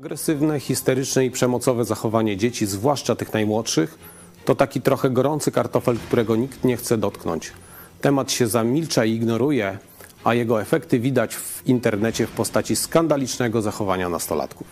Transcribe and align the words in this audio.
Agresywne, 0.00 0.60
histeryczne 0.60 1.24
i 1.26 1.30
przemocowe 1.30 1.84
zachowanie 1.84 2.36
dzieci, 2.36 2.66
zwłaszcza 2.66 3.14
tych 3.14 3.32
najmłodszych, 3.32 3.98
to 4.44 4.54
taki 4.54 4.80
trochę 4.80 5.10
gorący 5.10 5.52
kartofel, 5.52 5.96
którego 5.98 6.36
nikt 6.36 6.64
nie 6.64 6.76
chce 6.76 6.98
dotknąć. 6.98 7.52
Temat 8.00 8.32
się 8.32 8.46
zamilcza 8.46 9.04
i 9.04 9.12
ignoruje, 9.12 9.78
a 10.24 10.34
jego 10.34 10.60
efekty 10.60 11.00
widać 11.00 11.34
w 11.34 11.66
internecie 11.66 12.26
w 12.26 12.30
postaci 12.30 12.76
skandalicznego 12.76 13.62
zachowania 13.62 14.08
nastolatków. 14.08 14.66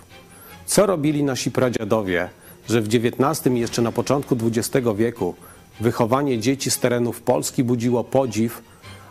Co 0.67 0.87
robili 0.87 1.23
nasi 1.23 1.51
pradziadowie, 1.51 2.29
że 2.69 2.81
w 2.81 2.87
XIX 2.87 3.57
i 3.57 3.61
jeszcze 3.61 3.83
na 3.83 3.93
początku 3.93 4.37
XX 4.43 4.87
wieku 4.97 5.35
wychowanie 5.81 6.39
dzieci 6.39 6.71
z 6.71 6.79
terenów 6.79 7.21
Polski 7.21 7.65
budziło 7.65 8.05
podziw, 8.05 8.63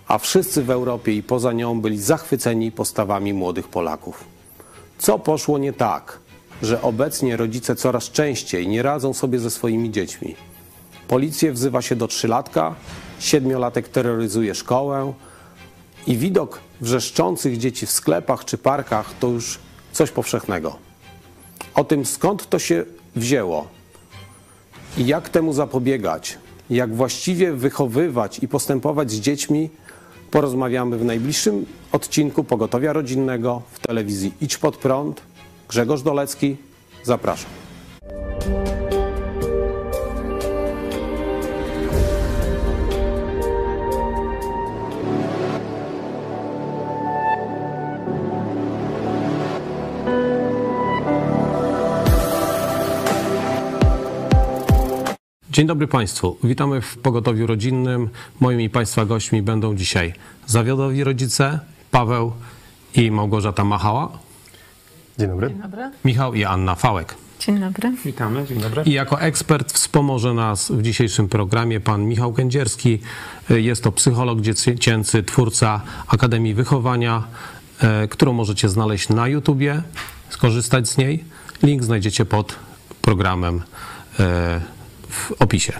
a 0.07 0.17
wszyscy 0.17 0.63
w 0.63 0.69
Europie 0.69 1.13
i 1.13 1.23
poza 1.23 1.51
nią 1.51 1.81
byli 1.81 1.99
zachwyceni 1.99 2.71
postawami 2.71 3.33
młodych 3.33 3.67
Polaków. 3.67 4.32
Co 5.03 5.19
poszło 5.19 5.57
nie 5.57 5.73
tak, 5.73 6.19
że 6.61 6.81
obecnie 6.81 7.37
rodzice 7.37 7.75
coraz 7.75 8.11
częściej 8.11 8.67
nie 8.67 8.83
radzą 8.83 9.13
sobie 9.13 9.39
ze 9.39 9.51
swoimi 9.51 9.91
dziećmi? 9.91 10.35
Policję 11.07 11.51
wzywa 11.51 11.81
się 11.81 11.95
do 11.95 12.07
trzylatka, 12.07 12.75
siedmiolatek 13.19 13.89
terroryzuje 13.89 14.55
szkołę 14.55 15.13
i 16.07 16.17
widok 16.17 16.59
wrzeszczących 16.81 17.57
dzieci 17.57 17.85
w 17.85 17.91
sklepach 17.91 18.45
czy 18.45 18.57
parkach 18.57 19.13
to 19.19 19.27
już 19.27 19.59
coś 19.91 20.11
powszechnego. 20.11 20.75
O 21.75 21.83
tym 21.83 22.05
skąd 22.05 22.49
to 22.49 22.59
się 22.59 22.85
wzięło 23.15 23.67
i 24.97 25.05
jak 25.05 25.29
temu 25.29 25.53
zapobiegać, 25.53 26.37
jak 26.69 26.95
właściwie 26.95 27.53
wychowywać 27.53 28.39
i 28.39 28.47
postępować 28.47 29.11
z 29.11 29.19
dziećmi, 29.19 29.69
porozmawiamy 30.33 30.97
w 30.97 31.05
najbliższym 31.05 31.65
odcinku 31.91 32.43
Pogotowia 32.43 32.93
Rodzinnego 32.93 33.61
w 33.71 33.87
telewizji 33.87 34.33
Idź 34.41 34.57
Pod 34.57 34.77
Prąd. 34.77 35.21
Grzegorz 35.69 36.01
Dolecki, 36.01 36.57
zapraszam. 37.03 37.49
Dzień 55.53 55.67
dobry 55.67 55.87
Państwu. 55.87 56.37
Witamy 56.43 56.81
w 56.81 56.97
Pogotowiu 56.97 57.47
Rodzinnym. 57.47 58.09
Moimi 58.39 58.69
Państwa 58.69 59.05
gośćmi 59.05 59.41
będą 59.41 59.75
dzisiaj 59.75 60.13
zawodowi 60.45 61.03
rodzice 61.03 61.59
Paweł 61.91 62.31
i 62.95 63.11
Małgorzata 63.11 63.63
Machała, 63.63 64.09
Dzień 65.19 65.27
dobry. 65.27 65.49
Dzień 65.49 65.61
dobry. 65.61 65.91
Michał 66.05 66.33
i 66.33 66.43
Anna 66.43 66.75
Fałek. 66.75 67.15
Dzień 67.39 67.59
dobry. 67.59 67.91
Witamy, 68.05 68.45
dzień 68.47 68.61
dobry. 68.61 68.83
I 68.85 68.91
jako 68.91 69.21
ekspert 69.21 69.73
wspomoże 69.73 70.33
nas 70.33 70.71
w 70.71 70.81
dzisiejszym 70.81 71.29
programie 71.29 71.79
pan 71.79 72.05
Michał 72.05 72.33
Kędzierski. 72.33 72.99
Jest 73.49 73.83
to 73.83 73.91
psycholog 73.91 74.41
dziecięcy, 74.41 75.23
twórca 75.23 75.81
Akademii 76.07 76.53
Wychowania, 76.53 77.23
e, 77.79 78.07
którą 78.07 78.33
możecie 78.33 78.69
znaleźć 78.69 79.09
na 79.09 79.27
YouTubie, 79.27 79.81
skorzystać 80.29 80.87
z 80.89 80.97
niej. 80.97 81.23
Link 81.63 81.83
znajdziecie 81.83 82.25
pod 82.25 82.55
programem 83.01 83.61
e, 84.19 84.82
w 85.13 85.31
opisie. 85.39 85.73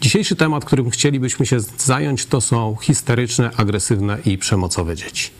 Dzisiejszy 0.00 0.36
temat, 0.36 0.64
którym 0.64 0.90
chcielibyśmy 0.90 1.46
się 1.46 1.60
zająć, 1.60 2.26
to 2.26 2.40
są 2.40 2.76
histeryczne, 2.82 3.50
agresywne 3.56 4.18
i 4.24 4.38
przemocowe 4.38 4.96
dzieci. 4.96 5.30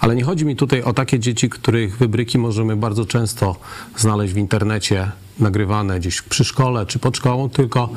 Ale 0.00 0.14
nie 0.14 0.24
chodzi 0.24 0.44
mi 0.44 0.56
tutaj 0.56 0.82
o 0.82 0.92
takie 0.92 1.18
dzieci, 1.18 1.50
których 1.50 1.98
wybryki 1.98 2.38
możemy 2.38 2.76
bardzo 2.76 3.06
często 3.06 3.56
znaleźć 3.96 4.34
w 4.34 4.36
internecie, 4.36 5.10
nagrywane 5.38 6.00
gdzieś 6.00 6.22
przy 6.22 6.44
szkole 6.44 6.86
czy 6.86 6.98
pod 6.98 7.16
szkołą, 7.16 7.48
tylko 7.48 7.88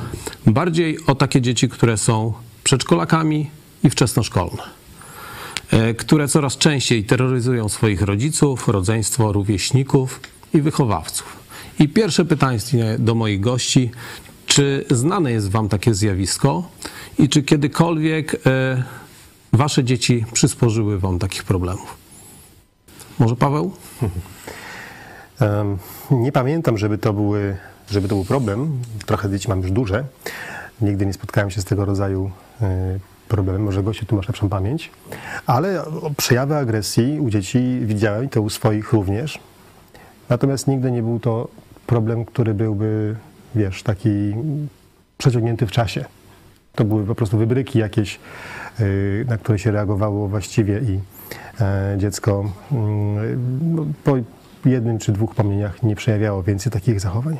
bardziej 0.46 0.98
o 1.06 1.14
takie 1.14 1.40
dzieci, 1.40 1.68
które 1.68 1.96
są 1.96 2.32
przedszkolakami 2.64 3.50
i 3.84 3.90
wczesnoszkolne, 3.90 4.62
e, 5.70 5.94
które 5.94 6.28
coraz 6.28 6.58
częściej 6.58 7.04
terroryzują 7.04 7.68
swoich 7.68 8.02
rodziców, 8.02 8.68
rodzeństwo, 8.68 9.32
rówieśników 9.32 10.20
i 10.54 10.60
wychowawców. 10.60 11.41
I 11.82 11.88
pierwsze 11.88 12.24
pytanie 12.24 12.58
do 12.98 13.14
moich 13.14 13.40
gości, 13.40 13.90
czy 14.46 14.84
znane 14.90 15.32
jest 15.32 15.50
Wam 15.50 15.68
takie 15.68 15.94
zjawisko 15.94 16.68
i 17.18 17.28
czy 17.28 17.42
kiedykolwiek 17.42 18.34
e, 18.46 18.82
Wasze 19.52 19.84
dzieci 19.84 20.24
przysporzyły 20.32 20.98
Wam 20.98 21.18
takich 21.18 21.44
problemów? 21.44 21.96
Może 23.18 23.36
Paweł? 23.36 23.72
Nie 26.10 26.32
pamiętam, 26.32 26.78
żeby 26.78 26.98
to, 26.98 27.12
były, 27.12 27.56
żeby 27.90 28.08
to 28.08 28.14
był 28.14 28.24
problem. 28.24 28.78
Trochę 29.06 29.30
dzieci 29.30 29.48
mam 29.48 29.60
już 29.60 29.70
duże. 29.70 30.04
Nigdy 30.80 31.06
nie 31.06 31.12
spotkałem 31.12 31.50
się 31.50 31.60
z 31.60 31.64
tego 31.64 31.84
rodzaju 31.84 32.30
e, 32.60 32.98
problemem. 33.28 33.62
Może 33.62 33.82
gościu, 33.82 34.06
tu 34.06 34.16
masz 34.16 34.28
lepszą 34.28 34.48
pamięć. 34.48 34.90
Ale 35.46 35.84
przejawy 36.16 36.56
agresji 36.56 37.20
u 37.20 37.30
dzieci 37.30 37.80
widziałem 37.82 38.24
i 38.24 38.28
to 38.28 38.42
u 38.42 38.50
swoich 38.50 38.92
również. 38.92 39.38
Natomiast 40.28 40.68
nigdy 40.68 40.90
nie 40.90 41.02
był 41.02 41.20
to 41.20 41.48
problem, 41.92 42.24
który 42.24 42.54
byłby, 42.54 43.16
wiesz, 43.54 43.82
taki 43.82 44.34
przeciągnięty 45.18 45.66
w 45.66 45.70
czasie. 45.70 46.04
To 46.74 46.84
były 46.84 47.06
po 47.06 47.14
prostu 47.14 47.38
wybryki 47.38 47.78
jakieś, 47.78 48.20
y, 48.80 49.24
na 49.28 49.38
które 49.38 49.58
się 49.58 49.70
reagowało 49.70 50.28
właściwie 50.28 50.78
i 50.78 51.00
e, 51.60 51.94
dziecko 51.98 52.52
mm, 52.72 53.74
no, 53.74 53.86
po 54.04 54.16
jednym 54.68 54.98
czy 54.98 55.12
dwóch 55.12 55.34
pomnieniach 55.34 55.82
nie 55.82 55.96
przejawiało 55.96 56.42
więcej 56.42 56.72
takich 56.72 57.00
zachowań. 57.00 57.38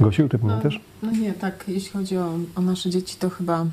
Gosiu, 0.00 0.28
ty 0.28 0.38
pamiętasz? 0.38 0.80
No 1.02 1.10
nie, 1.10 1.32
tak, 1.32 1.64
jeśli 1.68 1.90
chodzi 1.90 2.16
o, 2.16 2.38
o 2.56 2.60
nasze 2.60 2.90
dzieci, 2.90 3.16
to 3.18 3.30
chyba 3.30 3.66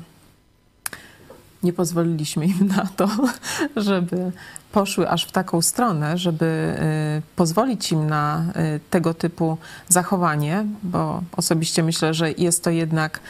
nie 1.62 1.72
pozwoliliśmy 1.72 2.46
im 2.46 2.66
na 2.66 2.86
to, 2.86 3.08
żeby 3.76 4.32
poszły 4.72 5.08
aż 5.08 5.24
w 5.24 5.32
taką 5.32 5.62
stronę, 5.62 6.18
żeby 6.18 6.74
y, 7.18 7.36
pozwolić 7.36 7.92
im 7.92 8.06
na 8.06 8.44
y, 8.76 8.80
tego 8.90 9.14
typu 9.14 9.58
zachowanie, 9.88 10.64
bo 10.82 11.22
osobiście 11.36 11.82
myślę, 11.82 12.14
że 12.14 12.32
jest 12.32 12.64
to 12.64 12.70
jednak 12.70 13.20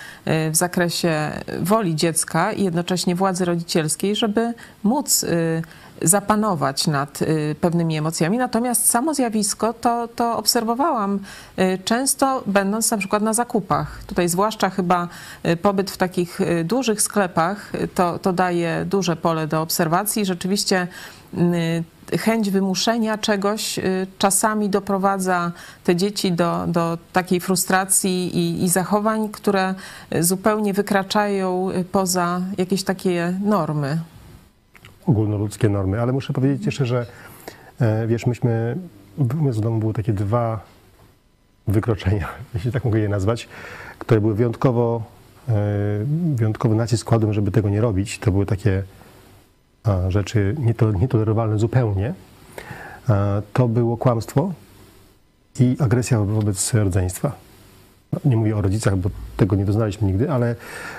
y, 0.46 0.50
w 0.50 0.56
zakresie 0.56 1.30
woli 1.60 1.96
dziecka 1.96 2.52
i 2.52 2.64
jednocześnie 2.64 3.14
władzy 3.14 3.44
rodzicielskiej, 3.44 4.16
żeby 4.16 4.54
móc 4.82 5.24
zapanować 6.02 6.86
nad 6.86 7.22
y, 7.22 7.56
pewnymi 7.60 7.96
emocjami. 7.96 8.38
Natomiast 8.38 8.90
samo 8.90 9.14
zjawisko 9.14 9.72
to, 9.72 10.08
to 10.08 10.36
obserwowałam 10.36 11.18
y, 11.58 11.78
często, 11.84 12.42
będąc 12.46 12.90
na 12.90 12.96
przykład 12.96 13.22
na 13.22 13.32
zakupach. 13.32 14.04
Tutaj 14.06 14.28
zwłaszcza 14.28 14.70
chyba 14.70 15.08
y, 15.46 15.56
pobyt 15.56 15.90
w 15.90 15.96
takich 15.96 16.38
dużych 16.64 17.02
sklepach 17.02 17.72
to, 17.94 18.18
to 18.18 18.32
daje 18.32 18.84
duże 18.84 19.16
pole 19.16 19.46
do 19.46 19.62
obserwacji. 19.62 20.24
Rzeczywiście 20.24 20.86
chęć 22.18 22.50
wymuszenia 22.50 23.18
czegoś 23.18 23.80
czasami 24.18 24.68
doprowadza 24.68 25.52
te 25.84 25.96
dzieci 25.96 26.32
do, 26.32 26.64
do 26.66 26.98
takiej 27.12 27.40
frustracji 27.40 28.38
i, 28.38 28.64
i 28.64 28.68
zachowań, 28.68 29.28
które 29.28 29.74
zupełnie 30.20 30.72
wykraczają 30.74 31.68
poza 31.92 32.40
jakieś 32.58 32.82
takie 32.82 33.34
normy. 33.44 33.98
Ogólnoludzkie 35.10 35.68
normy, 35.68 36.00
ale 36.00 36.12
muszę 36.12 36.32
powiedzieć 36.32 36.66
jeszcze, 36.66 36.86
że 36.86 37.06
e, 37.80 38.06
wiesz, 38.06 38.26
myśmy, 38.26 38.76
u 39.18 39.24
w 39.24 39.60
domu 39.60 39.78
były 39.78 39.92
takie 39.92 40.12
dwa 40.12 40.60
wykroczenia, 41.68 42.28
jeśli 42.54 42.72
tak 42.72 42.84
mogę 42.84 42.98
je 42.98 43.08
nazwać, 43.08 43.48
które 43.98 44.20
były 44.20 44.34
wyjątkowo, 44.34 45.02
e, 45.48 45.52
wyjątkowy 46.34 46.74
nacisk 46.74 47.06
kładłem, 47.06 47.32
żeby 47.32 47.50
tego 47.50 47.68
nie 47.68 47.80
robić. 47.80 48.18
To 48.18 48.32
były 48.32 48.46
takie 48.46 48.82
rzeczy 50.08 50.54
nieto, 50.58 50.92
nietolerowalne 50.92 51.58
zupełnie. 51.58 52.14
To 53.52 53.68
było 53.68 53.96
kłamstwo 53.96 54.52
i 55.60 55.76
agresja 55.78 56.20
wobec 56.20 56.74
rodzeństwa. 56.74 57.32
Nie 58.24 58.36
mówię 58.36 58.56
o 58.56 58.62
rodzicach, 58.62 58.96
bo 58.96 59.10
tego 59.36 59.56
nie 59.56 59.64
doznaliśmy 59.64 60.06
nigdy, 60.06 60.30
ale, 60.30 60.56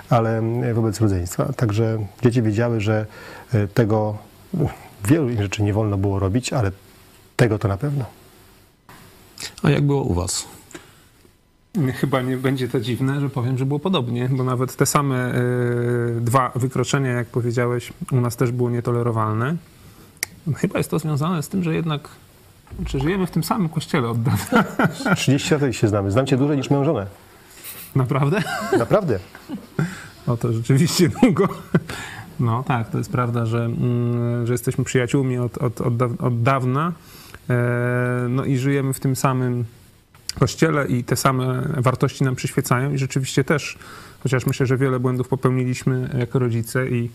ale 0.10 0.42
wobec 0.74 1.02
rodzeństwa. 1.02 1.54
Także 1.54 2.06
dzieci 2.22 2.42
wiedziały, 2.42 2.82
że 2.82 3.06
e, 3.54 3.68
tego 3.68 4.18
wielu 5.08 5.38
rzeczy 5.38 5.64
nie 5.64 5.74
wolno 5.74 5.98
było 5.98 6.20
robić, 6.20 6.54
ale 6.54 6.72
tego 7.36 7.60
to 7.60 7.68
na 7.68 7.78
pewno. 7.78 8.06
A 9.64 9.70
jak 9.70 9.84
było 9.84 10.04
u 10.04 10.14
Was? 10.14 10.48
Chyba 11.94 12.22
nie 12.22 12.38
będzie 12.38 12.68
to 12.68 12.80
dziwne, 12.80 13.22
że 13.22 13.30
powiem, 13.30 13.58
że 13.58 13.66
było 13.66 13.80
podobnie, 13.80 14.30
bo 14.30 14.44
nawet 14.44 14.76
te 14.76 14.86
same 14.86 15.36
y, 15.36 16.22
dwa 16.22 16.52
wykroczenia, 16.56 17.12
jak 17.12 17.28
powiedziałeś, 17.28 17.94
u 18.12 18.22
nas 18.22 18.36
też 18.36 18.52
było 18.52 18.70
nietolerowalne. 18.70 19.56
Chyba 20.56 20.78
jest 20.78 20.92
to 20.92 21.00
związane 21.00 21.44
z 21.44 21.50
tym, 21.50 21.64
że 21.64 21.76
jednak 21.76 22.10
czy 22.86 23.00
żyjemy 23.00 23.28
w 23.28 23.32
tym 23.32 23.44
samym 23.44 23.70
kościele 23.70 24.10
od 24.10 24.22
dawna. 24.22 24.64
30 25.16 25.54
lat 25.54 25.76
się 25.76 25.88
znamy. 25.88 26.12
Znam 26.12 26.26
cię 26.26 26.38
dłużej 26.38 26.58
niż 26.58 26.70
moją 26.70 26.84
żonę. 26.84 27.06
Naprawdę? 27.96 28.44
Naprawdę. 28.80 29.20
O 30.28 30.38
to 30.38 30.54
rzeczywiście 30.54 31.10
długo. 31.10 31.48
No 32.40 32.64
tak, 32.64 32.90
to 32.90 32.98
jest 32.98 33.12
prawda, 33.12 33.46
że, 33.46 33.66
mm, 33.66 34.48
że 34.48 34.54
jesteśmy 34.54 34.84
przyjaciółmi 34.84 35.38
od, 35.38 35.58
od, 35.58 35.82
od, 35.82 35.98
daw- 35.98 36.16
od 36.26 36.42
dawna. 36.44 36.92
E, 37.50 37.56
No 38.30 38.46
i 38.46 38.58
żyjemy 38.58 38.94
w 38.94 39.00
tym 39.00 39.16
samym 39.16 39.66
kościele 40.40 40.88
i 40.88 41.04
te 41.04 41.16
same 41.16 41.62
wartości 41.78 42.24
nam 42.24 42.36
przyświecają 42.36 42.92
i 42.94 42.98
rzeczywiście 42.98 43.44
też, 43.44 43.78
chociaż 44.24 44.46
myślę, 44.46 44.66
że 44.66 44.78
wiele 44.78 45.00
błędów 45.00 45.28
popełniliśmy 45.28 46.10
jako 46.20 46.40
rodzice 46.40 46.88
i 46.90 47.10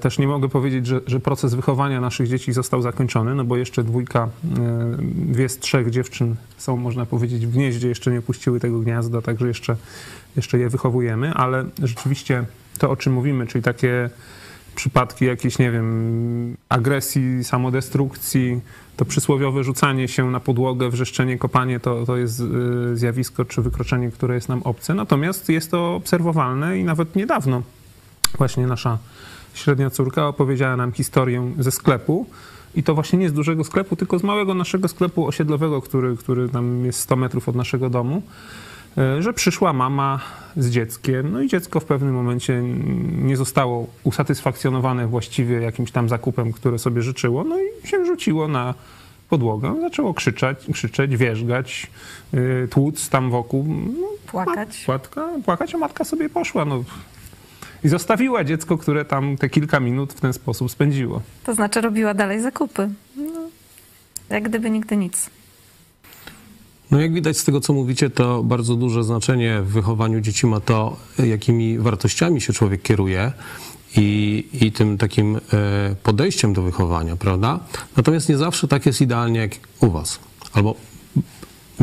też 0.00 0.18
nie 0.18 0.26
mogę 0.26 0.48
powiedzieć, 0.48 0.86
że, 0.86 1.00
że 1.06 1.20
proces 1.20 1.54
wychowania 1.54 2.00
naszych 2.00 2.28
dzieci 2.28 2.52
został 2.52 2.82
zakończony, 2.82 3.34
no 3.34 3.44
bo 3.44 3.56
jeszcze 3.56 3.84
dwójka, 3.84 4.28
e, 4.58 4.96
dwie 5.14 5.48
z 5.48 5.58
trzech 5.58 5.90
dziewczyn 5.90 6.36
są, 6.58 6.76
można 6.76 7.06
powiedzieć, 7.06 7.46
w 7.46 7.52
gnieździe, 7.52 7.88
jeszcze 7.88 8.10
nie 8.10 8.18
opuściły 8.18 8.60
tego 8.60 8.80
gniazda, 8.80 9.22
także 9.22 9.48
jeszcze, 9.48 9.76
jeszcze 10.36 10.58
je 10.58 10.68
wychowujemy, 10.68 11.34
ale 11.34 11.64
rzeczywiście 11.82 12.44
to, 12.78 12.90
o 12.90 12.96
czym 12.96 13.12
mówimy, 13.12 13.46
czyli 13.46 13.64
takie 13.64 14.10
przypadki 14.74 15.24
jakiejś, 15.24 15.58
nie 15.58 15.70
wiem, 15.70 16.56
agresji, 16.68 17.44
samodestrukcji, 17.44 18.60
to 18.96 19.04
przysłowiowe 19.04 19.64
rzucanie 19.64 20.08
się 20.08 20.30
na 20.30 20.40
podłogę, 20.40 20.90
wrzeszczenie, 20.90 21.38
kopanie 21.38 21.80
to, 21.80 22.06
to 22.06 22.16
jest 22.16 22.40
y, 22.40 22.96
zjawisko 22.96 23.44
czy 23.44 23.62
wykroczenie, 23.62 24.10
które 24.10 24.34
jest 24.34 24.48
nam 24.48 24.62
obce. 24.62 24.94
Natomiast 24.94 25.48
jest 25.48 25.70
to 25.70 25.94
obserwowalne 25.94 26.78
i 26.78 26.84
nawet 26.84 27.16
niedawno 27.16 27.62
właśnie 28.38 28.66
nasza 28.66 28.98
średnia 29.54 29.90
córka 29.90 30.28
opowiedziała 30.28 30.76
nam 30.76 30.92
historię 30.92 31.52
ze 31.58 31.70
sklepu. 31.70 32.26
I 32.74 32.82
to 32.82 32.94
właśnie 32.94 33.18
nie 33.18 33.28
z 33.28 33.32
dużego 33.32 33.64
sklepu, 33.64 33.96
tylko 33.96 34.18
z 34.18 34.22
małego 34.22 34.54
naszego 34.54 34.88
sklepu 34.88 35.26
osiedlowego, 35.26 35.82
który, 35.82 36.16
który 36.16 36.48
tam 36.48 36.84
jest 36.84 37.00
100 37.00 37.16
metrów 37.16 37.48
od 37.48 37.56
naszego 37.56 37.90
domu, 37.90 38.22
y, 39.18 39.22
że 39.22 39.32
przyszła 39.32 39.72
mama 39.72 40.20
z 40.56 40.70
dzieckiem, 40.70 41.32
no 41.32 41.42
i 41.42 41.48
dziecko 41.48 41.80
w 41.80 41.84
pewnym 41.84 42.14
momencie 42.14 42.62
nie 43.22 43.36
zostało 43.36 43.86
usatysfakcjonowane 44.04 45.06
właściwie 45.06 45.60
jakimś 45.60 45.92
tam 45.92 46.08
zakupem, 46.08 46.52
które 46.52 46.78
sobie 46.78 47.02
życzyło, 47.02 47.44
no 47.44 47.56
i 47.60 47.88
się 47.88 48.06
rzuciło 48.06 48.48
na 48.48 48.74
podłogę, 49.28 49.74
zaczęło 49.80 50.14
krzyczeć, 50.14 50.58
krzyczeć 50.72 51.16
wierzgać, 51.16 51.90
yy, 52.32 52.68
tłuc 52.70 53.08
tam 53.08 53.30
wokół. 53.30 53.66
No, 54.00 54.06
Płakać. 54.26 54.82
Płatka, 54.86 55.28
płakać, 55.44 55.74
a 55.74 55.78
matka 55.78 56.04
sobie 56.04 56.28
poszła. 56.28 56.64
No. 56.64 56.84
I 57.84 57.88
zostawiła 57.88 58.44
dziecko, 58.44 58.78
które 58.78 59.04
tam 59.04 59.36
te 59.36 59.48
kilka 59.48 59.80
minut 59.80 60.12
w 60.12 60.20
ten 60.20 60.32
sposób 60.32 60.70
spędziło. 60.70 61.22
To 61.44 61.54
znaczy 61.54 61.80
robiła 61.80 62.14
dalej 62.14 62.40
zakupy. 62.40 62.88
No, 63.16 63.48
jak 64.30 64.48
gdyby 64.48 64.70
nigdy 64.70 64.96
nic. 64.96 65.30
No 66.90 67.00
jak 67.00 67.12
widać 67.12 67.38
z 67.38 67.44
tego, 67.44 67.60
co 67.60 67.72
mówicie, 67.72 68.10
to 68.10 68.42
bardzo 68.42 68.76
duże 68.76 69.04
znaczenie 69.04 69.60
w 69.62 69.68
wychowaniu 69.68 70.20
dzieci 70.20 70.46
ma 70.46 70.60
to, 70.60 70.96
jakimi 71.18 71.78
wartościami 71.78 72.40
się 72.40 72.52
człowiek 72.52 72.82
kieruje 72.82 73.32
i, 73.96 74.44
i 74.52 74.72
tym 74.72 74.98
takim 74.98 75.36
e, 75.36 75.40
podejściem 76.02 76.52
do 76.52 76.62
wychowania, 76.62 77.16
prawda? 77.16 77.60
Natomiast 77.96 78.28
nie 78.28 78.36
zawsze 78.36 78.68
tak 78.68 78.86
jest 78.86 79.00
idealnie 79.00 79.40
jak 79.40 79.50
u 79.80 79.90
was. 79.90 80.18
Albo 80.52 80.74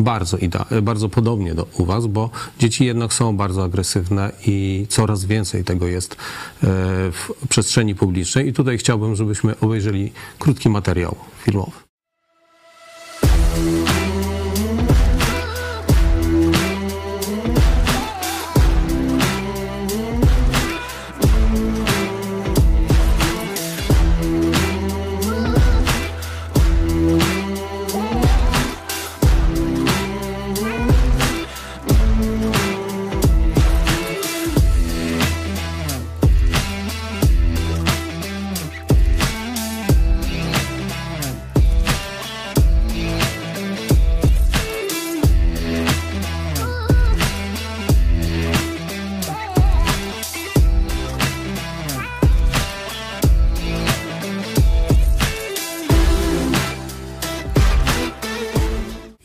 bardzo, 0.04 0.38
bardzo 0.82 1.10
podobnie 1.10 1.56
do 1.56 1.68
u 1.78 1.86
was, 1.86 2.08
bo 2.08 2.30
dzieci 2.60 2.86
jednak 2.86 3.14
są 3.14 3.38
bardzo 3.38 3.64
agresywne 3.64 4.32
i 4.48 4.86
coraz 4.90 5.26
więcej 5.26 5.64
tego 5.64 5.88
jest 5.88 6.14
e, 6.14 6.18
w 7.12 7.48
przestrzeni 7.50 7.96
publicznej. 7.96 8.48
I 8.48 8.54
tutaj 8.54 8.78
chciałbym, 8.78 9.16
żebyśmy 9.16 9.60
obejrzeli 9.60 10.12
krótki 10.40 10.70
materiał 10.70 11.16
filmowy. 11.44 11.72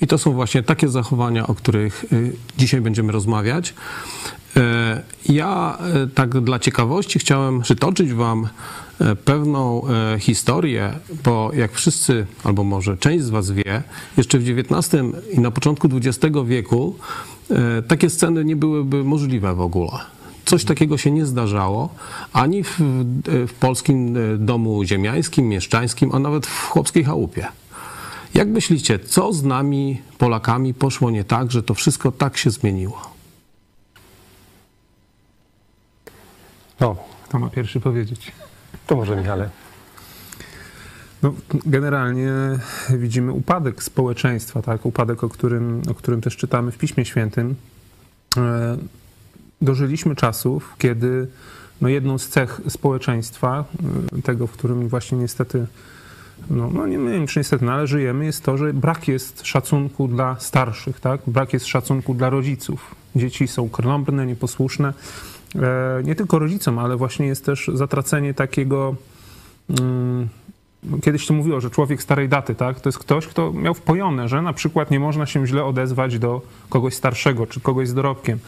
I 0.04 0.06
to 0.06 0.18
są 0.18 0.32
właśnie 0.32 0.62
takie 0.62 0.88
zachowania, 0.88 1.46
o 1.46 1.54
których 1.54 2.04
y, 2.12 2.32
dzisiaj 2.58 2.80
będziemy 2.80 3.12
rozmawiać. 3.12 3.74
E, 4.56 5.02
Ja 5.28 5.78
e, 5.80 6.06
tak 6.06 6.40
dla 6.40 6.58
ciekawości 6.58 7.18
chciałem 7.18 7.60
przytoczyć 7.60 8.12
Wam 8.12 8.48
pewną 9.24 9.82
historię, 10.18 10.92
bo 11.24 11.50
jak 11.56 11.72
wszyscy, 11.72 12.26
albo 12.44 12.64
może 12.64 12.96
część 12.96 13.24
z 13.24 13.30
Was 13.30 13.50
wie, 13.50 13.82
jeszcze 14.16 14.38
w 14.38 14.48
XIX 14.48 15.02
i 15.32 15.40
na 15.40 15.50
początku 15.50 15.88
XX 15.96 16.36
wieku 16.46 16.96
takie 17.88 18.10
sceny 18.10 18.44
nie 18.44 18.56
byłyby 18.56 19.04
możliwe 19.04 19.54
w 19.54 19.60
ogóle. 19.60 19.90
Coś 20.44 20.64
takiego 20.64 20.98
się 20.98 21.10
nie 21.10 21.26
zdarzało 21.26 21.88
ani 22.32 22.64
w, 22.64 22.80
w 23.48 23.54
polskim 23.60 24.16
domu 24.38 24.84
ziemiańskim, 24.84 25.48
mieszczańskim, 25.48 26.10
a 26.14 26.18
nawet 26.18 26.46
w 26.46 26.68
chłopskiej 26.68 27.04
chałupie. 27.04 27.46
Jak 28.34 28.48
myślicie, 28.48 28.98
co 28.98 29.32
z 29.32 29.42
nami, 29.42 30.02
Polakami, 30.18 30.74
poszło 30.74 31.10
nie 31.10 31.24
tak, 31.24 31.50
że 31.50 31.62
to 31.62 31.74
wszystko 31.74 32.12
tak 32.12 32.36
się 32.36 32.50
zmieniło? 32.50 33.10
No, 36.80 36.96
Kto 37.28 37.38
ma 37.38 37.50
pierwszy 37.50 37.80
powiedzieć? 37.80 38.32
to 38.86 38.96
może 38.96 39.16
Michale. 39.16 39.50
No, 41.22 41.34
generalnie 41.66 42.32
widzimy 42.90 43.32
upadek 43.32 43.82
społeczeństwa, 43.82 44.62
tak? 44.62 44.86
upadek, 44.86 45.24
o 45.24 45.28
którym, 45.28 45.82
o 45.90 45.94
którym 45.94 46.20
też 46.20 46.36
czytamy 46.36 46.72
w 46.72 46.78
Piśmie 46.78 47.04
Świętym. 47.04 47.54
E, 48.36 48.76
Dożyliśmy 49.62 50.16
czasów, 50.16 50.74
kiedy 50.78 51.26
no, 51.80 51.88
jedną 51.88 52.18
z 52.18 52.28
cech 52.28 52.60
społeczeństwa, 52.68 53.64
e, 54.18 54.22
tego, 54.22 54.46
w 54.46 54.50
którym 54.50 54.88
właśnie 54.88 55.18
niestety, 55.18 55.66
no, 56.50 56.70
no 56.72 56.86
nie 56.86 56.98
wiem 56.98 57.26
czy 57.26 57.40
niestety, 57.40 57.64
no, 57.64 57.72
ale 57.72 57.86
żyjemy, 57.86 58.24
jest 58.24 58.44
to, 58.44 58.56
że 58.56 58.72
brak 58.72 59.08
jest 59.08 59.46
szacunku 59.46 60.08
dla 60.08 60.36
starszych, 60.40 61.00
tak? 61.00 61.20
brak 61.26 61.52
jest 61.52 61.66
szacunku 61.66 62.14
dla 62.14 62.30
rodziców. 62.30 62.94
Dzieci 63.16 63.48
są 63.48 63.68
krnąbrne, 63.68 64.26
nieposłuszne. 64.26 64.92
E, 65.54 66.02
Nie 66.04 66.14
tylko 66.14 66.38
rodzicom, 66.38 66.78
ale 66.78 66.96
właśnie 66.96 67.26
jest 67.26 67.44
też 67.44 67.70
zatracenie 67.74 68.34
takiego 68.34 68.94
mm, 69.80 70.28
Kiedyś 71.02 71.26
to 71.26 71.34
mówiło, 71.34 71.60
że 71.60 71.70
człowiek 71.70 72.02
starej 72.02 72.28
daty, 72.28 72.54
tak? 72.54 72.80
To 72.80 72.88
jest 72.88 72.98
ktoś, 72.98 73.26
kto 73.26 73.52
miał 73.52 73.74
wpojone, 73.74 74.28
że 74.28 74.42
na 74.42 74.52
przykład 74.52 74.90
nie 74.90 75.00
można 75.00 75.26
się 75.26 75.46
źle 75.46 75.64
odezwać 75.64 76.18
do 76.18 76.42
kogoś 76.68 76.94
starszego 76.94 77.46
czy 77.46 77.60
kogoś 77.60 77.88
z 77.88 77.94
dorobkiem. 77.94 78.38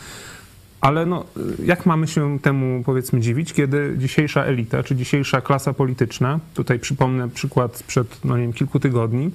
Ale 0.80 1.06
no, 1.06 1.24
jak 1.64 1.86
mamy 1.86 2.06
się 2.06 2.38
temu 2.38 2.82
powiedzmy 2.84 3.20
dziwić, 3.20 3.52
kiedy 3.52 3.94
dzisiejsza 3.98 4.44
elita 4.44 4.82
czy 4.82 4.96
dzisiejsza 4.96 5.40
klasa 5.40 5.72
polityczna, 5.72 6.40
tutaj 6.54 6.78
przypomnę 6.78 7.28
przykład 7.28 7.76
sprzed 7.76 8.24
no 8.24 8.36
nie 8.36 8.42
wiem, 8.42 8.52
kilku 8.52 8.80
tygodni, 8.80 9.30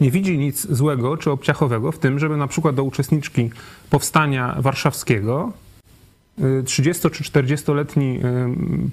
nie 0.00 0.10
widzi 0.10 0.38
nic 0.38 0.66
złego 0.70 1.16
czy 1.16 1.30
obciachowego 1.30 1.92
w 1.92 1.98
tym, 1.98 2.18
żeby 2.18 2.36
na 2.36 2.46
przykład 2.46 2.74
do 2.74 2.84
uczestniczki 2.84 3.50
powstania 3.90 4.56
warszawskiego 4.58 5.52
30 6.64 7.10
czy 7.10 7.24
40-letni 7.24 8.20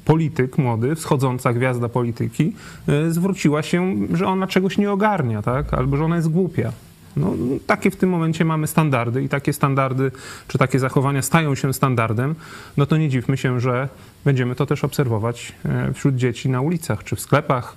polityk 0.06 0.58
młody, 0.58 0.96
wschodząca 0.96 1.54
gwiazda 1.54 1.90
polityki, 1.90 2.54
y, 2.90 3.12
zwróciła 3.12 3.62
się, 3.62 3.96
że 4.14 4.28
ona 4.28 4.48
czegoś 4.48 4.78
nie 4.78 4.92
ogarnia, 4.92 5.42
tak? 5.42 5.74
albo 5.74 5.98
że 5.98 6.06
ona 6.06 6.16
jest 6.16 6.30
głupia. 6.30 6.72
No, 7.20 7.34
takie 7.68 7.92
w 7.92 7.96
tym 7.96 8.10
momencie 8.10 8.46
mamy 8.46 8.68
standardy 8.68 9.24
i 9.24 9.30
takie 9.30 9.54
standardy, 9.54 10.12
czy 10.48 10.58
takie 10.58 10.80
zachowania 10.80 11.22
stają 11.22 11.56
się 11.56 11.74
standardem, 11.74 12.36
no 12.78 12.86
to 12.86 12.98
nie 12.98 13.10
dziwmy 13.10 13.38
się, 13.38 13.60
że 13.60 13.90
będziemy 14.26 14.56
to 14.56 14.66
też 14.66 14.84
obserwować 14.84 15.54
e, 15.66 15.94
wśród 15.94 16.16
dzieci 16.16 16.50
na 16.50 16.62
ulicach 16.62 17.04
czy 17.04 17.16
w 17.16 17.20
sklepach. 17.20 17.76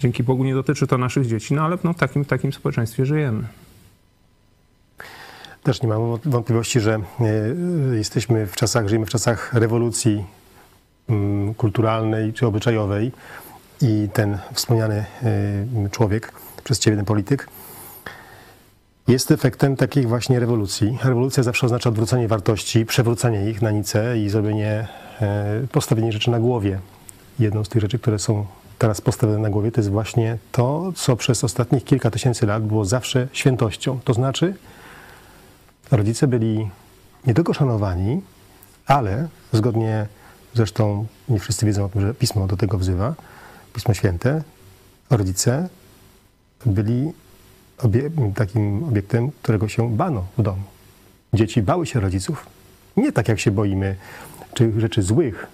Dzięki 0.00 0.22
Bogu 0.22 0.44
nie 0.44 0.54
dotyczy 0.54 0.86
to 0.86 0.98
naszych 0.98 1.26
dzieci, 1.26 1.54
no 1.54 1.62
ale 1.62 1.78
no, 1.84 1.92
w 1.92 1.96
takim, 1.96 2.24
takim 2.24 2.52
społeczeństwie 2.52 3.06
żyjemy. 3.06 3.44
Też 5.62 5.82
nie 5.82 5.88
mam 5.88 6.00
wątpliwości, 6.24 6.80
że 6.80 6.94
e, 6.94 7.96
jesteśmy 7.96 8.46
w 8.46 8.56
czasach, 8.56 8.88
żyjemy 8.88 9.06
w 9.06 9.10
czasach 9.10 9.54
rewolucji 9.54 10.24
mm, 11.08 11.54
kulturalnej 11.54 12.32
czy 12.32 12.46
obyczajowej 12.46 13.12
i 13.82 14.08
ten 14.12 14.38
wspomniany 14.52 15.04
e, 15.84 15.88
człowiek, 15.90 16.32
przez 16.64 16.78
ciebie 16.78 16.96
ten 16.96 17.06
polityk, 17.06 17.48
jest 19.08 19.30
efektem 19.30 19.76
takiej 19.76 20.06
właśnie 20.06 20.40
rewolucji. 20.40 20.98
Rewolucja 21.04 21.42
zawsze 21.42 21.66
oznacza 21.66 21.88
odwrócenie 21.88 22.28
wartości, 22.28 22.86
przewrócenie 22.86 23.50
ich 23.50 23.62
na 23.62 23.70
nicę 23.70 24.18
i 24.18 24.28
zrobienie, 24.28 24.88
e, 25.20 25.66
postawienie 25.72 26.12
rzeczy 26.12 26.30
na 26.30 26.40
głowie. 26.40 26.80
Jedną 27.38 27.64
z 27.64 27.68
tych 27.68 27.82
rzeczy, 27.82 27.98
które 27.98 28.18
są 28.18 28.46
teraz 28.78 29.00
postawione 29.00 29.38
na 29.38 29.50
głowie, 29.50 29.72
to 29.72 29.80
jest 29.80 29.90
właśnie 29.90 30.38
to, 30.52 30.92
co 30.94 31.16
przez 31.16 31.44
ostatnich 31.44 31.84
kilka 31.84 32.10
tysięcy 32.10 32.46
lat 32.46 32.62
było 32.62 32.84
zawsze 32.84 33.28
świętością. 33.32 33.98
To 34.04 34.14
znaczy, 34.14 34.54
rodzice 35.90 36.26
byli 36.26 36.70
nie 37.26 37.34
tylko 37.34 37.54
szanowani, 37.54 38.20
ale 38.86 39.28
zgodnie, 39.52 40.06
zresztą 40.54 41.06
nie 41.28 41.40
wszyscy 41.40 41.66
wiedzą 41.66 41.84
o 41.84 41.88
tym, 41.88 42.00
że 42.00 42.14
Pismo 42.14 42.46
do 42.46 42.56
tego 42.56 42.78
wzywa, 42.78 43.14
Pismo 43.74 43.94
Święte, 43.94 44.42
rodzice 45.10 45.68
byli 46.66 47.12
obie, 47.82 48.10
takim 48.34 48.84
obiektem, 48.84 49.30
którego 49.42 49.68
się 49.68 49.96
bano 49.96 50.24
w 50.38 50.42
domu. 50.42 50.62
Dzieci 51.34 51.62
bały 51.62 51.86
się 51.86 52.00
rodziców. 52.00 52.46
Nie 52.96 53.12
tak, 53.12 53.28
jak 53.28 53.40
się 53.40 53.50
boimy 53.50 53.96
czy 54.54 54.72
rzeczy 54.80 55.02
złych, 55.02 55.46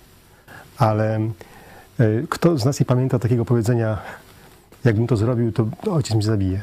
ale 0.78 1.20
y, 2.00 2.26
kto 2.30 2.58
z 2.58 2.64
nas 2.64 2.80
nie 2.80 2.86
pamięta 2.86 3.18
takiego 3.18 3.44
powiedzenia, 3.44 3.98
jakbym 4.84 5.06
to 5.06 5.16
zrobił, 5.16 5.52
to 5.52 5.66
ojciec 5.90 6.14
mnie 6.14 6.24
zabije. 6.24 6.60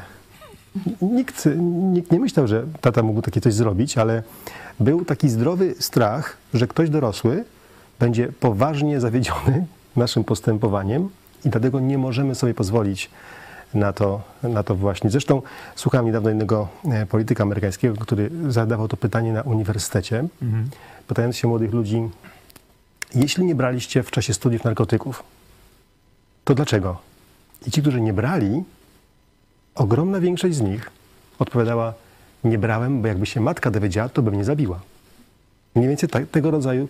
Nikt, 1.02 1.48
nikt 1.92 2.12
nie 2.12 2.20
myślał, 2.20 2.46
że 2.46 2.66
tata 2.80 3.02
mógł 3.02 3.22
takie 3.22 3.40
coś 3.40 3.54
zrobić, 3.54 3.98
ale 3.98 4.22
był 4.80 5.04
taki 5.04 5.28
zdrowy 5.28 5.74
strach, 5.78 6.36
że 6.54 6.66
ktoś 6.66 6.90
dorosły 6.90 7.44
będzie 7.98 8.32
poważnie 8.40 9.00
zawiedziony 9.00 9.66
naszym 9.96 10.24
postępowaniem 10.24 11.08
i 11.44 11.48
dlatego 11.48 11.80
nie 11.80 11.98
możemy 11.98 12.34
sobie 12.34 12.54
pozwolić 12.54 13.10
na 13.74 13.92
to, 13.92 14.20
na 14.42 14.62
to 14.62 14.74
właśnie. 14.74 15.10
Zresztą 15.10 15.42
słuchałem 15.76 16.06
niedawno 16.06 16.28
jednego 16.28 16.68
e, 16.84 17.06
polityka 17.06 17.42
amerykańskiego, 17.42 17.96
który 17.96 18.30
zadawał 18.48 18.88
to 18.88 18.96
pytanie 18.96 19.32
na 19.32 19.42
uniwersytecie, 19.42 20.24
pytając 21.06 21.36
się 21.36 21.48
młodych 21.48 21.72
ludzi, 21.72 22.08
jeśli 23.14 23.44
nie 23.44 23.54
braliście 23.54 24.02
w 24.02 24.10
czasie 24.10 24.34
studiów 24.34 24.64
narkotyków, 24.64 25.22
to 26.44 26.54
dlaczego? 26.54 26.98
I 27.66 27.70
ci, 27.70 27.82
którzy 27.82 28.00
nie 28.00 28.12
brali, 28.12 28.64
ogromna 29.74 30.20
większość 30.20 30.54
z 30.54 30.60
nich 30.60 30.90
odpowiadała, 31.38 31.94
nie 32.44 32.58
brałem, 32.58 33.02
bo 33.02 33.08
jakby 33.08 33.26
się 33.26 33.40
matka 33.40 33.70
dowiedziała, 33.70 34.08
to 34.08 34.22
by 34.22 34.30
mnie 34.30 34.44
zabiła. 34.44 34.80
Mniej 35.74 35.88
więcej 35.88 36.08
tak, 36.08 36.28
tego 36.28 36.50
rodzaju 36.50 36.88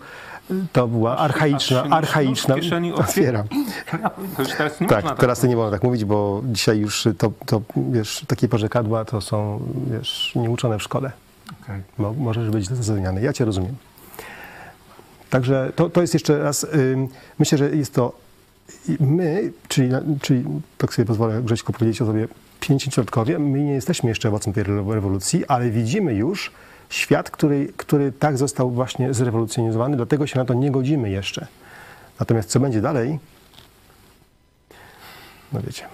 to 0.73 0.89
była 0.89 1.17
archaiczna, 1.17 1.83
archaiczna, 1.83 2.55
otwieram. 2.95 3.49
To 4.37 4.43
już 4.43 4.53
teraz 4.53 4.81
nie 4.81 4.87
Tak, 4.87 5.05
można 5.05 5.17
teraz 5.17 5.39
to 5.39 5.43
tak 5.43 5.51
nie 5.51 5.57
wolno 5.57 5.71
tak 5.73 5.83
mówić, 5.83 6.05
bo 6.05 6.43
dzisiaj 6.45 6.79
już 6.79 7.09
to, 7.19 7.33
to 7.47 7.63
wiesz, 7.91 8.25
takie 8.27 8.49
porzekadła 8.49 9.05
to 9.05 9.21
są, 9.21 9.61
wiesz, 9.91 10.33
nieuczone 10.37 10.79
w 10.79 10.83
szkole. 10.83 11.13
Okej. 11.63 11.81
Mo, 11.99 12.13
możesz 12.13 12.51
być 12.51 12.67
zrozumiany. 12.69 13.23
Ja 13.23 13.33
cię 13.33 13.45
rozumiem. 13.45 13.75
Także 15.31 15.73
to, 15.77 15.91
to 15.91 16.01
jest 16.01 16.15
jeszcze 16.15 16.39
raz, 16.39 16.67
ym, 16.75 17.09
myślę, 17.39 17.59
że 17.59 17.71
jest 17.71 17.95
to 17.95 18.13
my, 19.01 19.53
czyli, 19.69 19.91
czyli 20.21 20.45
tak 20.79 20.95
sobie 20.95 21.07
pozwolę 21.07 21.43
Grześku 21.43 21.73
powiedzieć 21.73 22.03
o 22.03 22.07
sobie, 22.07 22.29
pięćdziesiątlatkowie, 22.61 23.39
my 23.39 23.63
nie 23.63 23.73
jesteśmy 23.73 24.09
jeszcze 24.09 24.29
owocem 24.29 24.53
tej 24.53 24.65
rewo- 24.65 24.95
rewolucji, 24.95 25.47
ale 25.47 25.71
widzimy 25.71 26.15
już 26.15 26.51
świat, 26.93 27.31
który, 27.31 27.73
który 27.77 28.13
tak 28.13 28.39
został 28.39 28.71
właśnie 28.71 29.15
zrewolucjonizowany, 29.15 29.97
dlatego 29.97 30.27
się 30.27 30.39
na 30.39 30.45
to 30.45 30.55
nie 30.55 30.71
godzimy 30.71 31.11
jeszcze. 31.11 31.47
Natomiast 32.21 32.51
co 32.51 32.61
będzie 32.61 32.81
dalej, 32.81 33.19
no 35.53 35.61
wiecie. 35.61 35.85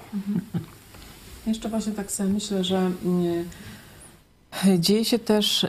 Jeszcze 1.47 1.69
właśnie 1.69 1.93
tak 1.93 2.13
sobie 2.13 2.31
myślę, 2.31 2.65
że 2.65 2.79
mm, 3.05 3.49
dzieje 4.79 5.05
się 5.05 5.19
też 5.19 5.65
y, 5.65 5.69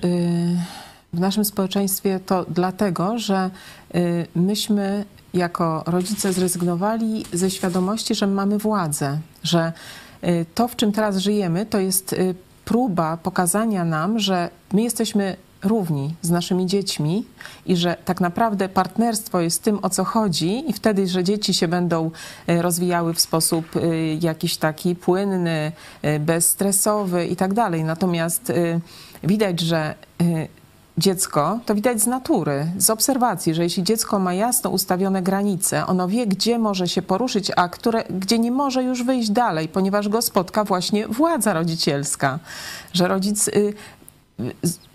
w 1.14 1.20
naszym 1.20 1.46
społeczeństwie 1.46 2.20
to 2.26 2.46
dlatego, 2.50 3.20
że 3.20 3.50
y, 3.96 4.28
myśmy 4.36 5.06
jako 5.34 5.84
rodzice 5.88 6.34
zrezygnowali 6.34 7.26
ze 7.34 7.52
świadomości, 7.52 8.16
że 8.16 8.28
mamy 8.28 8.58
władzę, 8.58 9.20
że 9.44 9.74
y, 10.24 10.46
to, 10.56 10.68
w 10.68 10.76
czym 10.76 10.92
teraz 10.92 11.18
żyjemy, 11.18 11.66
to 11.66 11.80
jest 11.80 12.14
y, 12.14 12.36
próba 12.70 13.18
pokazania 13.18 13.86
nam, 13.86 14.20
że 14.20 14.50
my 14.74 14.82
jesteśmy 14.82 15.36
równi 15.64 16.16
z 16.22 16.30
naszymi 16.30 16.66
dziećmi 16.66 17.26
i 17.66 17.76
że 17.76 17.98
tak 18.06 18.22
naprawdę 18.22 18.70
partnerstwo 18.70 19.40
jest 19.40 19.64
tym, 19.64 19.80
o 19.82 19.90
co 19.90 20.04
chodzi, 20.04 20.70
i 20.70 20.74
wtedy, 20.74 21.08
że 21.08 21.24
dzieci 21.24 21.54
się 21.54 21.68
będą 21.68 22.12
e, 22.48 22.62
rozwijały 22.62 23.14
w 23.14 23.20
sposób 23.20 23.66
e, 23.76 23.80
jakiś 24.16 24.58
taki 24.58 24.96
płynny, 24.96 25.72
e, 26.02 26.20
bezstresowy 26.20 27.26
i 27.26 27.36
tak 27.36 27.54
dalej. 27.54 27.84
Natomiast 27.84 28.52
widać, 29.24 29.60
że 29.60 29.96
dziecko, 31.00 31.60
to 31.66 31.76
widać 31.76 32.02
z 32.02 32.08
natury, 32.08 32.66
z 32.78 32.90
obserwacji, 32.90 33.54
że 33.54 33.64
jeśli 33.64 33.84
dziecko 33.84 34.20
ma 34.20 34.34
jasno 34.34 34.70
ustawione 34.70 35.22
granice, 35.22 35.86
ono 35.86 36.08
wie, 36.08 36.28
gdzie 36.28 36.60
może 36.60 36.88
się 36.88 37.02
poruszyć, 37.02 37.52
a 37.56 37.70
które, 37.70 38.04
gdzie 38.10 38.40
nie 38.40 38.52
może 38.52 38.84
już 38.84 39.04
wyjść 39.04 39.30
dalej, 39.30 39.68
ponieważ 39.68 40.10
go 40.10 40.22
spotka 40.22 40.64
właśnie 40.64 41.08
władza 41.08 41.54
rodzicielska, 41.54 42.40
że 42.94 43.08
rodzic 43.08 43.48
y, 43.48 43.74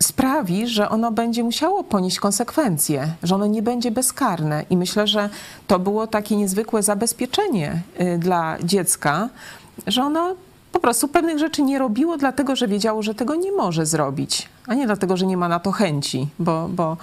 sprawi, 0.03 0.67
że 0.67 0.89
ono 0.89 1.11
będzie 1.11 1.43
musiało 1.43 1.83
ponieść 1.83 2.19
konsekwencje, 2.19 3.07
że 3.23 3.35
ono 3.35 3.45
nie 3.45 3.61
będzie 3.61 3.91
bezkarne. 3.91 4.65
I 4.69 4.77
myślę, 4.77 5.07
że 5.07 5.29
to 5.67 5.79
było 5.79 6.07
takie 6.07 6.35
niezwykłe 6.35 6.83
zabezpieczenie 6.83 7.81
y, 8.01 8.17
dla 8.17 8.57
dziecka, 8.63 9.29
że 9.87 10.03
ono 10.03 10.35
po 10.71 10.79
prostu 10.79 11.07
pewnych 11.07 11.39
rzeczy 11.39 11.61
nie 11.61 11.79
robiło, 11.79 12.17
dlatego 12.17 12.55
że 12.55 12.67
wiedziało, 12.67 13.03
że 13.03 13.15
tego 13.15 13.35
nie 13.35 13.51
może 13.51 13.85
zrobić, 13.85 14.49
a 14.67 14.73
nie 14.73 14.85
dlatego, 14.85 15.17
że 15.17 15.25
nie 15.25 15.37
ma 15.37 15.47
na 15.47 15.59
to 15.59 15.71
chęci, 15.71 16.27
bo, 16.39 16.69
bo 16.69 16.97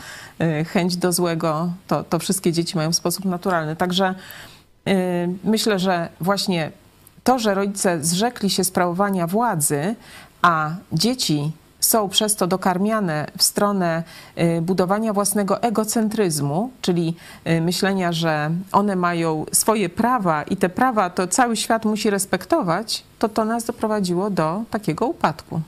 y, 0.60 0.64
chęć 0.64 0.96
do 0.96 1.12
złego 1.12 1.72
to, 1.86 2.04
to 2.04 2.18
wszystkie 2.18 2.52
dzieci 2.52 2.76
mają 2.76 2.92
w 2.92 2.96
sposób 2.96 3.24
naturalny. 3.24 3.76
Także 3.76 4.14
y, 4.88 4.92
myślę, 5.44 5.78
że 5.78 6.08
właśnie 6.20 6.70
to, 7.24 7.38
że 7.38 7.54
rodzice 7.54 8.04
zrzekli 8.04 8.50
się 8.50 8.64
sprawowania 8.64 9.26
władzy, 9.26 9.94
a 10.42 10.70
dzieci 10.92 11.52
są 11.80 12.08
przez 12.08 12.36
to 12.36 12.46
dokarmiane 12.46 13.26
w 13.38 13.42
stronę 13.42 14.02
y, 14.38 14.62
budowania 14.62 15.12
własnego 15.12 15.62
egocentryzmu, 15.62 16.70
czyli 16.82 17.16
myślenia, 17.60 18.12
że 18.12 18.50
one 18.72 18.96
mają 18.96 19.44
swoje 19.52 19.88
prawa 19.88 20.42
i 20.42 20.56
te 20.56 20.68
prawa 20.68 21.10
to 21.10 21.28
cały 21.28 21.56
świat 21.56 21.84
musi 21.84 22.10
respektować, 22.10 23.04
to 23.18 23.28
to 23.28 23.44
nas 23.44 23.64
doprowadziło 23.64 24.30
do 24.30 24.62
takiego 24.70 25.06
upadku. 25.06 25.60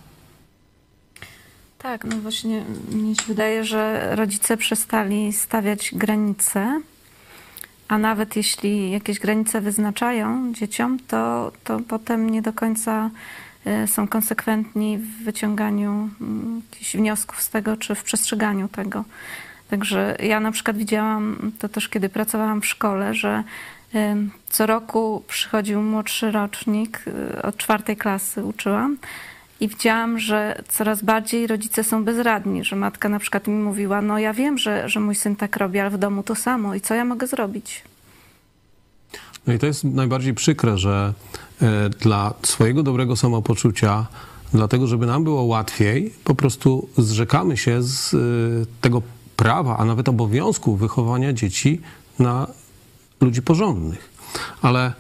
Tak, 1.85 2.05
no 2.05 2.17
właśnie 2.17 2.65
mnie 2.93 3.15
się 3.15 3.23
wydaje, 3.29 3.65
że 3.65 4.11
rodzice 4.17 4.57
przestali 4.57 5.33
stawiać 5.33 5.91
granice, 5.95 6.81
a 7.89 7.99
nawet 7.99 8.37
jeśli 8.37 8.91
jakieś 8.91 9.19
granice 9.19 9.61
wyznaczają 9.61 10.53
dzieciom, 10.53 10.99
to, 11.09 11.53
to 11.65 11.81
potem 11.89 12.31
nie 12.31 12.43
do 12.43 12.53
końca 12.53 13.11
e, 13.65 13.87
są 13.87 14.09
konsekwentni 14.09 14.99
w 14.99 15.25
wyciąganiu 15.25 16.09
mm, 16.21 16.63
jakichś 16.71 16.97
wniosków 16.97 17.43
z 17.43 17.51
tego, 17.51 17.77
czy 17.77 17.95
w 17.95 18.03
przestrzeganiu 18.05 18.69
tego. 18.69 19.05
Także 19.71 20.17
ja 20.23 20.41
na 20.41 20.53
przykład 20.53 20.77
widziałam 20.77 21.53
to 21.59 21.69
też, 21.69 21.89
kiedy 21.89 22.09
pracowałam 22.09 22.61
w 22.61 22.67
szkole, 22.67 23.15
że 23.15 23.45
em, 23.93 24.31
co 24.49 24.67
roku 24.67 25.23
przychodził 25.29 25.83
młodszy 25.83 26.31
rocznik, 26.31 27.05
y, 27.07 27.43
od 27.43 27.57
czwartej 27.57 27.97
klasy 27.97 28.45
uczyłam, 28.45 28.97
i 29.61 29.69
widziałam, 29.69 30.19
że 30.19 30.63
coraz 30.69 31.03
bardziej 31.03 31.47
rodzice 31.47 31.85
są 31.85 32.05
bezradni, 32.05 32.65
że 32.65 32.77
matka 32.77 33.09
na 33.09 33.19
przykład 33.19 33.47
mi 33.47 33.55
mówiła, 33.55 34.03
no 34.03 34.19
ja 34.19 34.35
wiem, 34.35 34.59
że, 34.59 34.89
że 34.89 35.01
mój 35.01 35.15
syn 35.15 35.37
tak 35.37 35.57
robi, 35.57 35.79
ale 35.79 35.91
w 35.91 35.99
domu 35.99 36.23
to 36.23 36.35
samo 36.35 36.75
i 36.75 36.81
co 36.81 36.95
ja 36.95 37.05
mogę 37.05 37.27
zrobić? 37.27 37.83
No 39.47 39.53
i 39.53 39.59
to 39.59 39.67
jest 39.67 39.85
najbardziej 39.85 40.35
przykre, 40.35 40.79
że 40.79 41.13
e, 41.63 41.89
dla 41.89 42.35
swojego 42.43 42.83
dobrego 42.83 43.17
samopoczucia, 43.17 44.07
dlatego 44.53 44.87
żeby 44.87 45.07
nam 45.07 45.25
było 45.25 45.43
łatwiej, 45.43 46.15
po 46.25 46.35
prostu 46.35 46.89
zrzekamy 46.99 47.57
się 47.57 47.83
z 47.83 48.15
e, 48.15 48.19
tego 48.81 49.03
prawa, 49.37 49.77
a 49.79 49.85
nawet 49.85 50.09
obowiązku 50.09 50.77
wychowania 50.77 51.33
dzieci 51.33 51.81
na 52.19 52.47
ludzi 53.21 53.43
porządnych. 53.43 54.11
Ale 54.63 54.93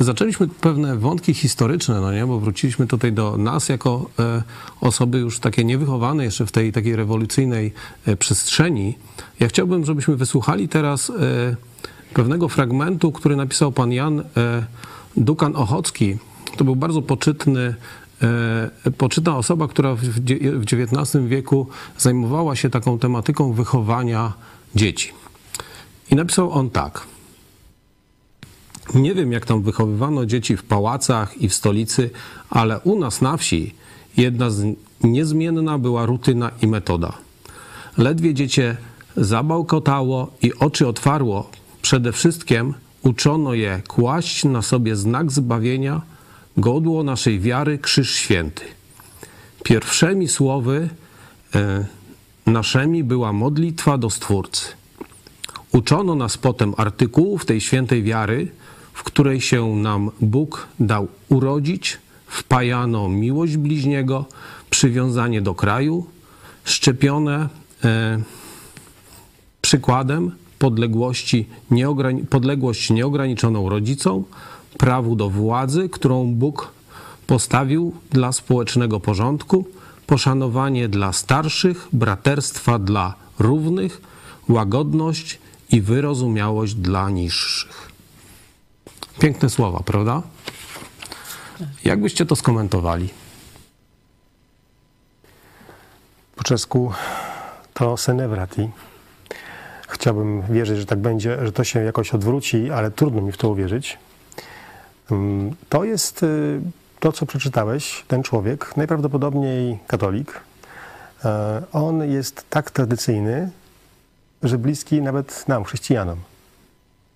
zaczęliśmy 0.00 0.48
pewne 0.48 0.96
wątki 0.96 1.34
historyczne, 1.34 2.00
no 2.00 2.12
nie, 2.12 2.26
bo 2.26 2.40
wróciliśmy 2.40 2.86
tutaj 2.86 3.12
do 3.12 3.36
nas 3.36 3.68
jako 3.68 4.10
e, 4.18 4.42
osoby 4.80 5.18
już 5.18 5.38
takie 5.38 5.64
niewychowane 5.64 6.24
jeszcze 6.24 6.46
w 6.46 6.52
tej 6.52 6.72
takiej 6.72 6.96
rewolucyjnej 6.96 7.72
e, 8.06 8.16
przestrzeni. 8.16 8.98
Ja 9.40 9.48
chciałbym, 9.48 9.84
żebyśmy 9.84 10.16
wysłuchali 10.16 10.68
teraz 10.68 11.10
e, 11.10 11.14
pewnego 12.14 12.48
fragmentu, 12.48 13.12
który 13.12 13.36
napisał 13.36 13.72
pan 13.72 13.92
Jan 13.92 14.22
Dukan 15.16 15.56
Ochocki. 15.56 16.18
To 16.56 16.64
był 16.64 16.76
bardzo 16.76 17.02
poczytny, 17.02 17.74
poczytna 18.98 19.36
osoba, 19.36 19.68
która 19.68 19.94
w 19.94 20.64
XIX 20.72 21.24
wieku 21.26 21.66
zajmowała 21.98 22.56
się 22.56 22.70
taką 22.70 22.98
tematyką 22.98 23.52
wychowania 23.52 24.32
dzieci. 24.74 25.12
I 26.10 26.14
napisał 26.14 26.52
on 26.52 26.70
tak. 26.70 27.06
Nie 28.94 29.14
wiem, 29.14 29.32
jak 29.32 29.46
tam 29.46 29.62
wychowywano 29.62 30.26
dzieci 30.26 30.56
w 30.56 30.62
pałacach 30.62 31.42
i 31.42 31.48
w 31.48 31.54
stolicy, 31.54 32.10
ale 32.50 32.80
u 32.80 32.98
nas 32.98 33.20
na 33.20 33.36
wsi 33.36 33.74
jedna 34.16 34.50
z 34.50 34.76
niezmienna 35.02 35.78
była 35.78 36.06
rutyna 36.06 36.50
i 36.62 36.66
metoda. 36.66 37.12
Ledwie 37.98 38.34
dziecię 38.34 38.76
zabałkotało 39.16 40.30
i 40.42 40.54
oczy 40.54 40.88
otwarło, 40.88 41.50
przede 41.82 42.12
wszystkim 42.12 42.74
uczono 43.02 43.54
je 43.54 43.82
kłaść 43.88 44.44
na 44.44 44.62
sobie 44.62 44.96
znak 44.96 45.32
zbawienia, 45.32 46.02
godło 46.56 47.02
naszej 47.02 47.40
wiary, 47.40 47.78
krzyż 47.78 48.14
święty. 48.14 48.64
Pierwszymi 49.64 50.28
słowy 50.28 50.88
e, 51.54 51.86
naszymi 52.46 53.04
była 53.04 53.32
modlitwa 53.32 53.98
do 53.98 54.10
Stwórcy. 54.10 54.66
Uczono 55.72 56.14
nas 56.14 56.38
potem 56.38 56.74
artykułów 56.76 57.44
tej 57.44 57.60
świętej 57.60 58.02
wiary, 58.02 58.48
w 59.00 59.02
której 59.02 59.40
się 59.40 59.76
nam 59.76 60.10
Bóg 60.20 60.68
dał 60.80 61.08
urodzić, 61.28 61.98
wpajano 62.26 63.08
miłość 63.08 63.56
bliźniego, 63.56 64.24
przywiązanie 64.70 65.42
do 65.42 65.54
kraju, 65.54 66.06
szczepione 66.64 67.48
e, 67.84 68.22
przykładem 69.62 70.32
podległości 70.58 71.46
nieograni- 71.70 72.26
podległość 72.26 72.90
nieograniczoną 72.90 73.68
rodzicom, 73.68 74.24
prawu 74.78 75.16
do 75.16 75.30
władzy, 75.30 75.88
którą 75.88 76.34
Bóg 76.34 76.72
postawił 77.26 77.94
dla 78.10 78.32
społecznego 78.32 79.00
porządku, 79.00 79.64
poszanowanie 80.06 80.88
dla 80.88 81.12
starszych, 81.12 81.88
braterstwa 81.92 82.78
dla 82.78 83.14
równych, 83.38 84.00
łagodność 84.48 85.38
i 85.72 85.80
wyrozumiałość 85.80 86.74
dla 86.74 87.10
niższych. 87.10 87.89
Piękne 89.20 89.50
słowa, 89.50 89.82
prawda? 89.84 90.22
Jak 91.84 92.00
byście 92.00 92.26
to 92.26 92.36
skomentowali? 92.36 93.08
Po 96.36 96.44
czesku 96.44 96.92
to 97.74 97.96
senevrati. 97.96 98.70
Chciałbym 99.88 100.42
wierzyć, 100.42 100.78
że 100.78 100.86
tak 100.86 100.98
będzie, 100.98 101.46
że 101.46 101.52
to 101.52 101.64
się 101.64 101.80
jakoś 101.80 102.14
odwróci, 102.14 102.70
ale 102.70 102.90
trudno 102.90 103.22
mi 103.22 103.32
w 103.32 103.36
to 103.36 103.48
uwierzyć. 103.48 103.98
Mm, 105.10 105.54
To 105.68 105.84
jest 105.84 106.22
y, 106.22 106.60
to, 107.00 107.12
co 107.12 107.26
przeczytałeś, 107.26 108.04
ten 108.08 108.22
człowiek, 108.22 108.76
najprawdopodobniej 108.76 109.78
katolik. 109.86 110.40
E, 111.24 111.62
On 111.72 112.10
jest 112.10 112.50
tak 112.50 112.70
tradycyjny, 112.70 113.50
że 114.42 114.58
bliski 114.58 115.02
nawet 115.02 115.48
nam, 115.48 115.64
chrześcijanom. 115.64 116.18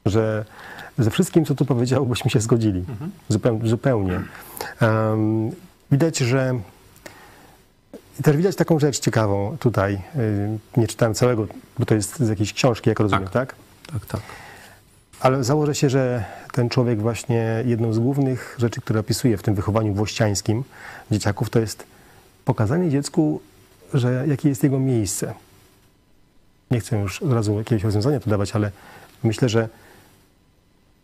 Że 0.06 0.44
ze 0.98 1.10
wszystkim, 1.10 1.44
co 1.44 1.54
tu 1.54 1.64
powiedział, 1.64 2.06
byśmy 2.06 2.30
się 2.30 2.40
zgodzili. 2.40 2.84
Zupełnie. 3.28 3.68
zupełnie. 3.68 4.20
Em, 4.80 5.50
Widać, 5.92 6.18
że 6.18 6.54
i 8.20 8.22
też 8.22 8.36
widać 8.36 8.56
taką 8.56 8.78
rzecz 8.78 8.98
ciekawą 9.00 9.56
tutaj. 9.60 9.94
y, 10.16 10.58
Nie 10.76 10.86
czytałem 10.88 11.14
całego, 11.14 11.46
bo 11.78 11.86
to 11.86 11.94
jest 11.94 12.18
z 12.18 12.28
jakiejś 12.28 12.52
książki, 12.52 12.88
jak 12.90 13.00
rozumiem, 13.00 13.28
tak? 13.28 13.54
Tak, 13.92 14.06
tak. 14.06 14.20
Ale 15.20 15.44
założę 15.44 15.74
się, 15.74 15.90
że 15.90 16.24
ten 16.52 16.68
człowiek 16.68 17.02
właśnie 17.02 17.62
jedną 17.66 17.92
z 17.92 17.98
głównych 17.98 18.56
rzeczy, 18.58 18.80
które 18.80 19.00
opisuje 19.00 19.36
w 19.36 19.42
tym 19.42 19.54
wychowaniu 19.54 19.94
włościańskim 19.94 20.64
dzieciaków, 21.10 21.50
to 21.50 21.60
jest 21.60 21.86
pokazanie 22.44 22.90
dziecku, 22.90 23.40
że 23.94 24.24
jakie 24.28 24.48
jest 24.48 24.62
jego 24.62 24.78
miejsce. 24.78 25.34
Nie 26.70 26.80
chcę 26.80 26.98
już 26.98 27.22
od 27.22 27.32
razu 27.32 27.58
jakiegoś 27.58 27.84
rozwiązania 27.84 28.20
tu 28.20 28.30
dawać, 28.30 28.52
ale 28.52 28.70
myślę, 29.22 29.48
że 29.48 29.68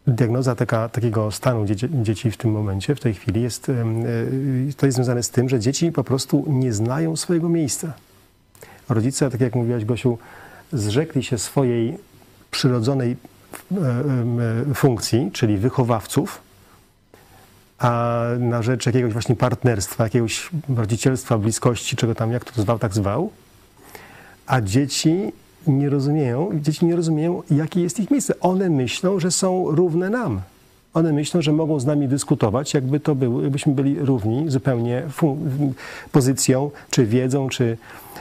diagnoza 0.07 0.55
taka, 0.55 0.89
takiego 0.89 1.31
stanu 1.31 1.67
dzieci, 1.67 1.89
dzieci 1.93 2.31
w 2.31 2.37
tym 2.37 2.51
momencie, 2.51 2.95
w 2.95 3.01
tej 3.01 3.15
chwili 3.15 3.43
jest, 3.43 3.69
y, 3.69 3.75
to 4.77 4.87
jest 4.87 4.97
związane 4.97 5.23
z 5.23 5.31
tym, 5.31 5.49
że 5.49 5.61
dzieci 5.61 5.93
po 5.93 6.05
prostu 6.05 6.45
nie 6.49 6.73
znają 6.73 7.17
swojego 7.17 7.49
miejsca. 7.49 7.93
Rodzice, 8.89 9.31
tak 9.31 9.41
jak 9.41 9.55
mówiłaś 9.55 9.85
Gosiu, 9.85 10.19
zrzekli 10.73 11.23
się 11.23 11.39
swojej 11.39 11.99
przyrodzonej 12.51 13.17
e, 13.73 13.77
e, 14.71 14.75
funkcji, 14.75 15.31
czyli 15.33 15.59
wychowawców, 15.59 16.41
a 17.79 18.23
na 18.39 18.63
rzecz 18.63 18.87
jakiegoś 18.87 19.13
właśnie 19.13 19.37
partnerstwa, 19.37 20.05
jakiegoś 20.05 20.51
rodzicielstwa, 20.77 21.39
bliskości, 21.39 21.97
czego 21.97 22.15
tam, 22.15 22.33
jak 22.33 22.45
to 22.45 22.63
zwał, 22.63 22.79
tak 22.79 22.95
zwał, 22.95 23.31
a 24.47 24.61
dzieci 24.61 25.33
nie 25.67 25.91
rozumieją, 25.91 26.51
dzieci 26.55 26.87
nie 26.87 26.97
rozumieją, 26.97 27.43
jakie 27.51 27.81
jest 27.81 28.01
ich 28.01 28.11
miejsce. 28.11 28.41
One 28.41 28.71
myślą, 28.71 29.21
że 29.21 29.31
są 29.31 29.71
równe 29.71 30.11
nam. 30.11 30.41
One 30.95 31.13
myślą, 31.13 31.43
że 31.43 31.53
mogą 31.53 31.81
z 31.81 31.87
nami 31.87 32.09
dyskutować, 32.09 32.75
jakby 32.75 33.01
to 33.01 33.15
było, 33.15 33.43
jakbyśmy 33.43 33.75
byli 33.75 33.99
równi 33.99 34.51
zupełnie 34.51 35.03
pozycją, 36.13 36.71
czy 36.91 37.07
wiedzą, 37.07 37.49
czy 37.49 37.77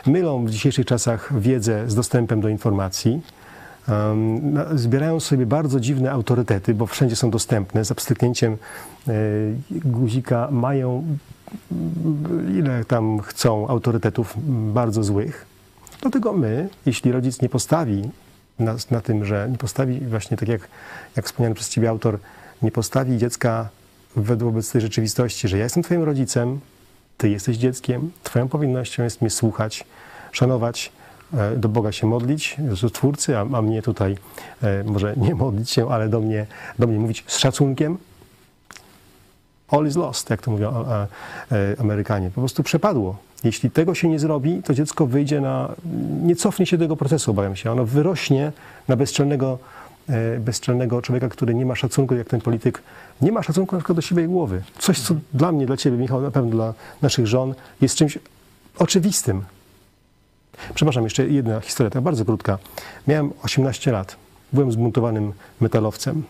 mylą 0.06 0.46
w 0.46 0.50
dzisiejszych 0.50 0.86
czasach 0.86 1.40
wiedzę 1.40 1.90
z 1.90 1.96
dostępem 1.96 2.42
do 2.42 2.50
informacji. 2.50 3.22
Um, 3.88 4.60
zbierają 4.76 5.20
sobie 5.20 5.46
bardzo 5.46 5.80
dziwne 5.80 6.12
autorytety, 6.12 6.74
bo 6.74 6.86
wszędzie 6.86 7.16
są 7.16 7.32
dostępne. 7.32 7.86
Z 7.86 7.94
pstryknięciem 7.94 8.58
e, 9.08 9.14
guzika 9.72 10.48
mają 10.52 11.04
ile 12.58 12.86
tam 12.86 13.20
chcą 13.20 13.68
autorytetów 13.68 14.36
bardzo 14.74 15.04
złych. 15.04 15.49
Dlatego 16.02 16.34
my, 16.34 16.70
jeśli 16.86 17.12
rodzic 17.12 17.42
nie 17.42 17.50
postawi 17.50 18.10
nas 18.60 18.92
na 18.92 19.02
tym, 19.02 19.26
że 19.26 19.48
nie 19.52 19.58
postawi 19.58 20.00
właśnie 20.00 20.38
tak 20.38 20.50
jak, 20.50 20.68
jak 21.16 21.26
wspomniany 21.26 21.56
przez 21.56 21.70
ciebie 21.70 21.90
autor, 21.90 22.20
nie 22.62 22.72
postawi 22.72 23.18
dziecka 23.18 23.70
wobec 24.16 24.72
tej 24.72 24.82
rzeczywistości, 24.82 25.48
że 25.48 25.58
ja 25.58 25.64
jestem 25.64 25.84
twoim 25.84 26.04
rodzicem, 26.04 26.60
ty 27.18 27.30
jesteś 27.30 27.58
dzieckiem, 27.58 28.12
twoją 28.24 28.48
powinnością 28.48 29.04
jest 29.04 29.22
mnie 29.22 29.30
słuchać, 29.30 29.86
szanować, 30.32 30.92
e, 31.34 31.56
do 31.56 31.70
Boga 31.70 31.92
się 31.92 32.08
modlić, 32.08 32.56
do 32.82 32.90
Twórcy, 32.90 33.38
a, 33.38 33.42
a 33.42 33.62
mnie 33.62 33.82
tutaj 33.82 34.18
e, 34.64 34.84
może 34.84 35.14
nie 35.18 35.36
modlić 35.36 35.70
się, 35.70 35.90
ale 35.90 36.10
do 36.10 36.20
mnie, 36.20 36.46
do 36.80 36.88
mnie 36.88 37.00
mówić 37.00 37.24
z 37.28 37.38
szacunkiem. 37.38 37.98
All 39.68 39.88
is 39.88 39.96
lost, 39.96 40.30
jak 40.30 40.42
to 40.42 40.52
mówią 40.52 40.86
e, 40.86 41.08
Amerykanie. 41.80 42.30
Po 42.30 42.42
prostu 42.42 42.64
przepadło. 42.64 43.29
Jeśli 43.44 43.72
tego 43.72 43.96
się 43.96 44.08
nie 44.08 44.20
zrobi, 44.20 44.64
to 44.64 44.74
dziecko 44.74 45.08
wyjdzie 45.08 45.42
na. 45.42 45.76
nie 46.24 46.36
cofnie 46.36 46.66
się 46.66 46.78
do 46.78 46.86
tego 46.86 46.96
procesu, 46.96 47.32
obawiam 47.32 47.56
się. 47.56 47.72
Ono 47.72 47.86
wyrośnie 47.86 48.52
na 48.88 48.96
bezczelnego, 48.96 49.60
e, 50.10 50.40
bezczelnego 50.40 51.02
człowieka, 51.02 51.30
który 51.30 51.54
nie 51.54 51.66
ma 51.66 51.76
szacunku, 51.76 52.16
jak 52.16 52.28
ten 52.28 52.42
polityk, 52.42 52.84
nie 53.22 53.32
ma 53.32 53.44
szacunku 53.44 53.76
na 53.76 53.80
przykład 53.80 53.96
do 53.96 54.02
siebie 54.02 54.28
głowy. 54.28 54.64
Coś, 54.80 55.00
co 55.00 55.16
dla 55.34 55.52
mnie, 55.52 55.66
dla 55.66 55.78
ciebie, 55.78 55.98
Michał, 55.98 56.22
na 56.22 56.32
pewno 56.32 56.52
dla 56.52 56.74
naszych 57.02 57.28
żon, 57.28 57.54
jest 57.82 57.96
czymś 57.96 58.20
oczywistym. 58.78 59.44
Przepraszam, 60.74 61.04
jeszcze 61.04 61.28
jedna 61.28 61.60
historia, 61.60 61.90
tak 61.90 62.04
bardzo 62.04 62.26
krótka. 62.26 62.58
Miałem 63.08 63.32
18 63.44 63.92
lat. 63.92 64.16
Byłem 64.54 64.72
zbuntowanym 64.72 65.34
metalowcem. 65.62 66.24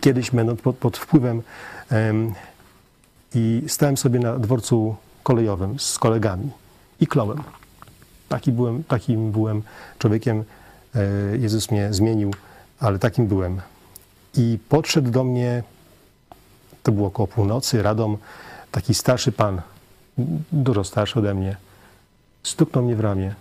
Kiedyś, 0.00 0.30
będąc 0.30 0.60
pod, 0.60 0.76
pod 0.76 0.98
wpływem 0.98 1.42
em, 1.90 2.32
i 3.34 3.62
stałem 3.66 3.96
sobie 3.96 4.20
na 4.20 4.38
dworcu 4.38 4.96
kolejowym 5.28 5.78
z 5.78 5.98
kolegami 5.98 6.50
i 7.00 7.06
klołem. 7.06 7.42
Taki 8.28 8.52
byłem, 8.52 8.84
takim 8.84 9.32
byłem 9.32 9.62
człowiekiem. 9.98 10.44
E, 10.94 11.36
Jezus 11.36 11.70
mnie 11.70 11.92
zmienił, 11.92 12.34
ale 12.80 12.98
takim 12.98 13.26
byłem. 13.26 13.60
I 14.34 14.58
podszedł 14.68 15.10
do 15.10 15.24
mnie, 15.24 15.62
to 16.82 16.92
było 16.92 17.08
około 17.08 17.26
północy, 17.26 17.82
radom, 17.82 18.16
taki 18.70 18.94
starszy 18.94 19.32
pan, 19.32 19.60
dużo 20.52 20.84
starszy 20.84 21.18
ode 21.18 21.34
mnie. 21.34 21.56
Stuknął 22.42 22.84
mnie 22.84 22.96
w 22.96 23.00
ramię. 23.00 23.34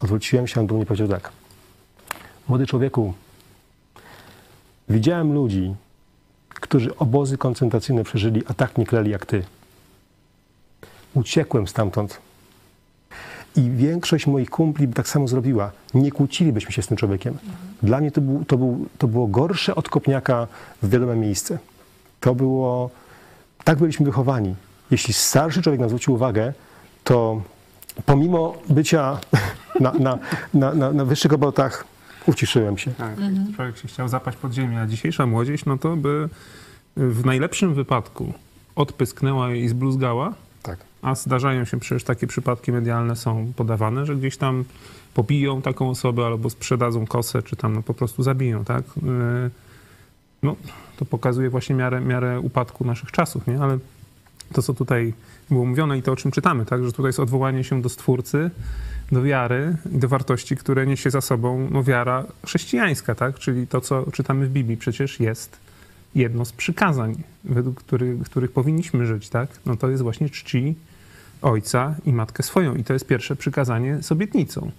Odwróciłem 0.00 0.46
się, 0.46 0.60
on 0.60 0.66
do 0.66 0.74
mnie 0.74 0.86
powiedział 0.86 1.08
tak. 1.08 1.32
Młody 2.48 2.66
człowieku, 2.66 3.14
widziałem 4.88 5.32
ludzi, 5.32 5.74
którzy 6.48 6.96
obozy 6.96 7.38
koncentracyjne 7.38 8.04
przeżyli, 8.04 8.42
a 8.46 8.54
tak 8.54 8.78
nie 8.78 8.86
kleli 8.86 9.10
jak 9.10 9.26
ty. 9.26 9.44
Uciekłem 11.16 11.68
stamtąd. 11.68 12.18
I 13.56 13.70
większość 13.70 14.26
moich 14.26 14.50
kumpli 14.50 14.88
by 14.88 14.94
tak 14.94 15.08
samo 15.08 15.28
zrobiła. 15.28 15.70
Nie 15.94 16.12
kłócilibyśmy 16.12 16.72
się 16.72 16.82
z 16.82 16.86
tym 16.86 16.96
człowiekiem. 16.96 17.38
Dla 17.82 18.00
mnie 18.00 18.10
to, 18.10 18.20
był, 18.20 18.44
to, 18.44 18.58
był, 18.58 18.86
to 18.98 19.08
było 19.08 19.26
gorsze 19.26 19.74
od 19.74 19.88
kopniaka 19.88 20.46
w 20.82 20.90
wiadome 20.90 21.16
miejsce. 21.16 21.58
To 22.20 22.34
było... 22.34 22.90
Tak 23.64 23.78
byliśmy 23.78 24.06
wychowani. 24.06 24.54
Jeśli 24.90 25.14
starszy 25.14 25.62
człowiek 25.62 25.80
nam 25.80 25.88
zwrócił 25.88 26.14
uwagę, 26.14 26.52
to 27.04 27.42
pomimo 28.06 28.54
bycia 28.68 29.18
na, 29.80 29.92
na, 29.92 30.18
na, 30.54 30.92
na, 30.92 31.04
wyższych 31.04 31.32
obrotach, 31.32 31.84
uciszyłem 32.26 32.78
się. 32.78 32.90
Tak, 32.90 33.16
człowiek 33.56 33.78
się 33.78 33.88
chciał 33.88 34.08
zapaść 34.08 34.38
pod 34.38 34.52
ziemię, 34.52 34.80
a 34.80 34.86
dzisiejsza 34.86 35.26
młodzież, 35.26 35.64
no 35.64 35.78
to 35.78 35.96
by 35.96 36.28
w 36.96 37.24
najlepszym 37.24 37.74
wypadku 37.74 38.32
odpysknęła 38.76 39.54
i 39.54 39.68
zbluzgała. 39.68 40.34
A 41.02 41.14
zdarzają 41.14 41.64
się 41.64 41.80
przecież 41.80 42.04
takie 42.04 42.26
przypadki 42.26 42.72
medialne 42.72 43.16
są 43.16 43.52
podawane, 43.56 44.06
że 44.06 44.16
gdzieś 44.16 44.36
tam 44.36 44.64
pobiją 45.14 45.62
taką 45.62 45.90
osobę 45.90 46.26
albo 46.26 46.50
sprzedadzą 46.50 47.06
kosę, 47.06 47.42
czy 47.42 47.56
tam 47.56 47.72
no, 47.74 47.82
po 47.82 47.94
prostu 47.94 48.22
zabiją, 48.22 48.64
tak? 48.64 48.84
Yy, 48.96 49.50
No, 50.42 50.56
to 50.96 51.04
pokazuje 51.04 51.50
właśnie 51.50 51.74
miarę, 51.74 52.00
miarę 52.00 52.40
upadku 52.40 52.84
naszych 52.84 53.12
czasów, 53.12 53.46
nie? 53.46 53.60
Ale 53.60 53.78
to, 54.52 54.62
co 54.62 54.74
tutaj 54.74 55.14
było 55.50 55.64
mówione 55.64 55.98
i 55.98 56.02
to, 56.02 56.12
o 56.12 56.16
czym 56.16 56.30
czytamy, 56.30 56.66
tak? 56.66 56.84
że 56.84 56.92
tutaj 56.92 57.08
jest 57.08 57.20
odwołanie 57.20 57.64
się 57.64 57.82
do 57.82 57.88
Stwórcy, 57.88 58.50
do 59.12 59.22
wiary 59.22 59.76
i 59.92 59.98
do 59.98 60.08
wartości, 60.08 60.56
które 60.56 60.86
niesie 60.86 61.10
za 61.10 61.20
sobą 61.20 61.68
no, 61.70 61.82
wiara 61.82 62.24
chrześcijańska, 62.46 63.14
tak? 63.14 63.38
czyli 63.38 63.66
to, 63.66 63.80
co 63.80 64.10
czytamy 64.12 64.46
w 64.46 64.50
Biblii, 64.50 64.76
przecież 64.76 65.20
jest 65.20 65.58
jedno 66.16 66.44
z 66.44 66.52
przykazań, 66.52 67.22
według 67.44 67.80
których, 67.80 68.22
których 68.22 68.52
powinniśmy 68.52 69.06
żyć. 69.06 69.28
Tak? 69.28 69.48
No, 69.66 69.76
to 69.76 69.90
jest 69.90 70.02
właśnie 70.02 70.30
czci 70.30 70.74
ojca 71.42 71.94
i 72.06 72.12
matkę 72.12 72.42
swoją 72.42 72.74
i 72.74 72.84
to 72.84 72.92
jest 72.92 73.06
pierwsze 73.06 73.36
przykazanie 73.36 74.02
z 74.02 74.12
obietnicą. 74.12 74.70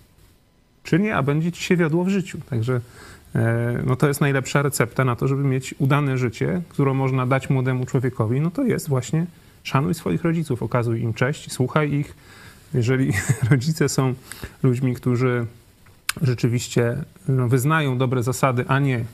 Czynię, 0.83 1.15
a 1.15 1.23
będzie 1.23 1.51
ci 1.51 1.63
się 1.63 1.77
wiodło 1.77 2.03
w 2.03 2.09
życiu. 2.09 2.37
Także 2.49 2.81
e, 3.35 3.83
no 3.85 3.95
to 3.95 4.07
jest 4.07 4.21
najlepsza 4.21 4.61
recepta 4.61 5.05
na 5.05 5.15
to, 5.15 5.27
żeby 5.27 5.43
mieć 5.43 5.75
udane 5.77 6.17
życie, 6.17 6.61
którą 6.69 6.93
można 6.93 7.27
dać 7.27 7.49
młodemu 7.49 7.85
człowiekowi, 7.85 8.41
no 8.41 8.51
to 8.51 8.63
jest 8.63 8.89
właśnie 8.89 9.25
szanuj 9.63 9.93
swoich 9.93 10.23
rodziców, 10.23 10.63
okazuj 10.63 11.01
im 11.01 11.13
cześć, 11.13 11.51
słuchaj 11.51 11.93
ich. 11.93 12.15
Jeżeli 12.73 13.13
rodzice 13.51 13.89
są 13.89 14.13
ludźmi, 14.63 14.95
którzy 14.95 15.45
rzeczywiście 16.21 16.97
no, 17.27 17.47
wyznają 17.47 17.97
dobre 17.97 18.23
zasady, 18.23 18.65
a 18.67 18.79
nie, 18.79 19.05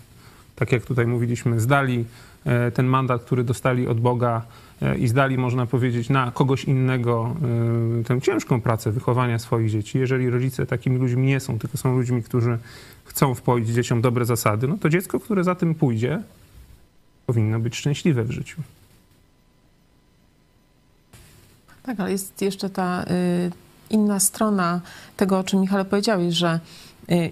tak 0.56 0.72
jak 0.72 0.86
tutaj 0.86 1.08
mówiliśmy, 1.08 1.60
zdali 1.60 2.06
e, 2.46 2.72
ten 2.72 2.86
mandat, 2.86 3.24
który 3.24 3.44
dostali 3.44 3.88
od 3.88 4.00
Boga 4.00 4.42
e, 4.82 4.98
i 4.98 5.08
zdali, 5.08 5.38
można 5.38 5.66
powiedzieć, 5.66 6.10
na 6.10 6.32
kogoś 6.32 6.63
innego 6.63 7.36
e, 8.02 8.04
tę 8.04 8.22
ciężką 8.22 8.62
pracę 8.62 8.92
wychowania 8.92 9.39
swoich 9.39 9.70
dzieci. 9.70 10.00
Jeżeli 10.00 10.30
rodzice 10.30 10.66
takimi 10.66 10.98
ludźmi 10.98 11.28
nie 11.28 11.39
są, 11.39 11.60
tylko 11.60 11.78
są 11.78 11.96
ludźmi, 11.96 12.24
którzy 12.24 12.58
chcą 13.06 13.36
wpoić 13.36 13.70
dzieciom 13.70 14.02
dobre 14.02 14.26
zasady, 14.26 14.68
no 14.68 14.78
to 14.78 14.89
dziecko, 14.89 15.20
które 15.20 15.44
za 15.44 15.56
tym 15.56 15.76
pójdzie, 15.76 16.24
powinno 17.26 17.60
być 17.60 17.76
szczęśliwe 17.76 18.24
w 18.24 18.32
życiu. 18.32 18.62
Tak, 21.84 22.00
ale 22.00 22.12
jest 22.12 22.42
jeszcze 22.42 22.70
ta 22.70 23.04
y, 23.04 23.52
inna 23.89 24.20
strona 24.20 24.82
tego, 25.18 25.39
o 25.39 25.44
czym 25.44 25.62
Michale 25.62 25.86
powiedziałeś, 25.86 26.34
że 26.34 26.60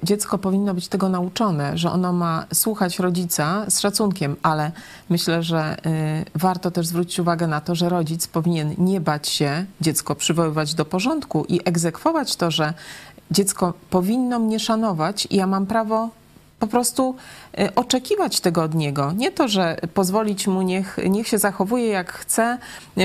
dziecko 0.04 0.38
powinno 0.38 0.74
być 0.74 0.88
tego 0.88 1.10
nauczone, 1.10 1.78
że 1.78 1.92
ono 1.92 2.14
ma 2.14 2.46
słuchać 2.54 3.00
rodzica 3.00 3.66
z 3.70 3.80
szacunkiem, 3.80 4.36
ale 4.44 4.72
myślę, 5.10 5.44
że 5.44 5.78
y, 5.86 6.40
warto 6.40 6.72
też 6.72 6.88
zwrócić 6.88 7.20
uwagę 7.20 7.48
na 7.48 7.62
to, 7.62 7.76
że 7.76 7.90
rodzic 7.90 8.28
powinien 8.28 8.76
nie 8.78 9.02
bać 9.02 9.28
się 9.28 9.66
dziecko 9.82 10.16
przywoływać 10.16 10.74
do 10.74 10.86
porządku 10.86 11.46
i 11.50 11.60
egzekwować 11.66 12.36
to, 12.36 12.52
że 12.52 12.74
dziecko 13.32 13.74
powinno 13.90 14.40
mnie 14.40 14.60
szanować 14.60 15.28
i 15.30 15.36
ja 15.36 15.48
mam 15.48 15.66
prawo 15.66 16.10
po 16.62 16.68
prostu 16.68 17.16
y, 17.60 17.76
oczekiwać 17.76 18.40
tego 18.40 18.64
od 18.64 18.76
niego. 18.76 19.12
Nie 19.12 19.32
to, 19.32 19.48
że 19.48 19.78
pozwolić 19.94 20.48
mu, 20.48 20.62
niech, 20.62 20.98
niech 21.10 21.28
się 21.28 21.38
zachowuje 21.38 21.88
jak 21.88 22.14
chce, 22.14 22.58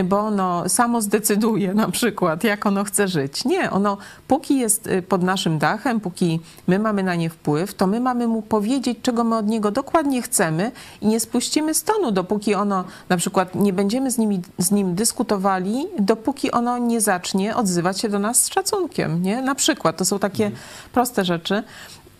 bo 0.04 0.18
ono 0.18 0.68
samo 0.68 1.00
zdecyduje 1.00 1.74
na 1.74 1.90
przykład, 1.90 2.44
jak 2.44 2.66
ono 2.66 2.84
chce 2.84 3.08
żyć. 3.08 3.44
Nie, 3.44 3.70
ono 3.70 3.98
póki 4.28 4.58
jest 4.58 4.86
y, 4.86 5.02
pod 5.02 5.22
naszym 5.22 5.58
dachem, 5.58 6.00
póki 6.00 6.40
my 6.66 6.78
mamy 6.78 7.02
na 7.02 7.14
nie 7.14 7.30
wpływ, 7.30 7.74
to 7.74 7.86
my 7.86 8.00
mamy 8.00 8.28
mu 8.28 8.42
powiedzieć, 8.42 8.98
czego 9.02 9.24
my 9.24 9.36
od 9.36 9.46
niego 9.46 9.70
dokładnie 9.70 10.22
chcemy 10.22 10.72
i 11.00 11.06
nie 11.06 11.20
spuścimy 11.20 11.74
stonu, 11.74 12.12
dopóki 12.12 12.54
ono, 12.54 12.84
na 13.08 13.16
przykład 13.16 13.54
nie 13.54 13.72
będziemy 13.72 14.10
z, 14.10 14.18
nimi, 14.18 14.42
z 14.58 14.70
nim 14.70 14.94
dyskutowali, 14.94 15.86
dopóki 15.98 16.50
ono 16.50 16.78
nie 16.78 17.00
zacznie 17.00 17.56
odzywać 17.56 18.00
się 18.00 18.08
do 18.08 18.18
nas 18.18 18.42
z 18.42 18.48
szacunkiem. 18.48 19.22
Nie? 19.22 19.42
Na 19.42 19.54
przykład, 19.54 19.96
to 19.96 20.04
są 20.04 20.18
takie 20.18 20.50
proste 20.92 21.24
rzeczy 21.24 21.62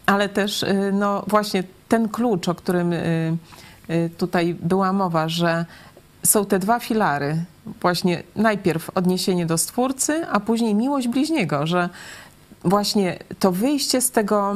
ale 0.07 0.29
też 0.29 0.63
y, 0.63 0.91
no 0.93 1.25
właśnie 1.27 1.65
ten 1.89 2.09
klucz, 2.09 2.49
o 2.49 2.55
którym 2.55 2.93
y, 2.93 3.37
y, 3.91 4.11
tutaj 4.19 4.55
była 4.55 4.93
mowa, 4.93 5.29
że 5.29 5.65
są 6.23 6.45
te 6.45 6.59
dwa 6.59 6.81
filary. 6.81 7.45
Właśnie 7.81 8.23
najpierw 8.37 8.91
odniesienie 8.95 9.47
do 9.47 9.59
Stwórcy, 9.59 10.27
a 10.31 10.41
później 10.41 10.75
miłość 10.75 11.09
bliźniego, 11.09 11.67
że 11.67 11.89
właśnie 12.65 13.19
to 13.39 13.53
wyjście 13.53 14.01
z 14.01 14.11
tego 14.11 14.55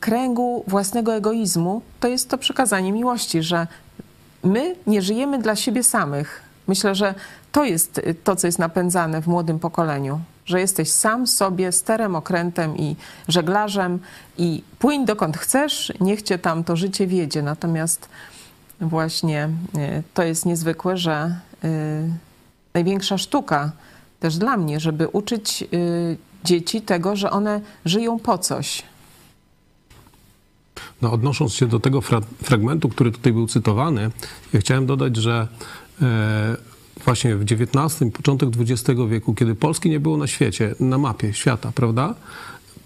kręgu 0.00 0.64
własnego 0.66 1.14
egoizmu 1.14 1.82
to 2.00 2.08
jest 2.08 2.30
to 2.30 2.38
przykazanie 2.38 2.92
miłości, 2.92 3.42
że 3.42 3.66
my 4.44 4.76
nie 4.86 5.02
żyjemy 5.02 5.38
dla 5.38 5.56
siebie 5.56 5.82
samych. 5.82 6.42
Myślę, 6.66 6.94
że 6.94 7.14
to 7.52 7.64
jest 7.64 8.00
to, 8.24 8.36
co 8.36 8.46
jest 8.46 8.58
napędzane 8.58 9.22
w 9.22 9.26
młodym 9.26 9.58
pokoleniu 9.58 10.20
że 10.46 10.60
jesteś 10.60 10.90
sam 10.90 11.26
sobie 11.26 11.72
sterem, 11.72 12.16
okrętem 12.16 12.76
i 12.76 12.96
żeglarzem 13.28 13.98
i 14.38 14.62
płyń 14.78 15.06
dokąd 15.06 15.36
chcesz, 15.36 15.92
niech 16.00 16.22
cię 16.22 16.38
tam 16.38 16.64
to 16.64 16.76
życie 16.76 17.06
wiedzie. 17.06 17.42
Natomiast 17.42 18.08
właśnie 18.80 19.48
y, 19.74 20.02
to 20.14 20.22
jest 20.22 20.46
niezwykłe, 20.46 20.96
że 20.96 21.40
y, 21.64 21.68
największa 22.74 23.18
sztuka 23.18 23.72
też 24.20 24.36
dla 24.36 24.56
mnie, 24.56 24.80
żeby 24.80 25.08
uczyć 25.08 25.64
y, 25.72 26.16
dzieci 26.44 26.82
tego, 26.82 27.16
że 27.16 27.30
one 27.30 27.60
żyją 27.84 28.18
po 28.18 28.38
coś. 28.38 28.82
No, 31.02 31.12
odnosząc 31.12 31.54
się 31.54 31.66
do 31.66 31.80
tego 31.80 32.00
fra 32.00 32.20
fragmentu, 32.42 32.88
który 32.88 33.12
tutaj 33.12 33.32
był 33.32 33.46
cytowany, 33.46 34.10
ja 34.52 34.60
chciałem 34.60 34.86
dodać, 34.86 35.16
że 35.16 35.48
e, 36.02 36.56
właśnie 37.06 37.36
w 37.36 37.42
XIX, 37.42 38.12
początek 38.12 38.48
XX 38.60 39.00
wieku, 39.08 39.34
kiedy 39.34 39.54
Polski 39.54 39.90
nie 39.90 40.00
było 40.00 40.16
na 40.16 40.26
świecie, 40.26 40.74
na 40.80 40.98
mapie 40.98 41.34
świata, 41.34 41.72
prawda? 41.74 42.14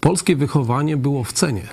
Polskie 0.00 0.36
wychowanie 0.36 0.96
było 0.96 1.24
w 1.24 1.32
cenie. 1.32 1.68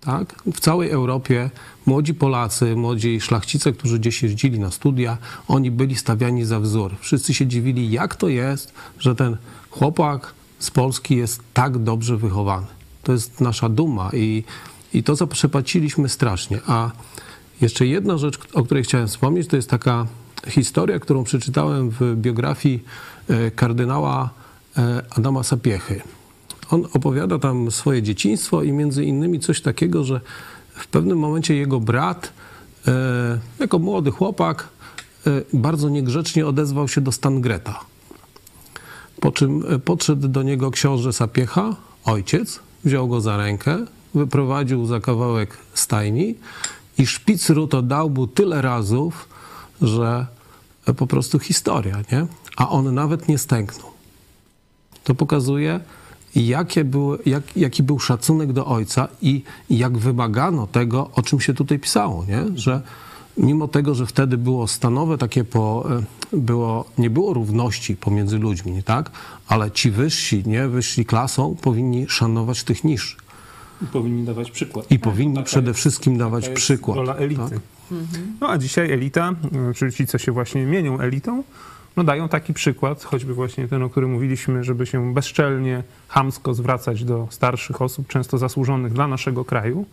Tak? 0.00 0.42
W 0.54 0.60
całej 0.60 0.90
Europie 0.90 1.50
młodzi 1.86 2.14
Polacy, 2.14 2.76
młodzi 2.76 3.20
szlachcice, 3.20 3.72
którzy 3.72 3.98
gdzieś 3.98 4.22
jeździli 4.22 4.58
na 4.58 4.70
studia, 4.70 5.18
oni 5.48 5.70
byli 5.70 5.96
stawiani 5.96 6.44
za 6.44 6.60
wzór. 6.60 6.96
Wszyscy 7.00 7.34
się 7.34 7.46
dziwili, 7.46 7.90
jak 7.90 8.16
to 8.16 8.28
jest, 8.28 8.72
że 8.98 9.14
ten 9.14 9.36
chłopak 9.70 10.34
z 10.58 10.70
Polski 10.70 11.16
jest 11.16 11.40
tak 11.54 11.78
dobrze 11.78 12.16
wychowany. 12.16 12.66
To 13.02 13.12
jest 13.12 13.40
nasza 13.40 13.68
duma 13.68 14.10
i, 14.12 14.44
i 14.94 15.02
to 15.02 15.16
zaprzepaciliśmy 15.16 16.08
strasznie. 16.08 16.60
A 16.66 16.90
jeszcze 17.60 17.86
jedna 17.86 18.18
rzecz, 18.18 18.38
o 18.54 18.62
której 18.62 18.84
chciałem 18.84 19.08
wspomnieć, 19.08 19.48
to 19.48 19.56
jest 19.56 19.70
taka 19.70 20.06
historia, 20.48 20.98
którą 20.98 21.24
przeczytałem 21.24 21.90
w 21.90 22.16
biografii 22.16 22.84
e, 23.28 23.50
kardynała 23.50 24.30
e, 24.78 25.02
Adama 25.10 25.42
Sapiechy. 25.42 26.00
On 26.70 26.86
opowiada 26.92 27.38
tam 27.38 27.70
swoje 27.70 28.02
dzieciństwo 28.02 28.62
i 28.62 28.72
między 28.72 29.04
innymi 29.04 29.40
coś 29.40 29.60
takiego, 29.60 30.04
że 30.04 30.20
w 30.74 30.86
pewnym 30.86 31.18
momencie 31.18 31.56
jego 31.56 31.80
brat, 31.80 32.32
e, 32.88 32.92
jako 33.58 33.78
młody 33.78 34.10
chłopak, 34.10 34.68
bardzo 35.52 35.88
niegrzecznie 35.88 36.46
odezwał 36.46 36.88
się 36.88 37.00
do 37.00 37.12
Stangreta. 37.12 37.80
Po 39.20 39.32
czym 39.32 39.64
podszedł 39.84 40.28
do 40.28 40.42
niego 40.42 40.70
książę 40.70 41.12
Sapiecha, 41.12 41.76
ojciec, 42.04 42.60
wziął 42.84 43.08
go 43.08 43.20
za 43.20 43.36
rękę, 43.36 43.86
wyprowadził 44.14 44.86
za 44.86 45.00
kawałek 45.00 45.56
stajni 45.74 46.34
i 46.98 47.06
szpicru 47.06 47.66
to 47.66 47.82
dał 47.82 48.10
mu 48.10 48.26
tyle 48.26 48.62
razów, 48.62 49.28
że 49.82 50.26
po 50.96 51.06
prostu 51.06 51.38
historia, 51.38 51.96
nie? 52.12 52.26
A 52.56 52.68
on 52.68 52.94
nawet 52.94 53.28
nie 53.28 53.38
stęknął. 53.38 53.90
To 55.04 55.14
pokazuje, 55.14 55.80
jakie 56.34 56.84
były, 56.84 57.18
jak, 57.26 57.56
jaki 57.56 57.82
był 57.82 57.98
szacunek 57.98 58.52
do 58.52 58.66
ojca 58.66 59.08
i 59.22 59.42
jak 59.70 59.98
wymagano 59.98 60.66
tego, 60.66 61.10
o 61.14 61.22
czym 61.22 61.40
się 61.40 61.54
tutaj 61.54 61.78
pisało, 61.78 62.24
nie? 62.24 62.58
Że 62.58 62.82
mimo 63.38 63.68
tego, 63.68 63.94
że 63.94 64.06
wtedy 64.06 64.38
było 64.38 64.68
stanowe 64.68 65.18
takie 65.18 65.44
po, 65.44 65.86
e, 66.32 66.36
było, 66.36 66.84
nie 66.98 67.10
było 67.10 67.34
równości 67.34 67.96
pomiędzy 67.96 68.38
ludźmi, 68.38 68.72
nie 68.72 68.82
tak? 68.82 69.10
Ale 69.48 69.70
ci 69.70 69.90
wyżsi, 69.90 70.42
nie, 70.46 70.68
wyżsi 70.68 71.04
klasą 71.04 71.56
powinni 71.62 72.06
szanować 72.08 72.64
tych 72.64 72.84
niższych. 72.84 73.20
I 73.82 73.86
powinni 73.86 74.24
dawać 74.24 74.50
przykład. 74.50 74.90
I 74.90 74.98
powinni 74.98 75.44
przede 75.44 75.74
wszystkim 75.74 76.18
dawać 76.18 76.48
przykład. 76.48 76.96
Rola 76.96 77.14
elity. 77.14 77.50
Tak? 77.50 77.60
No 78.40 78.48
a 78.48 78.58
dzisiaj 78.58 78.92
elita, 78.92 79.34
czyli 79.76 79.92
ci, 79.92 80.06
co 80.06 80.18
się 80.18 80.32
właśnie 80.32 80.66
mienią 80.66 81.00
elitą, 81.00 81.42
no 81.96 82.04
dają 82.04 82.28
taki 82.28 82.54
przykład, 82.54 83.04
choćby 83.04 83.34
właśnie 83.34 83.68
ten, 83.68 83.82
o 83.82 83.90
którym 83.90 84.10
mówiliśmy, 84.10 84.64
żeby 84.64 84.86
się 84.86 85.14
bezczelnie, 85.14 85.82
hamsko 86.08 86.54
zwracać 86.54 87.04
do 87.04 87.28
starszych 87.30 87.82
osób, 87.82 88.08
często 88.08 88.38
zasłużonych 88.38 88.92
dla 88.92 89.08
naszego 89.08 89.44
kraju, 89.44 89.86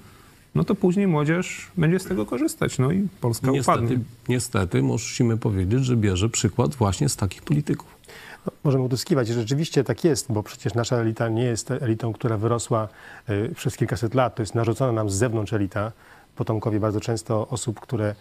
no 0.55 0.63
to 0.63 0.75
później 0.75 1.07
młodzież 1.07 1.67
będzie 1.77 1.99
z 1.99 2.03
tego 2.03 2.25
korzystać, 2.25 2.79
no 2.79 2.91
i 2.91 3.07
Polska 3.21 3.51
niestety, 3.51 3.79
upadnie. 3.79 3.99
Niestety 4.29 4.81
musimy 4.81 5.37
powiedzieć, 5.37 5.85
że 5.85 5.97
bierze 5.97 6.29
przykład 6.29 6.75
właśnie 6.75 7.09
z 7.09 7.15
takich 7.15 7.41
polityków. 7.41 7.97
No, 8.45 8.51
możemy 8.63 8.83
utyskiwać, 8.83 9.27
że 9.27 9.33
rzeczywiście 9.33 9.83
tak 9.83 10.03
jest, 10.03 10.31
bo 10.31 10.43
przecież 10.43 10.73
nasza 10.73 10.97
elita 10.97 11.29
nie 11.29 11.43
jest 11.43 11.71
elitą, 11.71 12.13
która 12.13 12.37
wyrosła 12.37 12.87
y, 13.29 13.51
przez 13.55 13.77
kilkaset 13.77 14.13
lat. 14.13 14.35
To 14.35 14.41
jest 14.41 14.55
narzucona 14.55 14.91
nam 14.91 15.09
z 15.09 15.13
zewnątrz 15.13 15.53
elita 15.53 15.91
potomkowie 16.37 16.79
bardzo 16.79 16.99
często 16.99 17.47
osób, 17.47 17.79
które, 17.79 18.15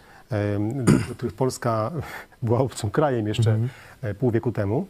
do 0.73 1.15
których 1.15 1.33
Polska 1.35 1.91
była 2.43 2.59
obcym 2.59 2.91
krajem 2.91 3.27
jeszcze 3.27 3.51
mm 3.51 3.69
-hmm. 4.03 4.13
pół 4.15 4.31
wieku 4.31 4.51
temu. 4.51 4.87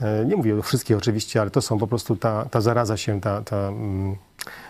E, 0.00 0.24
nie 0.24 0.36
mówię 0.36 0.58
o 0.58 0.62
wszystkich 0.62 0.96
oczywiście, 0.96 1.40
ale 1.40 1.50
to 1.50 1.62
są 1.62 1.78
po 1.78 1.86
prostu 1.86 2.16
ta, 2.16 2.44
ta 2.44 2.60
zaraza 2.60 2.96
się, 2.96 3.20
ta, 3.20 3.42
ta 3.42 3.56
mm, 3.56 4.16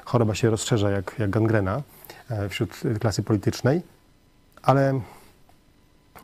choroba 0.05 0.35
się 0.35 0.51
rozszerza 0.51 0.91
jak, 0.91 1.15
jak 1.19 1.31
gangrena 1.31 1.83
e, 2.31 2.49
wśród 2.49 2.81
klasy 3.01 3.23
politycznej. 3.23 3.83
Ale 4.63 5.01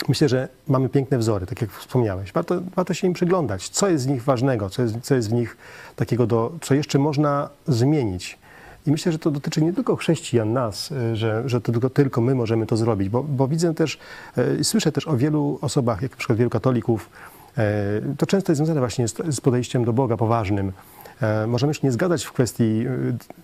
myślę, 0.09 0.29
że 0.29 0.49
mamy 0.69 0.89
piękne 0.89 1.19
wzory, 1.19 1.47
tak 1.47 1.61
jak 1.61 1.71
wspomniałeś. 1.71 2.33
Warto, 2.33 2.61
warto 2.77 2.95
się 2.95 3.07
im 3.07 3.13
przyglądać, 3.13 3.69
co 3.69 3.89
jest 3.89 4.05
z 4.05 4.07
nich 4.07 4.23
ważnego, 4.23 4.71
co 4.71 4.83
jest, 4.83 4.95
co 5.03 5.15
jest 5.15 5.31
w 5.31 5.33
nich 5.33 5.57
takiego, 5.97 6.27
do, 6.27 6.53
co 6.61 6.75
jeszcze 6.75 6.99
można 6.99 7.49
zmienić. 7.69 8.39
I 8.87 8.91
myślę, 8.91 9.13
że 9.13 9.19
to 9.19 9.31
dotyczy 9.31 9.63
nie 9.63 9.73
tylko 9.73 9.97
chrześcijan, 9.97 10.53
nas, 10.53 10.91
y, 10.91 11.17
że, 11.17 11.43
że 11.47 11.61
to 11.61 11.73
tylko, 11.73 11.91
tylko 11.91 12.21
my 12.21 12.35
możemy 12.35 12.67
to 12.67 12.77
zrobić, 12.77 13.09
bo, 13.09 13.23
bo 13.23 13.49
widzę 13.49 13.75
też 13.75 13.99
i 14.61 14.65
słyszę 14.65 14.93
też 14.93 15.09
o 15.09 15.17
wielu 15.17 15.59
osobach, 15.61 16.03
jak 16.03 16.11
na 16.11 16.17
przykład 16.17 16.39
wielu 16.39 16.51
katolików, 16.51 17.11
e, 17.59 17.65
to 18.19 18.27
często 18.27 18.53
jest 18.53 18.59
związane 18.59 18.81
właśnie 18.81 19.09
z, 19.09 19.41
podejściem 19.41 19.85
do 19.85 19.93
Boga 19.93 20.17
poważnym. 20.17 20.73
E, 21.21 21.47
Możemy 21.47 21.75
się 21.75 21.81
nie 21.83 21.93
zgadzać 21.93 22.25
w 22.25 22.33
kwestii 22.33 22.85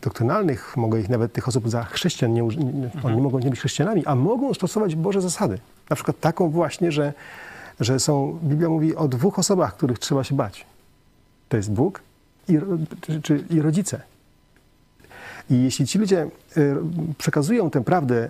doktrynalnych, 0.02 0.76
mogę 0.76 1.00
ich 1.00 1.08
nawet 1.08 1.32
tych 1.32 1.48
osób 1.48 1.68
za 1.70 1.84
chrześcijan, 1.84 2.34
nie, 2.34 2.44
oni 2.44 3.16
nie 3.16 3.22
mogą 3.22 3.38
nie 3.38 3.50
być 3.50 3.58
chrześcijanami, 3.58 4.06
a 4.06 4.14
mogą 4.14 4.54
stosować 4.54 4.94
Boże 4.96 5.20
zasady. 5.20 5.58
Na 5.90 5.96
przykład 5.96 6.20
taką 6.20 6.50
właśnie, 6.50 6.92
że, 6.92 7.12
że 7.80 8.00
są, 8.00 8.38
Biblia 8.42 8.68
mówi 8.68 8.96
o 8.96 9.08
dwóch 9.08 9.38
osobach, 9.38 9.76
których 9.76 9.98
trzeba 9.98 10.24
się 10.24 10.34
bać. 10.34 10.66
To 11.48 11.56
jest 11.56 11.72
Bóg 11.72 12.00
i, 12.48 12.58
czy, 13.22 13.44
i 13.50 13.62
rodzice. 13.62 14.00
I 15.50 15.62
jeśli 15.62 15.86
ci 15.86 15.98
ludzie 15.98 16.26
y, 16.56 16.76
przekazują 17.18 17.70
tę 17.70 17.84
prawdę 17.84 18.28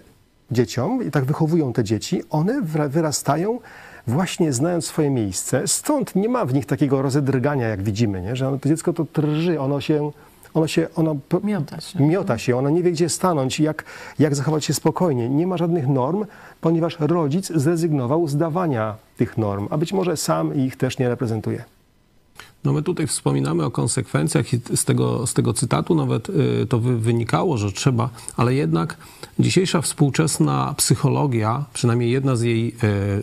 dzieciom 0.50 1.02
i 1.06 1.10
tak 1.10 1.24
wychowują 1.24 1.72
te 1.72 1.84
dzieci, 1.84 2.22
one 2.30 2.62
wyrastają 2.88 3.58
właśnie 4.06 4.52
znając 4.52 4.86
swoje 4.86 5.10
miejsce. 5.10 5.68
Stąd 5.68 6.16
nie 6.16 6.28
ma 6.28 6.44
w 6.44 6.54
nich 6.54 6.66
takiego 6.66 7.02
rozedrgania, 7.02 7.68
jak 7.68 7.82
widzimy, 7.82 8.22
nie? 8.22 8.36
że 8.36 8.48
ono, 8.48 8.58
to 8.58 8.68
dziecko 8.68 8.92
to 8.92 9.06
drży, 9.14 9.60
ono 9.60 9.80
się, 9.80 10.10
ono 10.54 10.66
się, 10.66 10.88
ono 10.96 11.16
Miota 11.44 11.80
się. 11.80 12.06
miota 12.06 12.38
się, 12.38 12.56
ono 12.56 12.70
nie 12.70 12.82
wie, 12.82 12.92
gdzie 12.92 13.08
stanąć, 13.08 13.60
jak, 13.60 13.84
jak 14.18 14.34
zachować 14.34 14.64
się 14.64 14.74
spokojnie. 14.74 15.28
Nie 15.28 15.46
ma 15.46 15.56
żadnych 15.56 15.88
norm, 15.88 16.24
ponieważ 16.60 16.96
rodzic 17.00 17.52
zrezygnował 17.54 18.28
z 18.28 18.36
dawania 18.36 18.96
tych 19.16 19.38
norm, 19.38 19.68
a 19.70 19.78
być 19.78 19.92
może 19.92 20.16
sam 20.16 20.54
ich 20.54 20.76
też 20.76 20.98
nie 20.98 21.08
reprezentuje. 21.08 21.64
No 22.64 22.72
my 22.72 22.82
tutaj 22.82 23.06
wspominamy 23.06 23.64
o 23.64 23.70
konsekwencjach 23.70 24.52
i 24.52 24.60
z 24.76 24.84
tego, 24.84 25.26
z 25.26 25.34
tego 25.34 25.52
cytatu 25.52 25.94
nawet 25.94 26.28
y, 26.28 26.66
to 26.68 26.78
wy, 26.78 26.98
wynikało, 26.98 27.58
że 27.58 27.72
trzeba, 27.72 28.10
ale 28.36 28.54
jednak 28.54 28.96
dzisiejsza 29.38 29.80
współczesna 29.80 30.74
psychologia, 30.76 31.64
przynajmniej 31.72 32.10
jedna 32.10 32.36
z 32.36 32.42
jej, 32.42 32.76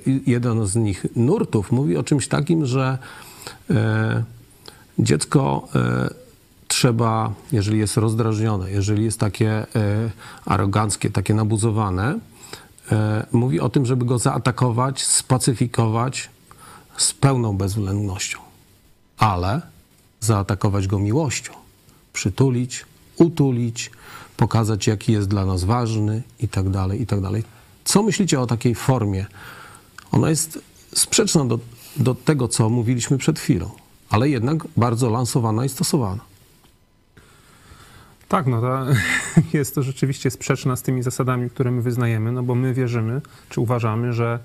y, 0.08 0.22
jeden 0.28 0.68
z 0.68 0.76
nich 0.76 1.06
nurtów 1.16 1.72
mówi 1.72 1.98
o 1.98 2.04
czymś 2.04 2.28
takim, 2.28 2.66
że 2.66 2.98
y, 3.70 3.74
dziecko 5.00 5.68
trzeba, 6.68 7.34
jeżeli 7.52 7.80
jest 7.80 7.98
rozdrażnione, 7.98 8.72
jeżeli 8.72 9.04
jest 9.04 9.20
takie 9.20 9.66
aroganckie, 10.46 11.10
takie 11.10 11.34
nabuzowane, 11.34 12.20
mówi 13.32 13.60
o 13.60 13.70
tym, 13.70 13.86
żeby 13.86 14.06
go 14.06 14.20
zaatakować, 14.20 15.04
spacyfikować 15.04 16.30
z 16.98 17.14
pełną 17.14 17.58
bezwzględnością 17.58 18.45
ale 19.18 19.62
zaatakować 20.20 20.88
go 20.88 21.00
miłością, 21.00 21.54
przytulić, 22.14 22.86
utulić, 23.18 23.92
pokazać, 24.38 24.88
jaki 24.88 25.12
jest 25.12 25.28
dla 25.28 25.46
nas 25.46 25.64
ważny 25.64 26.24
i 26.40 26.48
tak 26.48 26.70
dalej, 26.70 27.02
i 27.02 27.06
tak 27.06 27.22
dalej. 27.22 27.44
Co 27.86 28.04
myślicie 28.04 28.40
o 28.40 28.48
takiej 28.48 28.76
formie? 28.76 29.26
Ona 30.12 30.30
jest 30.30 30.60
sprzeczna 30.96 31.46
do, 31.46 31.60
do 31.98 32.16
tego, 32.16 32.48
co 32.48 32.70
mówiliśmy 32.70 33.18
przed 33.18 33.40
chwilą, 33.40 33.72
ale 34.10 34.30
jednak 34.30 34.68
bardzo 34.78 35.10
lansowana 35.10 35.66
i 35.66 35.70
stosowana. 35.70 36.22
Tak, 38.28 38.48
no 38.48 38.62
to 38.62 38.86
jest 39.58 39.76
to 39.76 39.84
rzeczywiście 39.84 40.32
sprzeczne 40.32 40.78
z 40.78 40.82
tymi 40.82 41.04
zasadami, 41.04 41.50
które 41.50 41.72
my 41.72 41.82
wyznajemy, 41.82 42.32
no 42.32 42.44
bo 42.44 42.56
my 42.56 42.74
wierzymy, 42.74 43.22
czy 43.50 43.62
uważamy, 43.62 44.14
że 44.14 44.40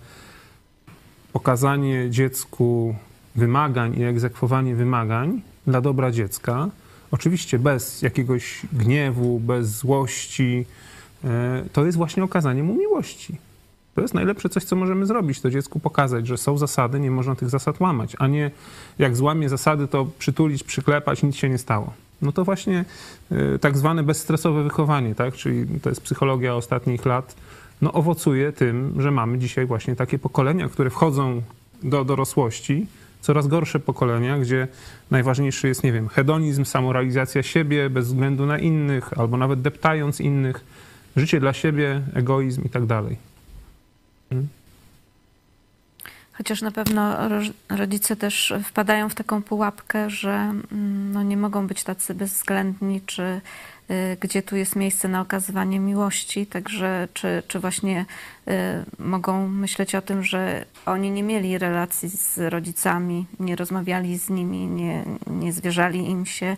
pokazanie 1.33 2.11
dziecku 2.11 2.94
wymagań 3.37 3.99
i 3.99 4.05
egzekwowanie 4.05 4.75
wymagań 4.75 5.40
dla 5.66 5.81
dobra 5.81 6.11
dziecka, 6.11 6.69
oczywiście 7.11 7.59
bez 7.59 8.03
jakiegoś 8.03 8.62
gniewu, 8.73 9.40
bez 9.40 9.69
złości, 9.69 10.66
e, 11.25 11.64
to 11.73 11.87
jest 11.87 11.99
właśnie 11.99 12.25
okazanie 12.25 12.62
mu 12.62 12.75
miłości. 12.75 13.38
To 13.95 14.01
jest 14.01 14.14
najlepsze 14.14 14.49
coś, 14.49 14.64
co 14.64 14.77
możemy 14.77 15.07
zrobić, 15.07 15.40
to 15.40 15.51
dziecku 15.51 15.81
pokazać, 15.81 16.27
że 16.27 16.38
są 16.38 16.59
zasady, 16.59 17.01
nie 17.01 17.11
można 17.11 17.35
tych 17.35 17.51
zasad 17.51 17.81
łamać, 17.81 18.16
a 18.19 18.27
nie 18.27 18.51
jak 18.99 19.16
złamie 19.16 19.49
zasady, 19.49 19.88
to 19.88 20.07
przytulić, 20.19 20.62
przyklepać, 20.62 21.23
nic 21.23 21.37
się 21.37 21.49
nie 21.49 21.59
stało. 21.59 21.93
No 22.23 22.33
to 22.33 22.45
właśnie 22.45 22.85
y, 23.33 23.59
tak 23.59 23.79
zwane 23.79 24.03
bezstresowe 24.03 24.62
wychowanie, 24.62 25.14
tak? 25.14 25.35
czyli 25.35 25.81
to 25.81 25.88
jest 25.88 26.01
psychologia 26.01 26.55
ostatnich 26.55 27.07
lat, 27.07 27.35
no 27.83 27.93
owocuje 27.93 28.53
tym, 28.53 28.95
że 28.99 29.11
mamy 29.11 29.38
dzisiaj 29.38 29.66
właśnie 29.66 29.97
takie 29.97 30.19
pokolenia, 30.19 30.69
które 30.69 30.90
wchodzą 30.90 31.43
do 31.83 32.05
dorosłości, 32.05 32.87
coraz 33.20 33.46
gorsze 33.46 33.80
pokolenia, 33.80 34.38
gdzie 34.38 34.68
najważniejszy 35.11 35.68
jest, 35.68 35.85
nie 35.85 35.92
wiem, 35.92 36.09
hedonizm, 36.09 36.64
samorealizacja 36.64 37.42
siebie 37.42 37.90
bez 37.90 38.06
względu 38.06 38.46
na 38.46 38.59
innych, 38.59 39.18
albo 39.18 39.37
nawet 39.37 39.61
deptając 39.61 40.20
innych, 40.20 40.64
życie 41.16 41.40
dla 41.40 41.52
siebie, 41.52 42.02
egoizm 42.14 42.64
i 42.64 42.70
tak 42.70 42.87
dalej. 42.87 43.16
Chociaż 46.33 46.62
na 46.62 46.70
pewno 46.70 47.16
rodzice 47.68 48.16
też 48.16 48.54
wpadają 48.64 49.09
w 49.09 49.14
taką 49.14 49.42
pułapkę, 49.42 50.11
że 50.11 50.33
mm, 50.33 51.12
no, 51.12 51.22
nie 51.22 51.37
mogą 51.37 51.66
być 51.66 51.85
tacy 51.85 52.14
bezwzględni, 52.14 53.00
czy 53.06 53.40
gdzie 54.20 54.42
tu 54.42 54.57
jest 54.57 54.76
miejsce 54.76 55.09
na 55.09 55.20
okazywanie 55.20 55.81
miłości, 55.81 56.46
także 56.46 57.09
czy, 57.14 57.42
czy 57.48 57.61
właśnie 57.61 58.07
y, 58.48 58.53
mogą 58.98 59.48
myśleć 59.48 59.94
o 59.94 60.03
tym, 60.03 60.22
że 60.22 60.64
oni 60.87 61.11
nie 61.11 61.22
mieli 61.22 61.59
relacji 61.59 62.09
z 62.09 62.38
rodzicami, 62.38 63.26
nie 63.40 63.57
rozmawiali 63.57 64.18
z 64.18 64.31
nimi, 64.31 64.66
nie, 64.66 65.05
nie 65.26 65.53
zwierzali 65.53 66.11
im 66.11 66.26
się, 66.26 66.57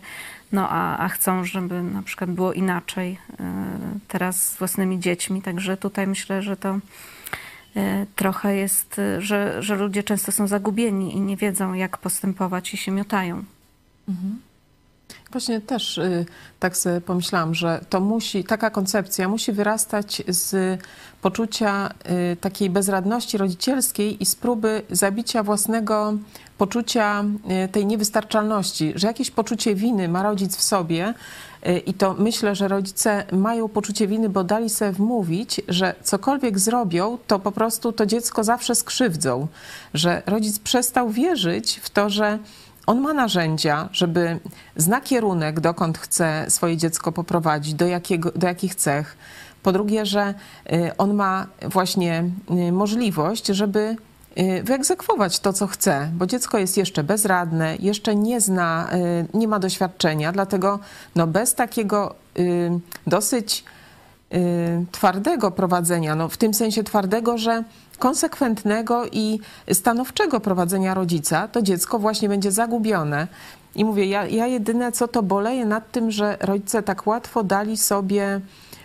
no 0.51 0.69
a, 0.69 0.97
a 0.97 1.09
chcą, 1.09 1.45
żeby 1.45 1.83
na 1.83 2.01
przykład 2.01 2.31
było 2.31 2.53
inaczej 2.53 3.11
y, 3.11 3.35
teraz 4.07 4.43
z 4.51 4.57
własnymi 4.57 4.99
dziećmi, 4.99 5.41
także 5.41 5.77
tutaj 5.77 6.07
myślę, 6.07 6.41
że 6.41 6.57
to 6.57 6.79
trochę 8.15 8.55
jest, 8.55 9.01
że, 9.19 9.63
że 9.63 9.75
ludzie 9.75 10.03
często 10.03 10.31
są 10.31 10.47
zagubieni 10.47 11.15
i 11.15 11.19
nie 11.19 11.37
wiedzą, 11.37 11.73
jak 11.73 11.97
postępować 11.97 12.73
i 12.73 12.77
się 12.77 12.91
miotają. 12.91 13.43
Właśnie 15.33 15.61
też 15.61 15.97
y, 15.97 16.25
tak 16.59 16.77
sobie 16.77 17.01
pomyślałam, 17.01 17.55
że 17.55 17.85
to 17.89 17.99
musi, 17.99 18.43
taka 18.43 18.69
koncepcja 18.69 19.27
musi 19.27 19.51
wyrastać 19.51 20.23
z 20.27 20.79
poczucia 21.21 21.89
y, 22.33 22.35
takiej 22.35 22.69
bezradności 22.69 23.37
rodzicielskiej 23.37 24.23
i 24.23 24.25
z 24.25 24.35
próby 24.35 24.81
zabicia 24.89 25.43
własnego 25.43 26.13
poczucia 26.57 27.23
y, 27.65 27.67
tej 27.67 27.85
niewystarczalności, 27.85 28.93
że 28.95 29.07
jakieś 29.07 29.31
poczucie 29.31 29.75
winy 29.75 30.07
ma 30.07 30.23
rodzic 30.23 30.57
w 30.57 30.61
sobie 30.61 31.13
y, 31.67 31.77
i 31.79 31.93
to 31.93 32.15
myślę, 32.19 32.55
że 32.55 32.67
rodzice 32.67 33.25
mają 33.31 33.69
poczucie 33.69 34.07
winy, 34.07 34.29
bo 34.29 34.43
dali 34.43 34.69
sobie 34.69 34.91
wmówić, 34.91 35.61
że 35.67 35.95
cokolwiek 36.03 36.59
zrobią, 36.59 37.17
to 37.27 37.39
po 37.39 37.51
prostu 37.51 37.91
to 37.91 38.05
dziecko 38.05 38.43
zawsze 38.43 38.75
skrzywdzą, 38.75 39.47
że 39.93 40.21
rodzic 40.25 40.59
przestał 40.59 41.09
wierzyć 41.09 41.79
w 41.83 41.89
to, 41.89 42.09
że 42.09 42.39
on 42.87 43.01
ma 43.01 43.13
narzędzia, 43.13 43.89
żeby 43.91 44.39
zna 44.75 45.01
kierunek, 45.01 45.59
dokąd 45.59 45.97
chce 45.97 46.45
swoje 46.49 46.77
dziecko 46.77 47.11
poprowadzić, 47.11 47.73
do, 47.73 47.87
jakiego, 47.87 48.31
do 48.35 48.47
jakich 48.47 48.75
cech. 48.75 49.17
Po 49.63 49.71
drugie, 49.71 50.05
że 50.05 50.33
y, 50.73 50.97
on 50.97 51.13
ma 51.13 51.47
właśnie 51.61 52.29
y, 52.67 52.71
możliwość, 52.71 53.47
żeby 53.47 53.95
y, 54.37 54.63
wyegzekwować 54.63 55.39
to, 55.39 55.53
co 55.53 55.67
chce, 55.67 56.09
bo 56.13 56.25
dziecko 56.25 56.57
jest 56.57 56.77
jeszcze 56.77 57.03
bezradne, 57.03 57.75
jeszcze 57.79 58.15
nie 58.15 58.41
zna, 58.41 58.89
nie 59.33 59.47
ma 59.47 59.59
doświadczenia, 59.59 60.31
dlatego 60.31 60.79
no, 61.15 61.27
bez 61.27 61.55
takiego 61.55 62.15
dosyć 63.07 63.63
twardego 64.91 65.51
prowadzenia, 65.51 66.15
no, 66.15 66.29
w 66.29 66.37
tym 66.37 66.53
sensie 66.53 66.83
twardego, 66.83 67.37
że 67.37 67.63
konsekwentnego 68.03 69.05
i 69.11 69.39
stanowczego 69.73 70.39
prowadzenia 70.39 70.93
rodzica, 70.93 71.47
to 71.47 71.61
dziecko 71.61 71.99
właśnie 71.99 72.29
będzie 72.29 72.51
zagubione. 72.51 73.27
I 73.75 73.85
mówię, 73.85 74.05
ja, 74.05 74.25
ja 74.25 74.47
jedyne 74.47 74.91
co 74.91 75.07
to 75.07 75.23
boleję 75.23 75.65
nad 75.65 75.91
tym, 75.91 76.11
że 76.11 76.37
rodzice 76.41 76.83
tak 76.83 77.07
łatwo 77.07 77.43
dali 77.43 77.77
sobie 77.77 78.41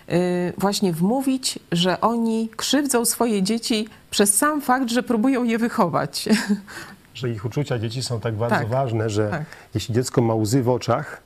y, 0.09 0.53
właśnie 0.57 0.93
wmówić, 0.93 1.59
że 1.71 2.01
oni 2.01 2.49
krzywdzą 2.55 3.05
swoje 3.05 3.43
dzieci 3.43 3.87
przez 4.11 4.37
sam 4.37 4.61
fakt, 4.61 4.89
że 4.89 5.03
próbują 5.03 5.43
je 5.43 5.57
wychować. 5.57 6.29
Że 7.13 7.29
ich 7.29 7.45
uczucia 7.45 7.79
dzieci 7.79 8.03
są 8.03 8.19
tak 8.19 8.35
bardzo 8.35 8.55
Tak, 8.55 8.67
ważne, 8.67 9.09
że 9.09 9.29
tak. 9.29 9.43
jeśli 9.73 9.95
dziecko 9.95 10.21
ma 10.21 10.35
łzy 10.35 10.63
w 10.63 10.69
oczach 10.69 11.21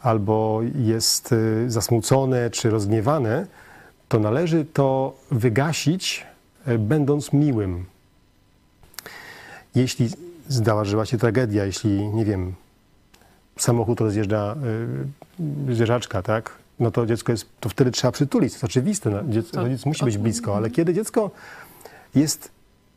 albo 0.00 0.60
jest 0.74 1.32
y, 1.32 1.70
zasmucone 1.70 2.50
czy 2.50 2.70
rozgniewane, 2.70 3.46
to 4.08 4.18
należy 4.18 4.64
to 4.64 5.14
wygasić, 5.30 6.26
będąc 6.78 7.32
miłym. 7.32 7.84
Jeśli 9.74 10.08
zdarzyła 10.48 11.06
się 11.06 11.18
tragedia, 11.18 11.64
jeśli, 11.64 12.08
nie 12.08 12.24
wiem, 12.24 12.54
samochód 13.58 14.00
rozjeżdża 14.00 14.56
y, 15.68 15.74
zwierzaczka, 15.74 16.22
tak? 16.22 16.50
No 16.80 16.90
to 16.90 17.06
dziecko 17.06 17.32
jest, 17.32 17.46
to 17.60 17.68
wtedy 17.68 17.90
trzeba 17.90 18.12
przytulić, 18.12 18.52
to 18.52 18.54
jest 18.56 18.64
oczywiste. 18.64 19.10
no, 19.10 19.22
Dziec, 19.28 19.50
To- 19.50 19.62
rodzic 19.62 19.86
musi 19.86 20.04
być 20.04 20.18
blisko, 20.18 20.56
ale 20.56 20.70
kiedy 20.70 20.94
dziecko 20.94 21.30
jest 22.14 22.50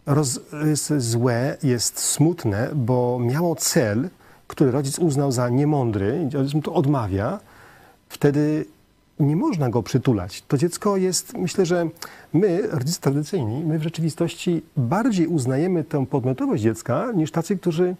roz, 0.05 0.39
jest 0.65 0.93
złe, 0.97 1.57
jest 1.63 1.99
smutne, 1.99 2.69
bo 2.75 3.19
miało 3.21 3.55
cel, 3.55 4.09
który 4.47 4.71
rodzic 4.71 4.99
uznał 4.99 5.31
za 5.31 5.49
niemądry, 5.49 6.29
rodzic 6.33 6.53
mu 6.53 6.61
to 6.61 6.73
odmawia, 6.73 7.39
wtedy 8.09 8.65
nie 9.19 9.35
można 9.35 9.69
go 9.69 9.83
przytulać. 9.83 10.43
To 10.47 10.57
dziecko 10.57 10.97
jest, 10.97 11.37
myślę, 11.37 11.65
że 11.65 11.89
my, 12.33 12.67
rodzice 12.71 13.01
tradycyjni, 13.01 13.63
my 13.63 13.79
w 13.79 13.83
rzeczywistości 13.83 14.61
bardziej 14.77 15.27
uznajemy 15.27 15.83
tę 15.83 16.05
podmiotowość 16.05 16.63
dziecka 16.63 17.11
niż 17.15 17.31
tacy, 17.31 17.57
którzy 17.57 17.95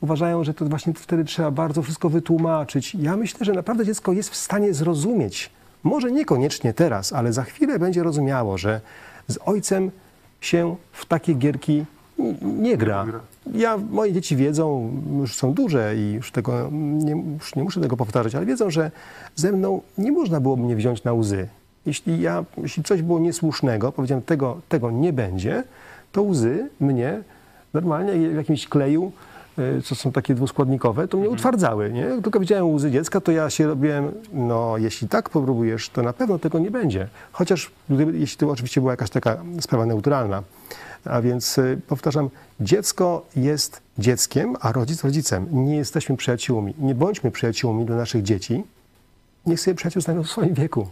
uważają, 0.00 0.44
że 0.44 0.54
to 0.54 0.64
właśnie 0.64 0.94
wtedy 0.94 1.24
trzeba 1.24 1.50
bardzo 1.50 1.82
wszystko 1.82 2.10
wytłumaczyć. 2.10 2.94
Ja 2.94 3.16
myślę, 3.16 3.46
że 3.46 3.52
naprawdę 3.52 3.86
dziecko 3.86 4.12
jest 4.12 4.30
w 4.30 4.36
stanie 4.36 4.74
zrozumieć, 4.74 5.50
może 5.82 6.12
niekoniecznie 6.12 6.74
teraz, 6.74 7.12
ale 7.12 7.32
za 7.32 7.42
chwilę 7.42 7.78
będzie 7.78 8.02
rozumiało, 8.02 8.58
że 8.58 8.80
z 9.28 9.38
ojcem 9.44 9.90
się 10.40 10.76
w 10.92 11.06
takie 11.06 11.34
gierki 11.34 11.84
nie 12.42 12.76
gra. 12.76 13.06
Ja, 13.54 13.78
moje 13.90 14.12
dzieci 14.12 14.36
wiedzą, 14.36 14.92
już 15.20 15.36
są 15.36 15.52
duże 15.52 15.96
i 15.96 16.12
już, 16.12 16.32
tego 16.32 16.68
nie, 16.72 17.24
już 17.34 17.56
nie 17.56 17.64
muszę 17.64 17.80
tego 17.80 17.96
powtarzać, 17.96 18.34
ale 18.34 18.46
wiedzą, 18.46 18.70
że 18.70 18.90
ze 19.36 19.52
mną 19.52 19.80
nie 19.98 20.12
można 20.12 20.40
było 20.40 20.56
mnie 20.56 20.76
wziąć 20.76 21.04
na 21.04 21.12
łzy. 21.12 21.48
Jeśli, 21.86 22.20
ja, 22.20 22.44
jeśli 22.62 22.82
coś 22.82 23.02
było 23.02 23.18
niesłusznego, 23.18 23.92
powiedziałem, 23.92 24.22
tego, 24.22 24.60
tego 24.68 24.90
nie 24.90 25.12
będzie, 25.12 25.64
to 26.12 26.22
łzy 26.22 26.68
mnie 26.80 27.22
normalnie 27.74 28.30
w 28.30 28.34
jakimś 28.34 28.68
kleju, 28.68 29.12
y, 29.58 29.82
co 29.82 29.94
są 29.94 30.12
takie 30.12 30.34
dwuskładnikowe, 30.34 31.08
to 31.08 31.16
mnie 31.16 31.30
utwardzały. 31.30 31.90
Nie? 31.92 32.00
Jak 32.00 32.22
Tylko 32.22 32.40
widziałem 32.40 32.74
łzy 32.74 32.90
dziecka, 32.90 33.20
to 33.20 33.32
ja 33.32 33.50
się 33.50 33.66
robiłem, 33.66 34.12
no 34.32 34.78
jeśli 34.78 35.08
tak 35.08 35.30
popróbujesz, 35.30 35.88
to 35.88 36.02
na 36.02 36.12
pewno 36.12 36.38
tego 36.38 36.58
nie 36.58 36.70
będzie. 36.70 37.08
Chociaż 37.32 37.70
gdyby, 37.88 38.18
jeśli 38.18 38.38
to 38.38 38.50
oczywiście 38.50 38.80
była 38.80 38.92
jakaś 38.92 39.10
taka 39.10 39.36
sprawa 39.60 39.86
neutralna. 39.86 40.42
A 41.04 41.20
więc 41.20 41.58
y, 41.58 41.80
powtarzam, 41.86 42.30
dziecko 42.60 43.26
jest 43.36 43.82
dzieckiem, 43.98 44.56
a 44.60 44.72
rodzic 44.72 45.04
rodzicem. 45.04 45.46
Nie 45.50 45.76
jesteśmy 45.76 46.16
przyjaciółmi. 46.16 46.74
Nie 46.78 46.94
bądźmy 46.94 47.30
przyjaciółmi 47.30 47.84
dla 47.84 47.96
naszych 47.96 48.22
dzieci. 48.22 48.62
Niech 49.46 49.60
sobie 49.60 49.74
przyjaciół 49.74 50.02
znajdą 50.02 50.22
w 50.22 50.30
swoim 50.30 50.54
wieku. 50.54 50.88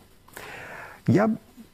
Ja 1.09 1.29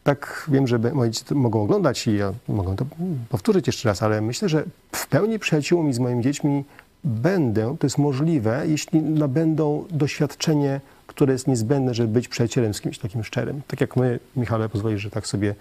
tak 0.04 0.46
wiem, 0.48 0.66
że 0.66 0.78
moi 0.78 1.10
dzieci 1.10 1.34
mogą 1.34 1.62
oglądać 1.62 2.06
i 2.06 2.16
ja 2.16 2.32
mogę 2.48 2.76
to 2.76 2.86
powtórzyć 3.28 3.66
jeszcze 3.66 3.88
raz, 3.88 4.02
ale 4.02 4.20
myślę, 4.20 4.48
że 4.48 4.64
w 4.92 5.06
pełni 5.06 5.38
przyjaciółmi 5.38 5.92
z 5.92 5.98
moimi 5.98 6.22
dziećmi 6.22 6.64
będę, 7.04 7.76
to 7.78 7.86
jest 7.86 7.98
możliwe, 7.98 8.62
jeśli 8.66 9.02
nabędą 9.02 9.84
doświadczenie, 9.90 10.80
które 11.06 11.32
jest 11.32 11.48
niezbędne, 11.48 11.94
żeby 11.94 12.08
być 12.08 12.28
przyjacielem 12.28 12.74
z 12.74 12.80
kimś 12.80 12.98
takim 12.98 13.24
szczerym. 13.24 13.62
Tak 13.66 13.80
jak 13.80 13.96
my, 13.96 14.18
Michale, 14.36 14.68
pozwolisz, 14.68 15.02
że 15.02 15.10
tak 15.10 15.26
sobie 15.26 15.54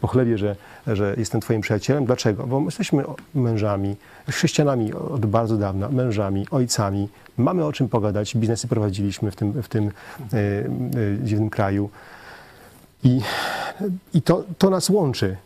pochlebię, 0.00 0.38
że, 0.38 0.56
że 0.86 1.14
jestem 1.18 1.40
twoim 1.40 1.60
przyjacielem. 1.60 2.04
Dlaczego? 2.04 2.46
Bo 2.46 2.60
my 2.60 2.66
jesteśmy 2.66 3.04
mężami, 3.34 3.96
chrześcijanami 4.30 4.92
od 4.92 5.26
bardzo 5.26 5.56
dawna, 5.56 5.88
mężami, 5.88 6.46
ojcami. 6.50 7.08
Mamy 7.36 7.64
o 7.64 7.72
czym 7.72 7.88
pogadać, 7.88 8.36
biznesy 8.36 8.68
prowadziliśmy 8.68 9.30
w 9.30 9.36
tym, 9.36 9.62
w 9.62 9.68
tym 9.68 9.86
e, 9.86 10.36
e, 10.36 11.24
dziwnym 11.24 11.50
kraju. 11.50 11.90
I, 13.04 13.20
i 14.14 14.22
to, 14.22 14.44
to 14.58 14.70
nas 14.70 14.90
łączy. 14.90 15.36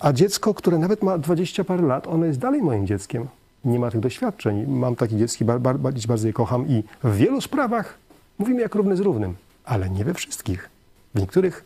A 0.00 0.12
dziecko, 0.12 0.54
które 0.54 0.78
nawet 0.78 1.02
ma 1.02 1.18
20 1.18 1.64
parę 1.64 1.82
lat, 1.82 2.06
ono 2.06 2.26
jest 2.26 2.38
dalej 2.38 2.62
moim 2.62 2.86
dzieckiem. 2.86 3.28
Nie 3.64 3.78
ma 3.78 3.90
tych 3.90 4.00
doświadczeń. 4.00 4.66
Mam 4.66 4.96
takie 4.96 5.16
dziecki, 5.16 5.44
bar, 5.44 5.60
bardzo 5.78 6.26
je 6.26 6.32
kocham 6.32 6.68
i 6.68 6.82
w 7.04 7.16
wielu 7.16 7.40
sprawach 7.40 7.98
mówimy 8.38 8.60
jak 8.60 8.74
równy 8.74 8.96
z 8.96 9.00
równym, 9.00 9.34
ale 9.64 9.90
nie 9.90 10.04
we 10.04 10.14
wszystkich. 10.14 10.70
W 11.14 11.20
niektórych 11.20 11.64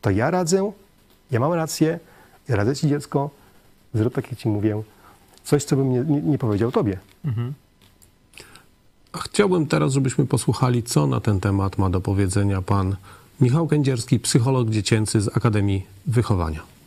to 0.00 0.10
ja 0.10 0.30
radzę, 0.30 0.72
ja 1.30 1.40
mam 1.40 1.52
rację, 1.52 1.98
ja 2.48 2.56
radzę 2.56 2.76
ci 2.76 2.88
dziecko, 2.88 3.30
zrób 3.94 4.14
tak 4.14 4.30
jak 4.30 4.40
ci 4.40 4.48
mówię. 4.48 4.82
Coś, 5.44 5.64
co 5.64 5.76
bym 5.76 5.92
nie, 5.92 6.00
nie, 6.00 6.22
nie 6.22 6.38
powiedział 6.38 6.72
tobie. 6.72 6.98
A 9.12 9.18
Chciałbym 9.18 9.66
teraz, 9.66 9.92
żebyśmy 9.92 10.26
posłuchali, 10.26 10.82
co 10.82 11.06
na 11.06 11.20
ten 11.20 11.40
temat 11.40 11.78
ma 11.78 11.90
do 11.90 12.00
powiedzenia 12.00 12.62
pan 12.62 12.96
Michał 13.40 13.66
Kędzierski, 13.66 14.20
psycholog 14.20 14.70
dziecięcy 14.70 15.20
z 15.20 15.36
Akademii 15.36 15.86
Wychowania. 16.06 16.77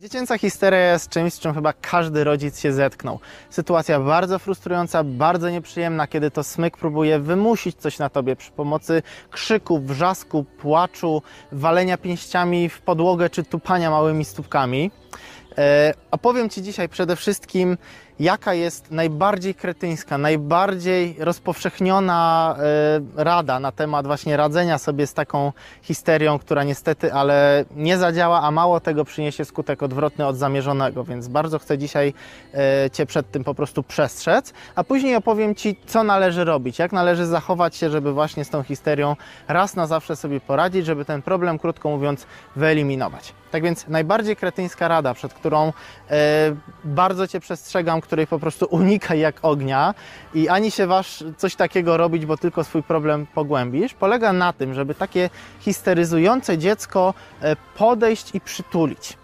Dziecięca 0.00 0.38
histeria 0.38 0.92
jest 0.92 1.08
czymś, 1.08 1.34
z 1.34 1.38
czym 1.38 1.54
chyba 1.54 1.72
każdy 1.72 2.24
rodzic 2.24 2.60
się 2.60 2.72
zetknął. 2.72 3.20
Sytuacja 3.50 4.00
bardzo 4.00 4.38
frustrująca, 4.38 5.04
bardzo 5.04 5.50
nieprzyjemna, 5.50 6.06
kiedy 6.06 6.30
to 6.30 6.44
smyk 6.44 6.76
próbuje 6.76 7.18
wymusić 7.18 7.76
coś 7.76 7.98
na 7.98 8.08
tobie 8.08 8.36
przy 8.36 8.50
pomocy 8.50 9.02
krzyku, 9.30 9.78
wrzasku, 9.78 10.44
płaczu, 10.44 11.22
walenia 11.52 11.98
pięściami 11.98 12.68
w 12.68 12.80
podłogę 12.80 13.30
czy 13.30 13.44
tupania 13.44 13.90
małymi 13.90 14.24
stópkami. 14.24 14.90
E, 15.58 15.94
Opowiem 16.10 16.50
Ci 16.50 16.62
dzisiaj 16.62 16.88
przede 16.88 17.16
wszystkim, 17.16 17.78
jaka 18.20 18.54
jest 18.54 18.90
najbardziej 18.90 19.54
kretyńska, 19.54 20.18
najbardziej 20.18 21.16
rozpowszechniona 21.18 22.56
e, 22.58 23.24
rada 23.24 23.60
na 23.60 23.72
temat 23.72 24.06
właśnie 24.06 24.36
radzenia 24.36 24.78
sobie 24.78 25.06
z 25.06 25.14
taką 25.14 25.52
histerią, 25.82 26.38
która 26.38 26.64
niestety 26.64 27.12
ale 27.12 27.64
nie 27.76 27.98
zadziała, 27.98 28.42
a 28.42 28.50
mało 28.50 28.80
tego 28.80 29.04
przyniesie 29.04 29.44
skutek 29.44 29.82
odwrotny 29.82 30.26
od 30.26 30.36
zamierzonego, 30.36 31.04
więc 31.04 31.28
bardzo 31.28 31.58
chcę 31.58 31.78
dzisiaj 31.78 32.14
e, 32.54 32.90
Cię 32.90 33.06
przed 33.06 33.30
tym 33.30 33.44
po 33.44 33.54
prostu 33.54 33.82
przestrzec, 33.82 34.52
a 34.74 34.84
później 34.84 35.16
opowiem 35.16 35.54
Ci, 35.54 35.76
co 35.86 36.04
należy 36.04 36.44
robić, 36.44 36.78
jak 36.78 36.92
należy 36.92 37.26
zachować 37.26 37.76
się, 37.76 37.90
żeby 37.90 38.12
właśnie 38.12 38.44
z 38.44 38.50
tą 38.50 38.62
histerią 38.62 39.16
raz 39.48 39.76
na 39.76 39.86
zawsze 39.86 40.16
sobie 40.16 40.40
poradzić, 40.40 40.86
żeby 40.86 41.04
ten 41.04 41.22
problem, 41.22 41.58
krótko 41.58 41.88
mówiąc, 41.88 42.26
wyeliminować. 42.56 43.32
Tak 43.50 43.62
więc 43.62 43.88
najbardziej 43.88 44.36
kretyńska 44.36 44.88
rada, 44.88 45.14
przed 45.14 45.34
którą 45.34 45.72
e, 46.10 46.56
bardzo 46.84 47.28
Cię 47.28 47.40
przestrzegam, 47.40 48.00
której 48.06 48.26
po 48.26 48.38
prostu 48.38 48.66
unikaj 48.70 49.20
jak 49.20 49.36
ognia 49.42 49.94
i 50.34 50.48
ani 50.48 50.70
się 50.70 50.86
waż 50.86 51.24
coś 51.36 51.54
takiego 51.54 51.96
robić, 51.96 52.26
bo 52.26 52.36
tylko 52.36 52.64
swój 52.64 52.82
problem 52.82 53.26
pogłębisz, 53.34 53.94
polega 53.94 54.32
na 54.32 54.52
tym, 54.52 54.74
żeby 54.74 54.94
takie 54.94 55.30
histeryzujące 55.60 56.58
dziecko 56.58 57.14
e, 57.42 57.56
podejść 57.76 58.34
i 58.34 58.40
przytulić. 58.40 59.16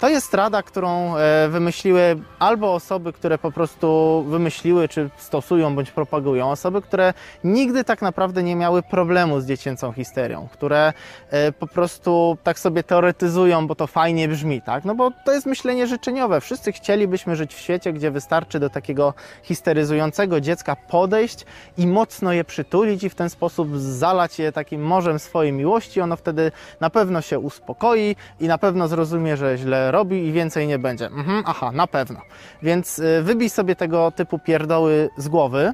To 0.00 0.08
jest 0.08 0.34
rada, 0.34 0.62
którą 0.62 1.16
e, 1.16 1.48
wymyśliły 1.48 2.18
albo 2.38 2.74
osoby, 2.74 3.12
które 3.12 3.38
po 3.38 3.52
prostu 3.52 4.24
wymyśliły, 4.28 4.88
czy 4.88 5.10
stosują, 5.16 5.74
bądź 5.74 5.90
propagują, 5.90 6.50
osoby, 6.50 6.82
które 6.82 7.14
nigdy 7.44 7.84
tak 7.84 8.02
naprawdę 8.02 8.42
nie 8.42 8.56
miały 8.56 8.82
problemu 8.82 9.40
z 9.40 9.46
dziecięcą 9.46 9.92
histerią, 9.92 10.48
które 10.52 10.92
e, 11.30 11.52
po 11.52 11.66
prostu 11.66 12.38
tak 12.42 12.58
sobie 12.58 12.82
teoretyzują, 12.82 13.66
bo 13.66 13.74
to 13.74 13.86
fajnie 13.86 14.28
brzmi, 14.28 14.62
tak? 14.62 14.84
No 14.84 14.94
bo 14.94 15.10
to 15.24 15.32
jest 15.32 15.46
myślenie 15.46 15.86
życzeniowe. 15.86 16.40
Wszyscy 16.40 16.72
chcielibyśmy 16.72 17.36
żyć 17.36 17.54
w 17.54 17.58
świecie, 17.58 17.92
gdzie 17.92 18.10
wystarczy 18.10 18.60
do 18.60 18.70
takiego 18.70 19.14
histeryzującego 19.42 20.40
dziecka 20.40 20.76
podejść 20.76 21.46
i 21.78 21.86
mocno 21.86 22.32
je 22.32 22.44
przytulić 22.44 23.04
i 23.04 23.10
w 23.10 23.14
ten 23.14 23.30
sposób 23.30 23.78
zalać 23.78 24.38
je 24.38 24.52
takim 24.52 24.82
morzem 24.82 25.18
swojej 25.18 25.52
miłości. 25.52 26.00
Ono 26.00 26.16
wtedy 26.16 26.52
na 26.80 26.90
pewno 26.90 27.20
się 27.20 27.38
uspokoi 27.38 28.16
i 28.40 28.48
na 28.48 28.58
pewno 28.58 28.88
zrozumie, 28.88 29.36
że 29.36 29.58
źle 29.58 29.85
robi 29.90 30.26
i 30.26 30.32
więcej 30.32 30.66
nie 30.66 30.78
będzie. 30.78 31.06
Mhm, 31.06 31.42
aha, 31.46 31.72
na 31.72 31.86
pewno. 31.86 32.20
Więc 32.62 32.98
y, 32.98 33.22
wybij 33.22 33.50
sobie 33.50 33.76
tego 33.76 34.10
typu 34.10 34.38
pierdoły 34.38 35.10
z 35.16 35.28
głowy. 35.28 35.72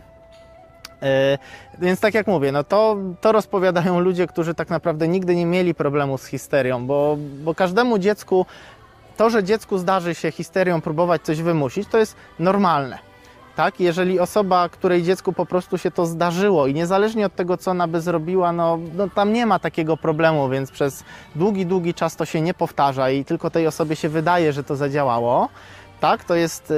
E, 1.03 1.39
Więc 1.79 2.01
tak 2.01 2.15
jak 2.15 2.27
mówię, 2.27 2.53
no 2.53 2.65
to, 2.65 2.97
to 3.21 3.33
rozpowiadają 3.33 4.01
ludzie, 4.01 4.27
którzy 4.27 4.55
tak 4.55 4.71
naprawdę 4.71 5.09
nigdy 5.09 5.37
nie 5.37 5.47
mieli 5.47 5.75
problemu 5.75 6.19
z 6.19 6.27
histerią, 6.27 6.87
bo, 6.87 7.17
bo 7.45 7.55
każdemu 7.55 7.99
dziecku, 7.99 8.47
to, 9.17 9.31
że 9.31 9.45
dziecku 9.45 9.79
zdarzy 9.79 10.15
się 10.15 10.31
histerią 10.31 10.81
próbować 10.81 11.23
coś 11.23 11.43
wymusić, 11.43 11.89
to 11.89 11.99
jest 11.99 12.17
normalne. 12.39 12.99
Tak? 13.57 13.81
Jeżeli 13.81 14.21
osoba, 14.21 14.69
której 14.69 15.03
dziecku 15.03 15.33
po 15.33 15.47
prostu 15.47 15.79
się 15.79 15.91
to 15.91 16.07
zdarzyło 16.07 16.67
i 16.67 16.75
niezależnie 16.75 17.27
od 17.27 17.35
tego, 17.35 17.57
co 17.57 17.71
ona 17.71 17.89
by 17.89 18.01
zrobiła, 18.01 18.53
no, 18.53 18.79
no 18.97 19.09
tam 19.09 19.33
nie 19.33 19.47
ma 19.47 19.59
takiego 19.59 19.97
problemu, 19.97 20.49
więc 20.49 20.71
przez 20.71 21.05
długi, 21.37 21.67
długi 21.67 21.95
czas 21.95 22.17
to 22.17 22.25
się 22.25 22.41
nie 22.41 22.55
powtarza 22.55 23.11
i 23.11 23.25
tylko 23.25 23.51
tej 23.51 23.67
osobie 23.67 23.97
się 23.97 24.09
wydaje, 24.09 24.53
że 24.53 24.65
to 24.65 24.77
zadziałało. 24.77 25.49
Tak, 26.03 26.25
to 26.25 26.35
jest, 26.35 26.71
y, 26.71 26.75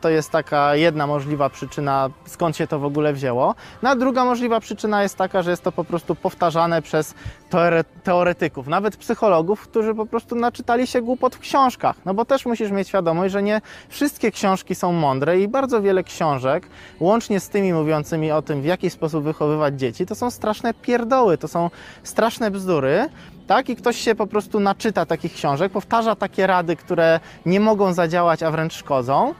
to 0.00 0.08
jest 0.08 0.30
taka 0.30 0.74
jedna 0.74 1.06
możliwa 1.06 1.50
przyczyna, 1.50 2.10
skąd 2.26 2.56
się 2.56 2.66
to 2.66 2.78
w 2.78 2.84
ogóle 2.84 3.12
wzięło. 3.12 3.54
No 3.82 3.90
a 3.90 3.96
druga 3.96 4.24
możliwa 4.24 4.60
przyczyna 4.60 5.02
jest 5.02 5.16
taka, 5.16 5.42
że 5.42 5.50
jest 5.50 5.62
to 5.62 5.72
po 5.72 5.84
prostu 5.84 6.14
powtarzane 6.14 6.82
przez 6.82 7.14
teore- 7.50 7.84
teoretyków, 8.02 8.66
nawet 8.66 8.96
psychologów, 8.96 9.60
którzy 9.60 9.94
po 9.94 10.06
prostu 10.06 10.34
naczytali 10.34 10.86
się 10.86 11.02
głupot 11.02 11.36
w 11.36 11.38
książkach. 11.38 11.96
No 12.04 12.14
bo 12.14 12.24
też 12.24 12.46
musisz 12.46 12.70
mieć 12.70 12.88
świadomość, 12.88 13.32
że 13.32 13.42
nie 13.42 13.60
wszystkie 13.88 14.30
książki 14.30 14.74
są 14.74 14.92
mądre 14.92 15.40
i 15.40 15.48
bardzo 15.48 15.82
wiele 15.82 16.04
książek, 16.04 16.68
łącznie 17.00 17.40
z 17.40 17.48
tymi 17.48 17.72
mówiącymi 17.72 18.32
o 18.32 18.42
tym, 18.42 18.62
w 18.62 18.64
jaki 18.64 18.90
sposób 18.90 19.24
wychowywać 19.24 19.78
dzieci, 19.80 20.06
to 20.06 20.14
są 20.14 20.30
straszne 20.30 20.74
pierdoły, 20.74 21.38
to 21.38 21.48
są 21.48 21.70
straszne 22.02 22.50
bzdury. 22.50 23.08
Tak? 23.48 23.68
I 23.68 23.76
ktoś 23.76 23.96
się 23.96 24.14
po 24.14 24.26
prostu 24.26 24.60
naczyta 24.60 25.06
takich 25.06 25.32
książek, 25.32 25.72
powtarza 25.72 26.16
takie 26.16 26.46
rady, 26.46 26.76
które 26.76 27.20
nie 27.46 27.60
mogą 27.60 27.92
zadziałać, 27.92 28.42
a 28.42 28.50
wręcz 28.50 28.72
szkodzą. 28.72 29.34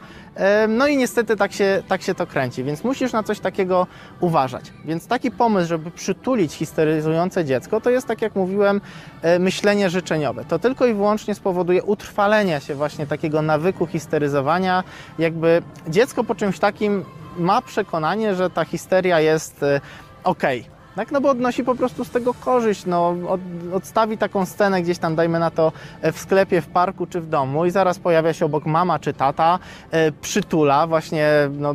No 0.68 0.86
i 0.86 0.96
niestety 0.96 1.36
tak 1.36 1.52
się, 1.52 1.82
tak 1.88 2.02
się 2.02 2.14
to 2.14 2.26
kręci, 2.26 2.64
więc 2.64 2.84
musisz 2.84 3.12
na 3.12 3.22
coś 3.22 3.40
takiego 3.40 3.86
uważać. 4.20 4.72
Więc 4.84 5.06
taki 5.06 5.30
pomysł, 5.30 5.68
żeby 5.68 5.90
przytulić 5.90 6.52
histeryzujące 6.52 7.44
dziecko, 7.44 7.80
to 7.80 7.90
jest, 7.90 8.06
tak 8.06 8.22
jak 8.22 8.36
mówiłem, 8.36 8.80
e, 9.22 9.38
myślenie 9.38 9.90
życzeniowe. 9.90 10.44
To 10.44 10.58
tylko 10.58 10.86
i 10.86 10.94
wyłącznie 10.94 11.34
spowoduje 11.34 11.82
utrwalenie 11.82 12.60
się 12.60 12.74
właśnie 12.74 13.06
takiego 13.06 13.42
nawyku 13.42 13.86
histeryzowania. 13.86 14.84
Jakby 15.18 15.62
dziecko 15.88 16.24
po 16.24 16.34
czymś 16.34 16.58
takim 16.58 17.04
ma 17.38 17.62
przekonanie, 17.62 18.34
że 18.34 18.50
ta 18.50 18.64
histeria 18.64 19.20
jest 19.20 19.62
e, 19.62 19.80
okej. 20.24 20.77
Tak, 20.98 21.12
no 21.12 21.20
bo 21.20 21.30
odnosi 21.30 21.64
po 21.64 21.74
prostu 21.74 22.04
z 22.04 22.10
tego 22.10 22.34
korzyść. 22.34 22.86
No, 22.86 23.14
od, 23.28 23.40
odstawi 23.72 24.18
taką 24.18 24.46
scenę 24.46 24.82
gdzieś 24.82 24.98
tam, 24.98 25.16
dajmy 25.16 25.38
na 25.38 25.50
to, 25.50 25.72
e, 26.02 26.12
w 26.12 26.18
sklepie, 26.18 26.60
w 26.60 26.66
parku 26.66 27.06
czy 27.06 27.20
w 27.20 27.28
domu 27.28 27.64
i 27.64 27.70
zaraz 27.70 27.98
pojawia 27.98 28.32
się 28.32 28.44
obok 28.44 28.66
mama 28.66 28.98
czy 28.98 29.12
tata, 29.12 29.58
e, 29.90 30.12
przytula, 30.12 30.86
właśnie 30.86 31.28
no, 31.50 31.74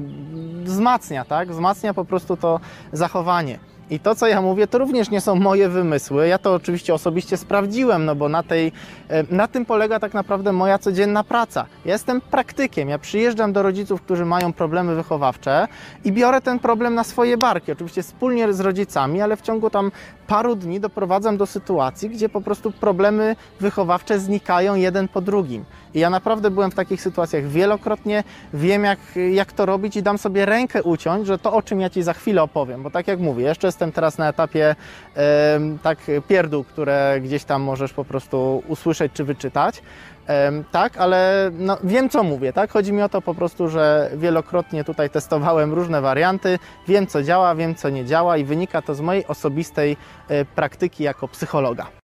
wzmacnia, 0.64 1.26
tak? 1.26 1.52
Wzmacnia 1.52 1.94
po 1.94 2.06
prostu 2.06 2.38
to 2.38 2.60
zachowanie. 2.94 3.60
I 3.94 4.00
to, 4.00 4.16
co 4.16 4.28
ja 4.28 4.42
mówię, 4.42 4.68
to 4.68 4.78
również 4.78 5.10
nie 5.10 5.22
są 5.22 5.36
moje 5.36 5.70
wymysły. 5.70 6.28
Ja 6.28 6.38
to 6.38 6.54
oczywiście 6.54 6.94
osobiście 6.94 7.38
sprawdziłem, 7.38 8.06
no 8.06 8.16
bo 8.16 8.30
na, 8.30 8.44
tej, 8.44 8.72
e, 9.10 9.36
na 9.36 9.48
tym 9.48 9.66
polega 9.66 10.00
tak 10.00 10.14
naprawdę 10.14 10.52
moja 10.52 10.78
codzienna 10.78 11.24
praca. 11.24 11.66
Ja 11.86 11.94
jestem 11.94 12.22
praktykiem. 12.22 12.90
Ja 12.90 13.00
przyjeżdżam 13.00 13.54
do 13.54 13.64
rodziców, 13.64 14.02
którzy 14.02 14.26
mają 14.26 14.54
problemy 14.54 14.96
wychowawcze 14.96 15.68
i 16.04 16.12
biorę 16.12 16.42
ten 16.42 16.60
problem 16.60 16.96
na 16.96 17.04
swoje 17.04 17.38
barki. 17.38 17.72
Oczywiście 17.72 18.04
wspólnie 18.04 18.54
z 18.54 18.60
rodzicami, 18.60 19.22
ale 19.22 19.38
w 19.38 19.42
ciągu 19.42 19.70
tam 19.70 19.92
paru 20.28 20.56
dni 20.56 20.80
doprowadzam 20.80 21.38
do 21.38 21.46
sytuacji, 21.46 22.10
gdzie 22.10 22.30
po 22.30 22.42
prostu 22.42 22.72
problemy 22.72 23.36
wychowawcze 23.60 24.20
znikają 24.20 24.76
jeden 24.76 25.08
po 25.08 25.22
drugim. 25.22 25.66
I 25.94 26.00
ja 26.00 26.10
naprawdę 26.10 26.52
byłem 26.52 26.72
w 26.72 26.76
takich 26.76 27.02
sytuacjach 27.02 27.48
wielokrotnie, 27.48 28.24
wiem 28.54 28.84
jak, 28.84 29.00
jak 29.34 29.54
to 29.54 29.66
robić 29.66 29.96
i 29.96 30.04
dam 30.04 30.18
sobie 30.18 30.46
rękę 30.46 30.84
uciąć, 30.84 31.28
że 31.28 31.38
to 31.38 31.54
o 31.54 31.62
czym 31.62 31.82
ja 31.82 31.90
Ci 31.90 32.04
za 32.04 32.14
chwilę 32.14 32.44
opowiem, 32.44 32.84
bo 32.84 32.90
tak 32.90 33.08
jak 33.08 33.20
mówię, 33.20 33.44
jeszcze 33.44 33.68
jestem 33.68 33.92
teraz 33.92 34.18
na 34.18 34.30
etapie 34.30 34.76
em, 35.16 35.80
tak 35.80 35.98
pierdół, 36.28 36.64
które 36.64 37.22
gdzieś 37.24 37.44
tam 37.44 37.62
możesz 37.62 37.94
po 37.94 38.06
prostu 38.06 38.64
usłyszeć 38.68 39.12
czy 39.14 39.24
wyczytać. 39.24 39.82
Tak, 40.72 40.98
ale 40.98 41.52
no, 41.54 41.78
wiem 41.84 42.10
co 42.10 42.24
mówię, 42.24 42.54
tak? 42.54 42.72
Chodzi 42.72 42.94
mi 42.94 43.02
o 43.02 43.10
to 43.10 43.22
po 43.22 43.36
prostu, 43.36 43.70
że 43.70 44.12
wielokrotnie 44.16 44.84
tutaj 44.84 45.10
testowałem 45.10 45.74
różne 45.74 46.02
warianty, 46.02 46.60
wiem 46.88 47.08
co 47.08 47.24
działa, 47.24 47.56
wiem 47.56 47.76
co 47.76 47.90
nie 47.90 48.06
działa 48.06 48.38
i 48.38 48.44
wynika 48.44 48.82
to 48.82 48.96
z 48.96 49.02
mojej 49.02 49.28
osobistej 49.28 49.98
e, 50.30 50.46
praktyki 50.46 51.04
jako 51.04 51.28
psychologa. 51.28 52.03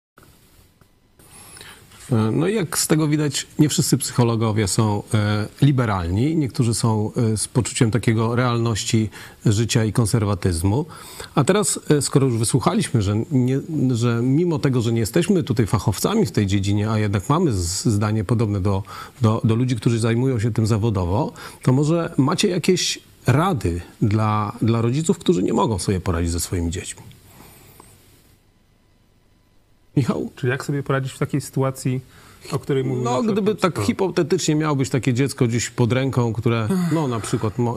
E, 2.12 2.30
No 2.30 2.48
i 2.48 2.54
jak 2.54 2.78
z 2.78 2.86
tego 2.86 3.08
widać, 3.08 3.46
nie 3.58 3.68
wszyscy 3.68 3.98
psychologowie 3.98 4.68
są 4.68 5.02
e, 5.14 5.46
liberalni, 5.62 6.36
niektórzy 6.36 6.74
są 6.74 7.10
e, 7.16 7.36
z 7.36 7.48
poczuciem 7.48 7.90
takiego 7.90 8.36
realności 8.36 9.10
życia 9.46 9.84
i 9.84 9.92
konserwatyzmu. 9.92 10.86
A 11.34 11.44
teraz, 11.44 11.80
skoro 12.00 12.26
już 12.26 12.38
wysłuchaliśmy, 12.38 13.02
że, 13.02 13.16
nie, 13.30 13.60
że 13.90 14.20
mimo 14.22 14.58
tego, 14.58 14.80
że 14.80 14.92
nie 14.92 15.00
jesteśmy 15.00 15.42
tutaj 15.42 15.66
fachowcami 15.66 16.26
w 16.26 16.32
tej 16.32 16.46
dziedzinie, 16.46 16.90
a 16.90 16.98
jednak 16.98 17.28
mamy 17.28 17.52
zdanie 17.52 18.24
podobne 18.24 18.60
do, 18.60 18.82
do, 19.20 19.40
do 19.44 19.54
ludzi, 19.54 19.76
którzy 19.76 19.98
zajmują 19.98 20.40
się 20.40 20.50
tym 20.50 20.66
zawodowo, 20.66 21.32
to 21.62 21.72
może 21.72 22.14
macie 22.16 22.48
jakieś 22.48 22.98
rady 23.26 23.80
dla, 24.02 24.56
dla 24.62 24.82
rodziców, 24.82 25.18
którzy 25.18 25.42
nie 25.42 25.52
mogą 25.52 25.78
sobie 25.78 26.00
poradzić 26.00 26.30
ze 26.30 26.40
swoimi 26.40 26.70
dziećmi? 26.70 27.02
Michał? 29.96 30.30
Czyli 30.36 30.50
jak 30.50 30.64
sobie 30.64 30.82
poradzić 30.82 31.12
w 31.12 31.18
takiej 31.18 31.40
sytuacji, 31.40 32.00
o 32.52 32.58
której 32.58 32.84
mówimy? 32.84 33.04
No, 33.04 33.22
gdyby 33.22 33.54
tak 33.54 33.72
to... 33.72 33.82
hipotetycznie 33.82 34.54
miało 34.54 34.76
być 34.76 34.90
takie 34.90 35.14
dziecko 35.14 35.46
gdzieś 35.46 35.70
pod 35.70 35.92
ręką, 35.92 36.32
które, 36.32 36.68
no 36.92 37.08
na 37.08 37.20
przykład, 37.20 37.58
mo, 37.58 37.76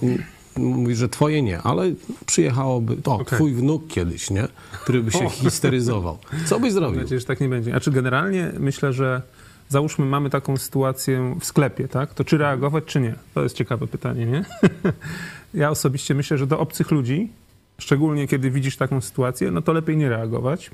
mówi, 0.58 0.96
że 0.96 1.10
twoje 1.10 1.42
nie, 1.42 1.62
ale 1.62 1.92
przyjechałoby, 2.26 2.98
o, 3.06 3.14
Okej. 3.16 3.26
twój 3.38 3.54
wnuk 3.54 3.88
kiedyś, 3.88 4.30
nie? 4.30 4.48
Który 4.82 5.04
by 5.04 5.12
się 5.12 5.26
O. 5.26 5.30
histeryzował. 5.30 6.18
Co 6.46 6.60
byś 6.60 6.74
Mam 6.74 6.80
zrobił? 6.80 7.02
nadzieję, 7.02 7.20
że 7.20 7.26
tak 7.26 7.42
nie 7.42 7.50
będzie. 7.50 7.76
A 7.76 7.80
czy 7.80 7.92
generalnie 7.92 8.52
myślę, 8.60 8.94
że 8.94 9.22
załóżmy 9.70 10.06
mamy 10.06 10.30
taką 10.30 10.58
sytuację 10.58 11.36
w 11.40 11.46
sklepie, 11.46 11.88
tak? 11.88 12.14
To 12.14 12.24
czy 12.24 12.38
reagować, 12.38 12.84
czy 12.86 13.00
nie? 13.00 13.16
To 13.34 13.44
jest 13.44 13.56
ciekawe 13.56 13.88
pytanie, 13.88 14.26
nie? 14.26 14.46
ja 15.62 15.70
osobiście 15.70 16.16
myślę, 16.16 16.38
że 16.38 16.48
do 16.48 16.60
obcych 16.60 16.92
ludzi, 16.92 17.30
szczególnie 17.80 18.28
kiedy 18.28 18.52
widzisz 18.52 18.78
taką 18.78 19.02
sytuację, 19.02 19.52
no 19.52 19.62
to 19.62 19.74
lepiej 19.74 19.98
nie 19.98 20.10
reagować. 20.10 20.72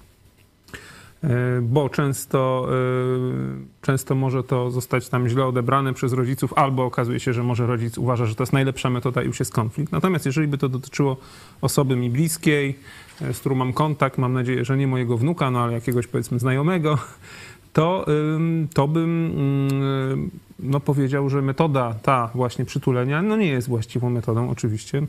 E, 1.23 1.61
Bo 1.61 1.89
często, 1.89 2.67
e, 2.69 3.81
często 3.81 4.15
może 4.15 4.43
to 4.43 4.71
zostać 4.71 5.09
tam 5.09 5.29
źle 5.29 5.45
odebrane 5.45 5.93
przez 5.93 6.13
rodziców, 6.13 6.53
albo 6.53 6.85
okazuje 6.85 7.19
się, 7.19 7.33
że 7.33 7.43
może 7.43 7.67
rodzic 7.67 7.97
uważa, 7.97 8.25
że 8.25 8.35
to 8.35 8.43
jest 8.43 8.53
najlepsza 8.53 8.89
metoda 8.89 9.23
i 9.23 9.25
już 9.25 9.39
jest 9.39 9.53
konflikt. 9.53 9.91
Natomiast 9.91 10.25
jeżeli 10.25 10.47
by 10.47 10.57
to 10.57 10.69
dotyczyło 10.69 11.17
osoby 11.61 11.95
mi 11.95 12.09
bliskiej, 12.09 12.75
e, 13.21 13.33
z 13.33 13.39
którą 13.39 13.55
mam 13.55 13.73
kontakt, 13.73 14.17
mam 14.17 14.33
nadzieję, 14.33 14.65
że 14.65 14.77
nie 14.77 14.87
mojego 14.87 15.17
wnuka, 15.17 15.51
no 15.51 15.59
ale 15.59 15.73
jakiegoś 15.73 16.07
powiedzmy 16.07 16.39
znajomego, 16.39 16.97
to, 17.73 18.05
to 18.73 18.87
bym 18.87 19.25
ym, 19.71 20.31
no, 20.59 20.79
powiedział, 20.79 21.29
że 21.29 21.41
metoda 21.41 21.95
ta 22.03 22.29
właśnie 22.35 22.65
przytulenia 22.65 23.21
no 23.21 23.37
nie 23.37 23.47
jest 23.47 23.67
właściwą 23.67 24.09
metodą 24.09 24.49
oczywiście, 24.49 25.01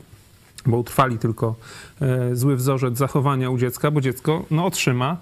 bo 0.65 0.77
utrwali 0.77 1.17
tylko 1.17 1.55
zły 2.33 2.55
wzorzec 2.55 2.97
zachowania 2.97 3.49
u 3.49 3.57
dziecka, 3.57 3.91
bo 3.91 4.01
dziecko 4.01 4.45
no, 4.51 4.65
otrzyma 4.65 5.17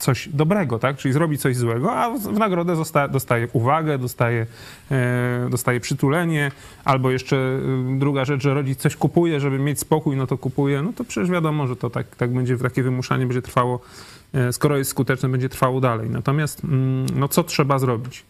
coś 0.00 0.28
dobrego, 0.28 0.78
tak? 0.78 0.96
Czyli 0.96 1.14
zrobi 1.14 1.38
coś 1.38 1.56
złego, 1.56 1.92
a 1.92 2.10
w 2.10 2.38
nagrodę 2.38 2.76
dostaje 3.10 3.48
uwagę, 3.52 3.98
dostaje, 3.98 4.46
e, 4.90 5.48
dostaje 5.50 5.80
przytulenie, 5.80 6.50
albo 6.84 7.10
jeszcze 7.10 7.36
y, 7.36 7.98
druga 7.98 8.24
rzecz, 8.24 8.42
że 8.42 8.54
rodzic 8.54 8.78
coś 8.78 8.96
kupuje, 8.96 9.40
żeby 9.40 9.58
mieć 9.58 9.80
spokój, 9.80 10.16
no 10.16 10.26
to 10.26 10.38
kupuje, 10.38 10.82
no 10.82 10.92
to 10.92 11.04
przecież 11.04 11.30
wiadomo, 11.30 11.66
że 11.66 11.76
to 11.76 11.90
tak, 11.90 12.16
tak 12.16 12.30
będzie, 12.30 12.58
takie 12.58 12.82
wymuszanie 12.82 13.26
będzie 13.26 13.42
trwało, 13.42 13.80
e, 14.34 14.52
skoro 14.52 14.76
jest 14.76 14.90
skuteczne, 14.90 15.28
będzie 15.28 15.48
trwało 15.48 15.80
dalej. 15.80 16.10
Natomiast, 16.10 16.64
mm, 16.64 17.06
no 17.14 17.28
co 17.28 17.44
trzeba 17.44 17.78
zrobić? 17.78 18.24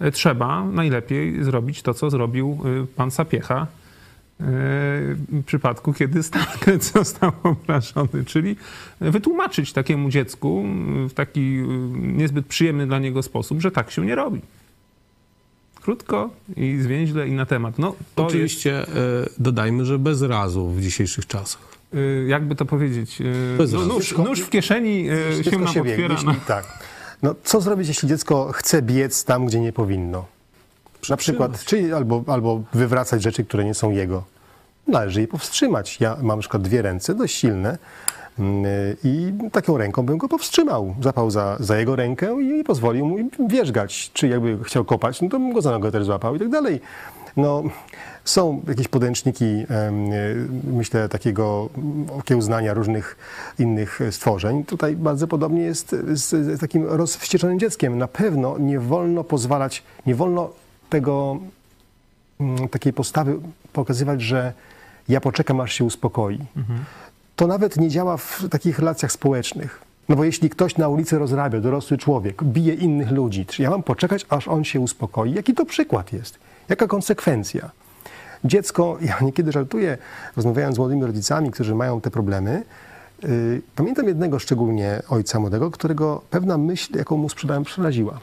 E, 0.00 0.10
Trzeba 0.10 0.64
najlepiej 0.64 1.44
zrobić 1.44 1.82
to, 1.82 1.94
co 1.94 2.10
zrobił 2.10 2.58
pan 2.96 3.10
Sapiecha, 3.10 3.66
w 4.40 5.42
przypadku, 5.46 5.92
kiedy 5.92 6.22
stan 6.22 6.46
został 6.94 7.32
obrażony, 7.42 8.24
czyli 8.26 8.56
wytłumaczyć 9.00 9.72
takiemu 9.72 10.10
dziecku 10.10 10.64
w 11.08 11.12
taki 11.14 11.40
y, 11.40 11.64
niezbyt 11.98 12.46
przyjemny 12.46 12.86
dla 12.86 12.98
niego 12.98 13.22
sposób, 13.22 13.60
że 13.60 13.70
tak 13.70 13.90
się 13.90 14.06
nie 14.06 14.14
robi. 14.14 14.40
Krótko 15.82 16.30
i 16.56 16.78
zwięźle 16.80 17.28
i 17.28 17.32
na 17.32 17.46
temat. 17.46 17.78
No, 17.78 17.94
to 18.14 18.26
Oczywiście 18.26 18.82
e, 18.82 18.86
dodajmy, 19.38 19.84
że 19.84 19.98
bez 19.98 20.22
razu 20.22 20.68
w 20.68 20.80
dzisiejszych 20.80 21.26
czasach. 21.26 21.62
jest, 21.92 21.94
y, 21.94 22.26
jakby 22.28 22.54
to 22.54 22.64
powiedzieć, 22.64 23.18
no, 23.72 23.86
nóż, 23.86 24.16
nóż 24.18 24.40
w 24.40 24.50
kieszeni 24.50 25.08
się 25.50 25.58
nam 25.58 25.74
wie, 25.74 25.80
otwiera. 25.80 26.16
No. 26.24 26.34
tak. 26.46 26.78
No, 27.22 27.34
co 27.44 27.60
zrobić, 27.60 27.88
jeśli 27.88 28.08
dziecko 28.08 28.52
chce 28.52 28.82
biec 28.82 29.24
tam, 29.24 29.46
gdzie 29.46 29.60
nie 29.60 29.72
powinno? 29.72 30.37
Na 31.10 31.16
przykład, 31.16 31.64
czy 31.64 31.96
albo, 31.96 32.24
albo 32.26 32.62
wywracać 32.74 33.22
rzeczy, 33.22 33.44
które 33.44 33.64
nie 33.64 33.74
są 33.74 33.90
jego. 33.90 34.24
Należy 34.86 35.20
je 35.20 35.28
powstrzymać. 35.28 36.00
Ja 36.00 36.16
mam 36.16 36.26
na 36.26 36.40
przykład 36.40 36.62
dwie 36.62 36.82
ręce, 36.82 37.14
dość 37.14 37.36
silne 37.36 37.78
mm, 38.38 38.64
i 39.04 39.32
taką 39.52 39.78
ręką 39.78 40.02
bym 40.02 40.18
go 40.18 40.28
powstrzymał. 40.28 40.94
Zapał 41.02 41.30
za, 41.30 41.56
za 41.60 41.78
jego 41.78 41.96
rękę 41.96 42.42
i 42.42 42.64
pozwolił 42.64 43.06
mu 43.06 43.48
wierzgać. 43.48 44.10
Czy 44.12 44.28
jakby 44.28 44.64
chciał 44.64 44.84
kopać, 44.84 45.22
no 45.22 45.28
to 45.28 45.38
bym 45.38 45.52
go 45.52 45.62
za 45.62 45.70
nogę 45.70 45.92
też 45.92 46.04
złapał 46.04 46.36
i 46.36 46.38
tak 46.38 46.48
dalej. 46.48 46.80
No, 47.36 47.62
są 48.24 48.62
jakieś 48.68 48.88
podręczniki, 48.88 49.44
e, 49.44 49.92
myślę, 50.72 51.08
takiego 51.08 51.68
okiełznania 52.18 52.74
różnych 52.74 53.16
innych 53.58 54.00
stworzeń. 54.10 54.64
Tutaj 54.64 54.96
bardzo 54.96 55.26
podobnie 55.26 55.62
jest 55.62 55.96
z, 56.12 56.28
z 56.28 56.60
takim 56.60 56.86
rozwścieczonym 56.86 57.58
dzieckiem. 57.58 57.98
Na 57.98 58.08
pewno 58.08 58.58
nie 58.58 58.80
wolno 58.80 59.24
pozwalać, 59.24 59.82
nie 60.06 60.14
wolno 60.14 60.50
tego, 60.90 61.38
mm, 62.40 62.68
takiej 62.68 62.92
postawy 62.92 63.38
pokazywać, 63.72 64.22
że 64.22 64.52
ja 65.08 65.20
poczekam, 65.20 65.60
aż 65.60 65.72
się 65.72 65.84
uspokoi. 65.84 66.38
To 67.36 67.46
nawet 67.46 67.76
nie 67.76 67.88
działa 67.88 68.16
w 68.16 68.44
takich 68.50 68.78
relacjach 68.78 69.12
społecznych. 69.12 69.88
No 70.08 70.16
bo 70.16 70.24
jeśli 70.24 70.50
ktoś 70.50 70.76
na 70.76 70.88
ulicy 70.88 71.18
rozrabia, 71.18 71.60
dorosły 71.60 71.98
człowiek, 71.98 72.44
bije 72.44 72.74
innych 72.74 73.10
ludzi, 73.10 73.46
czy 73.46 73.62
ja 73.62 73.70
mam 73.70 73.82
poczekać, 73.82 74.26
aż 74.28 74.48
on 74.48 74.64
się 74.64 74.80
uspokoi? 74.80 75.32
Jaki 75.32 75.54
to 75.54 75.64
przykład 75.64 76.12
jest? 76.12 76.38
Jaka 76.68 76.86
konsekwencja? 76.86 77.70
Dziecko, 78.44 78.98
ja 79.08 79.18
niekiedy 79.20 79.52
żartuję, 79.52 79.98
rozmawiając 80.36 80.76
z 80.76 80.78
młodymi 80.78 81.04
rodzicami, 81.04 81.50
którzy 81.50 81.74
mają 81.74 82.00
te 82.00 82.10
problemy, 82.10 82.62
yy, 83.22 83.62
pamiętam 83.76 84.06
jednego 84.06 84.38
szczególnie 84.38 85.02
ojca 85.08 85.40
młodego, 85.40 85.70
którego 85.70 86.22
pewna 86.30 86.58
myśl, 86.58 86.98
jaką 86.98 87.16
mu 87.16 87.28
sprzedałem, 87.28 87.64
przeraziła. 87.64 88.20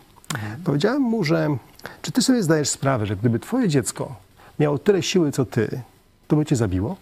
Powiedziałem 0.63 1.01
mu, 1.01 1.23
że 1.23 1.57
czy 2.01 2.11
ty 2.11 2.21
sobie 2.21 2.43
zdajesz 2.43 2.69
sprawę, 2.69 3.05
że 3.05 3.15
gdyby 3.15 3.39
twoje 3.39 3.69
dziecko 3.69 4.15
miało 4.59 4.77
tyle 4.77 5.03
siły, 5.03 5.31
co 5.31 5.45
ty, 5.45 5.81
to 6.27 6.35
by 6.35 6.45
cię 6.45 6.55
zabiło? 6.55 6.95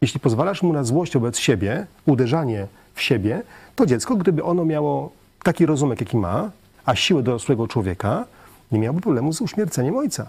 Jeśli 0.00 0.20
pozwalasz 0.20 0.62
mu 0.62 0.72
na 0.72 0.84
złość 0.84 1.14
wobec 1.14 1.38
siebie, 1.38 1.86
uderzanie 2.06 2.66
w 2.94 3.02
siebie, 3.02 3.42
to 3.76 3.86
dziecko, 3.86 4.16
gdyby 4.16 4.44
ono 4.44 4.64
miało 4.64 5.12
taki 5.42 5.66
rozumek, 5.66 6.00
jaki 6.00 6.16
ma, 6.16 6.50
a 6.84 6.94
siłę 6.94 7.22
dorosłego 7.22 7.68
człowieka, 7.68 8.24
nie 8.72 8.78
miałoby 8.78 9.00
problemu 9.00 9.32
z 9.32 9.40
uśmierceniem 9.40 9.96
ojca. 9.96 10.28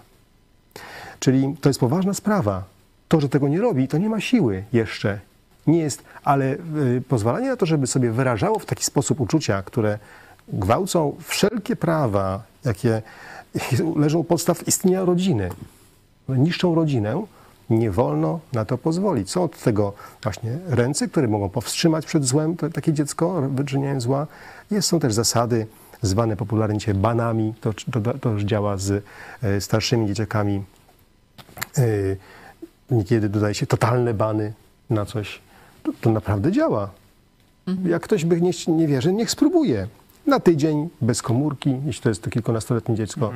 Czyli 1.20 1.56
to 1.60 1.68
jest 1.68 1.80
poważna 1.80 2.14
sprawa. 2.14 2.64
To, 3.08 3.20
że 3.20 3.28
tego 3.28 3.48
nie 3.48 3.60
robi, 3.60 3.88
to 3.88 3.98
nie 3.98 4.08
ma 4.08 4.20
siły 4.20 4.64
jeszcze. 4.72 5.20
Nie 5.66 5.78
jest, 5.78 6.04
ale 6.24 6.54
y, 6.96 7.02
pozwalanie 7.08 7.48
na 7.48 7.56
to, 7.56 7.66
żeby 7.66 7.86
sobie 7.86 8.10
wyrażało 8.10 8.58
w 8.58 8.66
taki 8.66 8.84
sposób 8.84 9.20
uczucia, 9.20 9.62
które 9.62 9.98
gwałcą 10.52 11.16
wszelkie 11.20 11.76
prawa, 11.76 12.42
jakie 12.64 13.02
leżą 13.96 14.18
u 14.18 14.24
podstaw 14.24 14.68
istnienia 14.68 15.04
rodziny, 15.04 15.50
niszczą 16.28 16.74
rodzinę, 16.74 17.26
nie 17.70 17.90
wolno 17.90 18.40
na 18.52 18.64
to 18.64 18.78
pozwolić. 18.78 19.30
Są 19.30 19.42
od 19.42 19.62
tego 19.62 19.92
właśnie 20.22 20.58
ręce, 20.66 21.08
które 21.08 21.28
mogą 21.28 21.48
powstrzymać 21.48 22.06
przed 22.06 22.24
złem 22.24 22.56
to, 22.56 22.70
takie 22.70 22.92
dziecko, 22.92 23.42
wyczyniając 23.48 24.02
zła. 24.02 24.26
Jest, 24.70 24.88
są 24.88 25.00
też 25.00 25.14
zasady 25.14 25.66
zwane 26.02 26.36
popularnie 26.36 26.94
banami, 26.94 27.54
to, 27.60 27.72
to, 27.92 28.18
to 28.18 28.30
już 28.30 28.42
działa 28.42 28.76
z 28.76 29.04
e, 29.42 29.60
starszymi 29.60 30.06
dzieciakami. 30.06 30.62
E, 31.78 31.82
Niekiedy 32.90 33.28
dodaje 33.28 33.54
się 33.54 33.66
totalne 33.66 34.14
bany 34.14 34.52
na 34.90 35.06
coś. 35.06 35.40
To, 35.82 35.92
to 36.00 36.10
naprawdę 36.10 36.52
działa. 36.52 36.90
Jak 37.84 38.02
ktoś 38.02 38.24
by 38.24 38.40
nie, 38.40 38.50
nie 38.68 38.88
wierzy, 38.88 39.12
niech 39.12 39.30
spróbuje. 39.30 39.88
Na 40.30 40.40
tydzień 40.40 40.88
bez 41.00 41.22
komórki, 41.22 41.76
jeśli 41.86 42.02
to 42.02 42.08
jest 42.08 42.22
to 42.22 42.30
kilkunastoletnie 42.30 42.94
dziecko, 42.94 43.32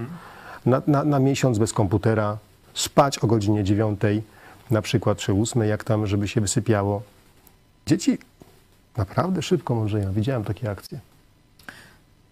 na, 0.67 0.83
na, 0.87 1.05
na 1.05 1.19
miesiąc 1.19 1.59
bez 1.59 1.73
komputera, 1.73 2.39
spać 2.75 3.19
o 3.19 3.27
godzinie 3.27 3.65
dziewiątej, 3.65 4.23
na 4.71 4.83
przykład 4.83 5.19
czy 5.19 5.33
ósmej, 5.33 5.71
jak 5.71 5.85
tam, 5.85 6.07
żeby 6.07 6.29
się 6.29 6.41
wysypiało. 6.41 7.03
Dzieci 7.87 8.19
naprawdę 8.97 9.43
szybko 9.43 9.75
mądrzeją. 9.75 10.13
Widziałem 10.13 10.45
takie 10.45 10.71
akcje. 10.71 10.99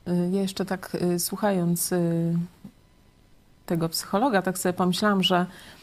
Y, 0.08 0.30
Ja 0.32 0.40
jeszcze 0.42 0.64
tak 0.64 0.94
y, 0.94 1.18
słuchając 1.18 1.92
y, 1.92 2.34
tego 3.66 3.88
psychologa, 3.88 4.42
tak 4.42 4.58
sobie 4.58 4.72
pomyślałam, 4.72 5.22
że 5.22 5.40
y, 5.40 5.81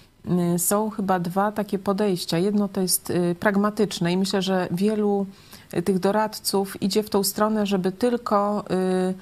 są 0.58 0.90
chyba 0.90 1.20
dwa 1.20 1.52
takie 1.52 1.80
podejścia. 1.80 2.38
Jedno 2.38 2.68
to 2.68 2.82
jest 2.82 3.10
y, 3.10 3.36
pragmatyczne 3.40 4.12
i 4.12 4.18
myślę, 4.18 4.42
że 4.42 4.68
wielu 4.72 5.26
y, 5.74 5.82
tych 5.82 6.00
doradców 6.00 6.82
idzie 6.82 7.04
w 7.04 7.10
tą 7.10 7.24
stronę, 7.24 7.66
żeby 7.66 7.92
tylko 7.92 8.66
y, 9.10 9.14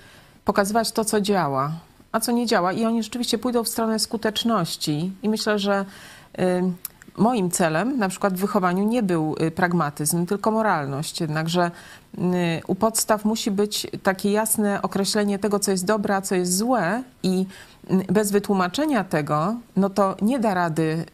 pokazywać 0.45 0.91
to, 0.91 1.05
co 1.05 1.21
działa, 1.21 1.71
a 2.11 2.19
co 2.19 2.31
nie 2.31 2.45
działa. 2.45 2.73
I 2.73 2.85
oni 2.85 3.03
rzeczywiście 3.03 3.37
pójdą 3.37 3.63
w 3.63 3.67
stronę 3.67 3.99
skuteczności. 3.99 5.11
I 5.23 5.29
myślę, 5.29 5.59
że 5.59 5.85
y, 6.39 6.43
moim 7.17 7.51
celem, 7.51 7.97
na 7.97 8.09
przykład 8.09 8.33
w 8.33 8.37
wychowaniu, 8.37 8.87
nie 8.87 9.03
był 9.03 9.35
y, 9.41 9.51
pragmatyzm, 9.51 10.25
tylko 10.25 10.51
moralność. 10.51 11.21
Jednakże 11.21 11.71
y, 12.17 12.21
u 12.67 12.75
podstaw 12.75 13.25
musi 13.25 13.51
być 13.51 13.87
takie 14.03 14.31
jasne 14.31 14.81
określenie 14.81 15.39
tego, 15.39 15.59
co 15.59 15.71
jest 15.71 15.85
dobre, 15.85 16.15
a 16.15 16.21
co 16.21 16.35
jest 16.35 16.57
złe 16.57 17.03
i 17.23 17.45
y, 17.91 18.13
bez 18.13 18.31
wytłumaczenia 18.31 19.03
tego, 19.03 19.55
no 19.75 19.89
to 19.89 20.15
nie 20.21 20.39
da 20.39 20.53
rady 20.53 21.05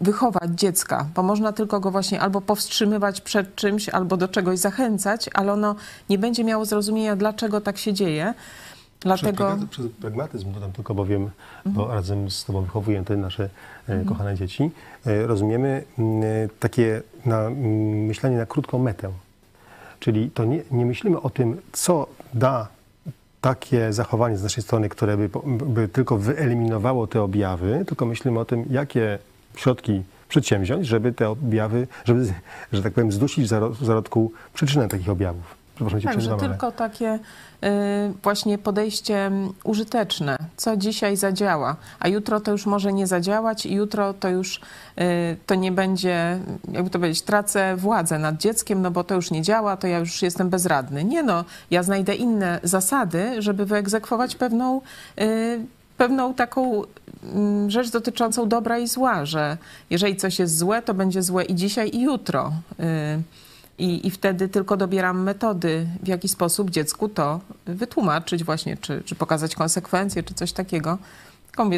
wychować 0.00 0.50
dziecka, 0.50 1.06
bo 1.14 1.22
można 1.22 1.52
tylko 1.52 1.80
go 1.80 1.90
właśnie 1.90 2.20
albo 2.20 2.40
powstrzymywać 2.40 3.20
przed 3.20 3.54
czymś, 3.54 3.88
albo 3.88 4.16
do 4.16 4.28
czegoś 4.28 4.58
zachęcać, 4.58 5.30
ale 5.34 5.52
ono 5.52 5.74
nie 6.08 6.18
będzie 6.18 6.44
miało 6.44 6.64
zrozumienia, 6.64 7.16
dlaczego 7.16 7.60
tak 7.60 7.78
się 7.78 7.92
dzieje. 7.92 8.34
Dlatego... 9.00 9.32
Przez, 9.32 9.46
pragmatyzm, 9.46 9.68
przez 9.68 9.86
pragmatyzm 10.00 10.52
dodam 10.52 10.72
tylko, 10.72 10.94
bowiem, 10.94 11.30
bo 11.66 11.88
razem 11.88 12.30
z 12.30 12.44
Tobą 12.44 12.62
wychowuję 12.62 13.04
te 13.04 13.16
nasze 13.16 13.48
e, 13.88 14.04
kochane 14.04 14.34
dzieci, 14.34 14.70
e, 15.06 15.26
rozumiemy 15.26 15.84
mm, 15.98 16.22
e, 16.22 16.48
takie 16.60 17.02
na, 17.26 17.40
mm, 17.40 18.04
myślenie 18.06 18.36
na 18.36 18.46
krótką 18.46 18.78
metę. 18.78 19.10
Czyli 20.00 20.30
to 20.30 20.44
nie, 20.44 20.62
nie 20.70 20.86
myślimy 20.86 21.20
o 21.20 21.30
tym, 21.30 21.60
co 21.72 22.06
da 22.34 22.68
takie 23.40 23.92
zachowanie 23.92 24.38
z 24.38 24.42
naszej 24.42 24.62
strony, 24.62 24.88
które 24.88 25.16
by, 25.16 25.30
by 25.66 25.88
tylko 25.88 26.18
wyeliminowało 26.18 27.06
te 27.06 27.22
objawy, 27.22 27.84
tylko 27.86 28.06
myślimy 28.06 28.40
o 28.40 28.44
tym, 28.44 28.64
jakie 28.70 29.18
środki 29.56 30.02
przedsięwziąć, 30.28 30.86
żeby 30.86 31.12
te 31.12 31.28
objawy, 31.28 31.86
żeby, 32.04 32.32
że 32.72 32.82
tak 32.82 32.92
powiem, 32.92 33.12
zdusić 33.12 33.44
w 33.80 33.84
zarodku 33.84 34.32
przyczynę 34.54 34.88
takich 34.88 35.08
objawów. 35.08 35.58
Przepraszam 35.86 36.12
Tak, 36.12 36.20
że 36.20 36.36
tylko 36.36 36.72
takie 36.72 37.14
y, 37.14 37.68
właśnie 38.22 38.58
podejście 38.58 39.26
mm, 39.26 39.52
użyteczne, 39.64 40.36
co 40.56 40.76
dzisiaj 40.76 41.16
zadziała, 41.16 41.76
a 42.00 42.08
jutro 42.08 42.40
to 42.40 42.50
już 42.50 42.66
może 42.66 42.92
nie 42.92 43.06
zadziałać 43.06 43.66
i 43.66 43.74
jutro 43.74 44.14
to 44.14 44.28
już 44.28 44.60
y, 45.00 45.36
to 45.46 45.54
nie 45.54 45.72
będzie, 45.72 46.38
jakby 46.72 46.90
to 46.90 46.98
powiedzieć, 46.98 47.22
tracę 47.22 47.76
władzę 47.76 48.18
nad 48.18 48.36
dzieckiem, 48.36 48.82
no 48.82 48.90
bo 48.90 49.04
to 49.04 49.14
już 49.14 49.30
nie 49.30 49.42
działa, 49.42 49.76
to 49.76 49.86
ja 49.86 49.98
już 49.98 50.22
jestem 50.22 50.50
bezradny. 50.50 51.04
Nie 51.04 51.22
no, 51.22 51.44
ja 51.70 51.82
znajdę 51.82 52.14
inne 52.14 52.60
zasady, 52.62 53.42
żeby 53.42 53.66
wyegzekwować 53.66 54.36
pewną, 54.36 54.80
y, 55.20 55.60
pewną 55.96 56.34
taką 56.34 56.82
mm, 57.34 57.70
rzecz 57.70 57.90
dotyczącą 57.90 58.48
dobra 58.48 58.78
i 58.78 58.86
zła, 58.86 59.26
że 59.26 59.56
jeżeli 59.90 60.16
coś 60.16 60.38
jest 60.38 60.58
złe, 60.58 60.82
to 60.82 60.94
będzie 60.94 61.22
złe 61.22 61.44
i 61.44 61.54
dzisiaj, 61.54 61.90
i 61.92 62.00
jutro. 62.00 62.52
I, 63.78 64.06
I 64.06 64.10
wtedy 64.10 64.48
tylko 64.48 64.76
dobieram 64.76 65.22
metody, 65.22 65.86
w 66.02 66.08
jaki 66.08 66.28
sposób 66.28 66.70
dziecku 66.70 67.08
to 67.08 67.40
wytłumaczyć 67.66 68.44
właśnie, 68.44 68.76
czy, 68.76 69.02
czy 69.04 69.14
pokazać 69.14 69.54
konsekwencje, 69.54 70.22
czy 70.22 70.34
coś 70.34 70.52
takiego. 70.52 70.98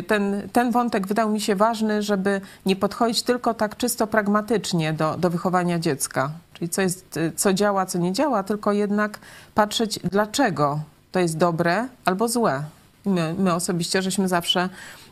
Ten, 0.07 0.49
ten 0.53 0.71
wątek 0.71 1.07
wydał 1.07 1.31
mi 1.31 1.41
się 1.41 1.55
ważny, 1.55 2.03
żeby 2.03 2.41
nie 2.67 2.77
podchodzić 2.77 3.23
tylko 3.23 3.55
tak 3.55 3.77
czysto 3.77 4.07
pragmatycznie 4.07 4.93
do, 4.93 5.17
do 5.17 5.31
wychowania 5.31 5.79
dziecka. 5.79 6.31
Czyli 6.53 6.69
co, 6.69 6.83
jest, 6.83 7.19
co 7.37 7.53
działa, 7.53 7.87
co 7.87 7.99
nie 7.99 8.13
działa, 8.13 8.43
tylko 8.43 8.73
jednak 8.73 9.19
patrzeć, 9.55 9.99
dlaczego 9.99 10.81
to 11.13 11.21
jest 11.21 11.37
dobre 11.37 11.89
albo 12.05 12.29
złe. 12.29 12.63
My, 13.07 13.35
my 13.39 13.55
osobiście 13.55 14.03
żeśmy 14.03 14.29
zawsze 14.29 14.69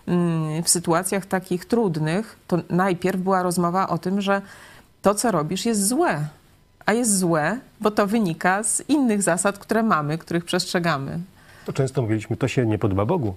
mm, 0.06 0.62
w 0.62 0.68
sytuacjach 0.68 1.26
takich 1.26 1.64
trudnych, 1.64 2.38
to 2.46 2.58
najpierw 2.70 3.20
była 3.20 3.42
rozmowa 3.42 3.88
o 3.88 3.98
tym, 3.98 4.20
że 4.20 4.42
to, 5.02 5.14
co 5.14 5.30
robisz, 5.30 5.66
jest 5.66 5.88
złe 5.88 6.28
a 6.88 6.92
jest 6.92 7.18
złe, 7.18 7.60
bo 7.80 7.90
to 7.90 8.06
wynika 8.06 8.62
z 8.62 8.82
innych 8.88 9.22
zasad, 9.22 9.58
które 9.58 9.82
mamy, 9.82 10.18
których 10.18 10.44
przestrzegamy. 10.44 11.20
To 11.64 11.72
często 11.72 12.02
mówiliśmy, 12.02 12.36
to 12.36 12.48
się 12.48 12.66
nie 12.66 12.78
podoba 12.78 13.06
Bogu. 13.06 13.34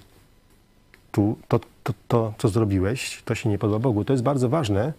Tu, 1.12 1.38
to, 1.47 1.60
to, 1.84 1.93
to, 2.08 2.34
co 2.38 2.49
zrobiłeś, 2.49 3.22
to 3.26 3.36
się 3.36 3.49
nie 3.49 3.58
podoba 3.58 3.80
Bogu. 3.80 4.06
To 4.06 4.14
jest 4.14 4.24
bardzo 4.24 4.49
ważne, 4.49 4.93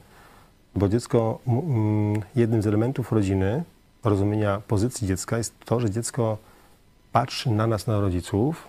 bo 0.74 0.88
dziecko, 0.88 1.38
mm, 1.46 2.22
jednym 2.36 2.62
z 2.62 2.66
elementów 2.66 3.12
rodziny, 3.12 3.62
rozumienia 4.04 4.60
pozycji 4.68 5.08
dziecka 5.08 5.38
jest 5.38 5.54
to, 5.64 5.80
że 5.80 5.90
dziecko 5.90 6.38
patrzy 7.12 7.50
na 7.50 7.66
nas, 7.66 7.86
na 7.86 8.00
rodziców, 8.00 8.68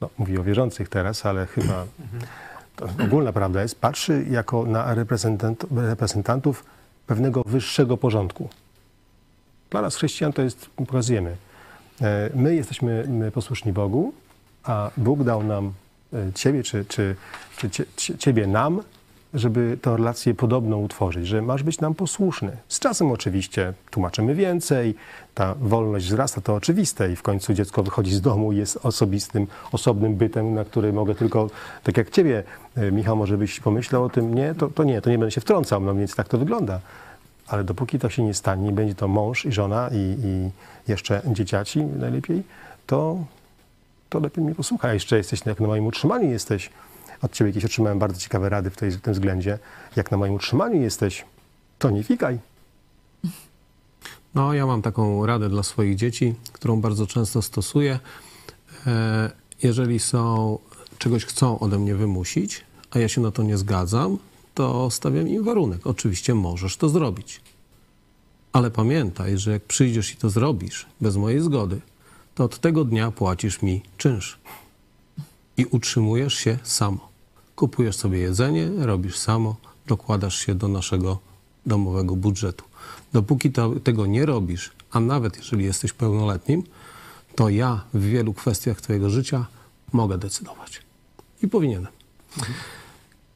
no, 0.00 0.10
mówię 0.18 0.40
o 0.40 0.42
wierzących 0.42 0.88
teraz, 0.88 1.26
ale 1.26 1.46
chyba 1.46 1.84
ogólna 3.04 3.32
prawda 3.32 3.62
jest, 3.62 3.80
patrzy 3.80 4.26
jako 4.30 4.64
na 4.64 4.94
reprezentant, 4.94 5.64
reprezentantów 5.76 6.64
pewnego 7.06 7.42
wyższego 7.46 7.96
porządku. 7.96 8.48
Dla 9.72 9.82
nas 9.82 9.96
chrześcijan 9.96 10.32
to 10.32 10.42
jest, 10.42 10.66
pokazujemy, 10.76 11.36
e, 12.02 12.30
my 12.34 12.54
jesteśmy 12.54 13.04
my 13.08 13.30
posłuszni 13.30 13.72
Bogu, 13.72 14.12
a 14.64 14.90
Bóg 14.96 15.24
dał 15.24 15.42
nam 15.42 15.72
e, 16.12 16.32
Ciebie, 16.34 16.62
czy, 16.62 16.84
czy, 16.84 17.16
czy 17.56 17.70
cie, 17.70 17.84
cie- 17.96 18.18
Ciebie 18.18 18.46
nam, 18.46 18.82
żeby 19.34 19.78
tę 19.82 19.96
relację 19.96 20.34
podobną 20.34 20.76
utworzyć, 20.76 21.26
że 21.26 21.42
masz 21.42 21.62
być 21.62 21.80
nam 21.80 21.94
posłuszny. 21.94 22.56
Z 22.68 22.78
czasem 22.78 23.10
oczywiście 23.12 23.72
tłumaczymy 23.90 24.34
więcej, 24.34 24.94
ta 25.34 25.54
wolność 25.60 26.06
wzrasta, 26.06 26.40
to 26.40 26.54
oczywiste 26.54 27.12
i 27.12 27.16
w 27.16 27.22
końcu 27.22 27.54
dziecko 27.54 27.82
wychodzi 27.82 28.14
z 28.14 28.20
domu 28.20 28.52
i 28.52 28.56
jest 28.56 28.78
osobistym, 28.82 29.46
osobnym 29.72 30.14
bytem, 30.14 30.54
na 30.54 30.64
który 30.64 30.92
mogę 30.92 31.14
tylko, 31.14 31.50
tak 31.82 31.96
jak 31.96 32.10
Ciebie, 32.10 32.42
e, 32.76 32.90
Michał, 32.92 33.16
może 33.16 33.38
byś 33.38 33.60
pomyślał 33.60 34.04
o 34.04 34.10
tym, 34.10 34.34
nie, 34.34 34.54
to, 34.54 34.68
to 34.68 34.84
nie, 34.84 35.00
to 35.00 35.10
nie 35.10 35.18
będę 35.18 35.30
się 35.30 35.40
wtrącał, 35.40 35.80
no 35.80 35.94
więc 35.94 36.14
tak 36.14 36.28
to 36.28 36.38
wygląda. 36.38 36.80
Ale 37.52 37.64
dopóki 37.64 37.98
to 37.98 38.10
się 38.10 38.22
nie 38.22 38.34
stanie, 38.34 38.62
nie 38.62 38.72
będzie 38.72 38.94
to 38.94 39.08
mąż 39.08 39.44
i 39.44 39.52
żona 39.52 39.88
i, 39.88 40.16
i 40.24 40.50
jeszcze 40.88 41.22
dzieciaci 41.26 41.84
najlepiej, 41.84 42.42
to, 42.86 43.24
to 44.08 44.20
lepiej 44.20 44.44
mnie 44.44 44.54
posłuchaj. 44.54 44.94
Jeszcze 44.94 45.16
jesteś, 45.16 45.46
jak 45.46 45.60
na 45.60 45.66
moim 45.66 45.86
utrzymaniu 45.86 46.30
jesteś, 46.30 46.70
od 47.22 47.32
ciebie 47.32 47.50
jakieś 47.50 47.64
otrzymałem 47.64 47.98
bardzo 47.98 48.20
ciekawe 48.20 48.48
rady 48.48 48.70
w, 48.70 48.76
tej, 48.76 48.90
w 48.90 49.00
tym 49.00 49.12
względzie. 49.12 49.58
Jak 49.96 50.10
na 50.10 50.16
moim 50.16 50.34
utrzymaniu 50.34 50.82
jesteś, 50.82 51.24
to 51.78 51.90
nie 51.90 52.02
fikaj. 52.02 52.38
No, 54.34 54.54
ja 54.54 54.66
mam 54.66 54.82
taką 54.82 55.26
radę 55.26 55.48
dla 55.48 55.62
swoich 55.62 55.96
dzieci, 55.96 56.34
którą 56.52 56.80
bardzo 56.80 57.06
często 57.06 57.42
stosuję. 57.42 57.98
E, 58.86 59.30
Jeżeli 59.62 59.98
są, 59.98 60.58
czegoś 60.98 61.24
chcą 61.24 61.58
ode 61.58 61.78
mnie 61.78 61.94
wymusić, 61.94 62.64
a 62.90 62.98
ja 62.98 63.08
się 63.08 63.20
na 63.20 63.30
to 63.30 63.42
nie 63.42 63.58
zgadzam, 63.58 64.18
to 64.54 64.90
stawiam 64.90 65.28
im 65.28 65.44
warunek. 65.44 65.86
Oczywiście 65.86 66.34
możesz 66.34 66.76
to 66.76 66.88
zrobić. 66.88 67.40
Ale 68.52 68.70
pamiętaj, 68.70 69.38
że 69.38 69.52
jak 69.52 69.64
przyjdziesz 69.64 70.12
i 70.12 70.16
to 70.16 70.30
zrobisz 70.30 70.86
bez 71.00 71.16
mojej 71.16 71.40
zgody, 71.40 71.80
to 72.34 72.44
od 72.44 72.58
tego 72.58 72.84
dnia 72.84 73.10
płacisz 73.10 73.62
mi 73.62 73.82
czynsz 73.96 74.38
i 75.56 75.64
utrzymujesz 75.64 76.34
się 76.34 76.58
samo. 76.62 77.08
Kupujesz 77.56 77.96
sobie 77.96 78.18
jedzenie, 78.18 78.70
robisz 78.78 79.18
samo, 79.18 79.56
dokładasz 79.86 80.38
się 80.38 80.54
do 80.54 80.68
naszego 80.68 81.18
domowego 81.66 82.16
budżetu. 82.16 82.64
Dopóki 83.12 83.52
to, 83.52 83.70
tego 83.80 84.06
nie 84.06 84.26
robisz, 84.26 84.70
a 84.90 85.00
nawet 85.00 85.36
jeżeli 85.36 85.64
jesteś 85.64 85.92
pełnoletnim, 85.92 86.62
to 87.34 87.48
ja 87.48 87.84
w 87.94 88.00
wielu 88.00 88.34
kwestiach 88.34 88.80
Twojego 88.80 89.10
życia 89.10 89.46
mogę 89.92 90.18
decydować. 90.18 90.82
I 91.42 91.48
powinienem. 91.48 91.92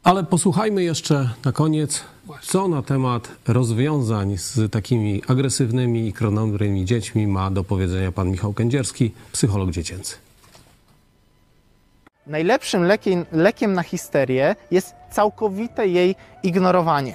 Ale 0.06 0.24
posłuchajmy 0.24 0.82
jeszcze 0.84 1.30
na 1.44 1.52
koniec, 1.52 2.04
co 2.42 2.68
na 2.68 2.82
temat 2.82 3.28
rozwiązań 3.48 4.36
z 4.38 4.72
takimi 4.72 5.22
agresywnymi 5.28 6.08
i 6.08 6.12
kronobrymi 6.12 6.84
dziećmi 6.84 7.26
ma 7.26 7.50
do 7.50 7.64
powiedzenia 7.64 8.12
pan 8.12 8.30
Michał 8.30 8.52
Kędzierski, 8.52 9.12
psycholog 9.32 9.70
dziecięcy. 9.70 10.16
Najlepszym 12.26 12.82
lekiem, 12.82 13.24
lekiem 13.32 13.72
na 13.72 13.82
histerię 13.82 14.56
jest 14.70 14.94
całkowite 15.10 15.86
jej 15.86 16.14
ignorowanie. 16.42 17.14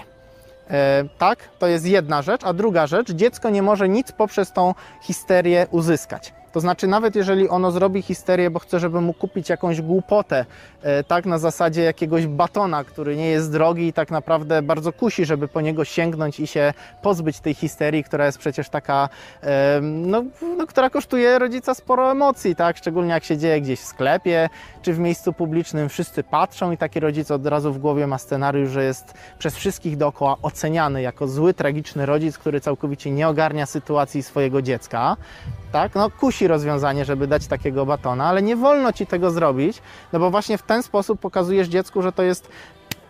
E, 0.70 1.04
tak, 1.18 1.50
to 1.60 1.68
jest 1.68 1.86
jedna 1.86 2.22
rzecz, 2.22 2.42
a 2.44 2.54
druga 2.54 2.88
rzecz, 2.88 3.12
dziecko 3.12 3.50
nie 3.50 3.62
może 3.62 3.90
nic 3.90 4.12
poprzez 4.12 4.54
tą 4.54 4.74
histerię 5.02 5.68
uzyskać. 5.72 6.34
To 6.52 6.60
znaczy, 6.60 6.88
nawet 6.88 7.16
jeżeli 7.16 7.50
ono 7.50 7.72
zrobi 7.72 8.02
histerię, 8.02 8.50
bo 8.50 8.60
chce, 8.60 8.80
żeby 8.80 9.02
mu 9.02 9.14
kupić 9.14 9.50
jakąś 9.50 9.82
głupotę, 9.82 10.46
e, 10.82 11.04
tak 11.04 11.26
na 11.26 11.38
zasadzie 11.38 11.82
jakiegoś 11.84 12.28
batona, 12.28 12.84
który 12.84 13.16
nie 13.16 13.30
jest 13.30 13.52
drogi 13.52 13.88
i 13.88 13.94
tak 13.94 14.12
naprawdę 14.12 14.62
bardzo 14.62 14.94
kusi, 14.94 15.26
żeby 15.26 15.48
po 15.48 15.62
niego 15.62 15.86
sięgnąć 15.86 16.40
i 16.40 16.48
się 16.48 16.74
pozbyć 17.02 17.40
tej 17.40 17.54
histerii, 17.54 18.04
która 18.04 18.26
jest 18.26 18.38
przecież 18.38 18.70
taka, 18.70 19.10
no, 19.82 20.24
no, 20.58 20.68
która 20.68 20.90
kosztuje 20.90 21.40
rodzica 21.40 21.74
sporo 21.74 22.12
emocji, 22.12 22.56
tak? 22.56 22.78
Szczególnie 22.78 23.12
jak 23.12 23.24
się 23.24 23.38
dzieje 23.38 23.62
gdzieś 23.62 23.80
w 23.80 23.86
sklepie 23.86 24.50
czy 24.82 24.94
w 24.94 25.00
miejscu 25.00 25.34
publicznym, 25.34 25.90
wszyscy 25.90 26.24
patrzą 26.24 26.72
i 26.72 26.78
taki 26.78 27.00
rodzic 27.00 27.32
od 27.32 27.48
razu 27.48 27.74
w 27.74 27.78
głowie 27.78 28.08
ma 28.08 28.18
scenariusz, 28.18 28.70
że 28.70 28.84
jest 28.84 29.14
przez 29.40 29.56
wszystkich 29.56 29.98
dookoła 29.98 30.38
oceniany 30.42 31.02
jako 31.02 31.28
zły, 31.28 31.54
tragiczny 31.54 32.06
rodzic, 32.06 32.38
który 32.38 32.62
całkowicie 32.62 33.12
nie 33.12 33.28
ogarnia 33.28 33.66
sytuacji 33.66 34.24
swojego 34.24 34.62
dziecka. 34.62 35.18
Tak? 35.72 35.96
No, 35.96 36.10
kusi 36.10 36.41
rozwiązanie, 36.48 37.06
żeby 37.06 37.28
dać 37.28 37.48
takiego 37.48 37.86
batona, 37.86 38.26
ale 38.26 38.42
nie 38.42 38.56
wolno 38.56 38.94
ci 38.94 39.08
tego 39.08 39.32
zrobić, 39.32 39.82
no 40.14 40.20
bo 40.20 40.32
właśnie 40.32 40.58
w 40.58 40.62
ten 40.62 40.84
sposób 40.84 41.20
pokazujesz 41.20 41.68
dziecku, 41.68 42.02
że 42.02 42.12
to 42.12 42.24
jest 42.24 42.50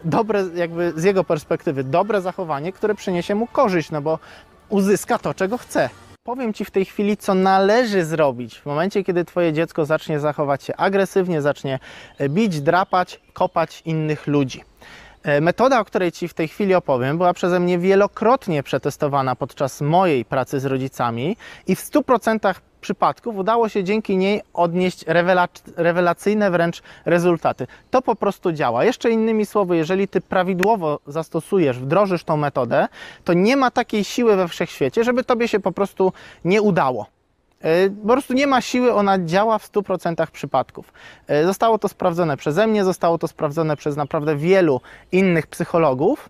dobre, 0.04 0.46
jakby 0.56 0.94
z 0.96 1.04
jego 1.04 1.24
perspektywy, 1.24 1.84
dobre 1.84 2.22
zachowanie, 2.22 2.72
które 2.74 2.96
przyniesie 2.96 3.36
mu 3.36 3.48
korzyść, 3.48 3.92
no 3.92 4.02
bo 4.02 4.20
uzyska 4.70 5.20
to, 5.20 5.34
czego 5.34 5.58
chce. 5.58 5.90
Powiem 6.24 6.54
Ci 6.54 6.66
w 6.66 6.72
tej 6.72 6.86
chwili, 6.86 7.18
co 7.18 7.34
należy 7.34 8.06
zrobić 8.06 8.60
w 8.60 8.66
momencie, 8.66 9.04
kiedy 9.04 9.26
Twoje 9.26 9.54
dziecko 9.54 9.86
zacznie 9.86 10.20
zachować 10.20 10.64
się 10.64 10.76
agresywnie, 10.76 11.42
zacznie 11.42 11.80
bić, 12.30 12.62
drapać, 12.62 13.22
kopać 13.34 13.82
innych 13.86 14.28
ludzi. 14.28 14.64
E, 15.24 15.42
Metoda, 15.42 15.80
o 15.80 15.86
której 15.86 16.12
Ci 16.12 16.28
w 16.28 16.34
tej 16.34 16.48
chwili 16.48 16.76
opowiem, 16.76 17.18
była 17.18 17.34
przeze 17.34 17.60
mnie 17.60 17.80
wielokrotnie 17.80 18.64
przetestowana 18.64 19.36
podczas 19.36 19.82
mojej 19.82 20.26
pracy 20.26 20.60
z 20.60 20.66
rodzicami 20.66 21.38
i 21.68 21.76
w 21.76 21.80
100% 21.80 22.56
przypadków 22.82 23.38
udało 23.38 23.70
się 23.70 23.84
dzięki 23.84 24.18
niej 24.18 24.42
odnieść 24.54 25.06
rewelac- 25.06 25.72
rewelacyjne 25.78 26.52
wręcz 26.52 26.82
rezultaty. 27.06 27.68
To 27.92 28.02
po 28.02 28.16
prostu 28.16 28.52
działa. 28.52 28.86
Jeszcze 28.86 29.12
innymi 29.12 29.46
słowy, 29.46 29.78
jeżeli 29.78 30.08
Ty 30.08 30.22
prawidłowo 30.22 31.00
zastosujesz, 31.08 31.80
wdrożysz 31.80 32.24
tą 32.24 32.38
metodę, 32.38 32.88
to 33.24 33.34
nie 33.34 33.58
ma 33.58 33.72
takiej 33.72 34.04
siły 34.04 34.36
we 34.36 34.48
wszechświecie, 34.48 35.04
żeby 35.04 35.24
Tobie 35.24 35.48
się 35.48 35.60
po 35.60 35.72
prostu 35.72 36.14
nie 36.46 36.62
udało. 36.62 37.06
E, 37.62 37.90
Po 37.90 38.08
prostu 38.08 38.34
nie 38.34 38.48
ma 38.48 38.62
siły, 38.62 38.94
ona 38.94 39.26
działa 39.26 39.58
w 39.60 39.72
100% 39.72 40.28
przypadków. 40.32 40.94
E, 41.28 41.46
Zostało 41.46 41.78
to 41.78 41.88
sprawdzone 41.88 42.38
przeze 42.38 42.68
mnie, 42.68 42.84
zostało 42.84 43.18
to 43.18 43.28
sprawdzone 43.28 43.78
przez 43.78 43.96
naprawdę 43.96 44.36
wielu 44.36 44.82
innych 45.12 45.48
psychologów. 45.48 46.30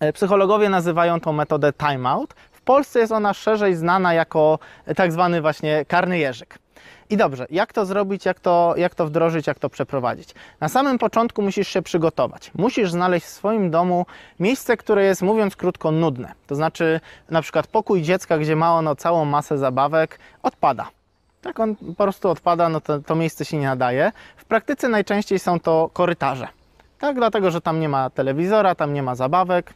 E, 0.00 0.12
Psychologowie 0.12 0.68
nazywają 0.68 1.20
tą 1.20 1.32
metodę 1.32 1.72
timeout. 1.72 2.34
W 2.52 2.60
Polsce 2.60 2.98
jest 3.00 3.12
ona 3.12 3.34
szerzej 3.34 3.74
znana 3.74 4.14
jako 4.14 4.58
tak 4.96 5.12
zwany 5.12 5.40
właśnie 5.40 5.84
karny 5.84 6.18
jeżyk. 6.18 6.58
I 7.10 7.16
dobrze, 7.16 7.46
jak 7.50 7.72
to 7.72 7.86
zrobić, 7.86 8.24
jak 8.24 8.40
to, 8.40 8.74
jak 8.76 8.94
to 8.94 9.06
wdrożyć, 9.06 9.46
jak 9.46 9.58
to 9.58 9.70
przeprowadzić? 9.70 10.34
Na 10.60 10.68
samym 10.68 10.98
początku 10.98 11.42
musisz 11.42 11.68
się 11.68 11.82
przygotować. 11.82 12.50
Musisz 12.54 12.90
znaleźć 12.90 13.26
w 13.26 13.30
swoim 13.30 13.70
domu 13.70 14.06
miejsce, 14.40 14.76
które 14.76 15.04
jest, 15.04 15.22
mówiąc 15.22 15.56
krótko, 15.56 15.90
nudne. 15.90 16.32
To 16.46 16.54
znaczy, 16.54 17.00
na 17.30 17.42
przykład 17.42 17.66
pokój 17.66 18.02
dziecka, 18.02 18.38
gdzie 18.38 18.56
ma 18.56 18.74
ono 18.74 18.96
całą 18.96 19.24
masę 19.24 19.58
zabawek, 19.58 20.18
odpada. 20.42 20.88
Tak, 21.42 21.60
on 21.60 21.76
po 21.76 21.94
prostu 21.94 22.30
odpada, 22.30 22.68
no 22.68 22.80
to, 22.80 22.98
to 22.98 23.14
miejsce 23.14 23.44
się 23.44 23.56
nie 23.56 23.66
nadaje. 23.66 24.12
W 24.36 24.44
praktyce 24.44 24.88
najczęściej 24.88 25.38
są 25.38 25.60
to 25.60 25.90
korytarze. 25.92 26.48
Tak, 26.98 27.16
dlatego, 27.16 27.50
że 27.50 27.60
tam 27.60 27.80
nie 27.80 27.88
ma 27.88 28.10
telewizora, 28.10 28.74
tam 28.74 28.94
nie 28.94 29.02
ma 29.02 29.14
zabawek. 29.14 29.74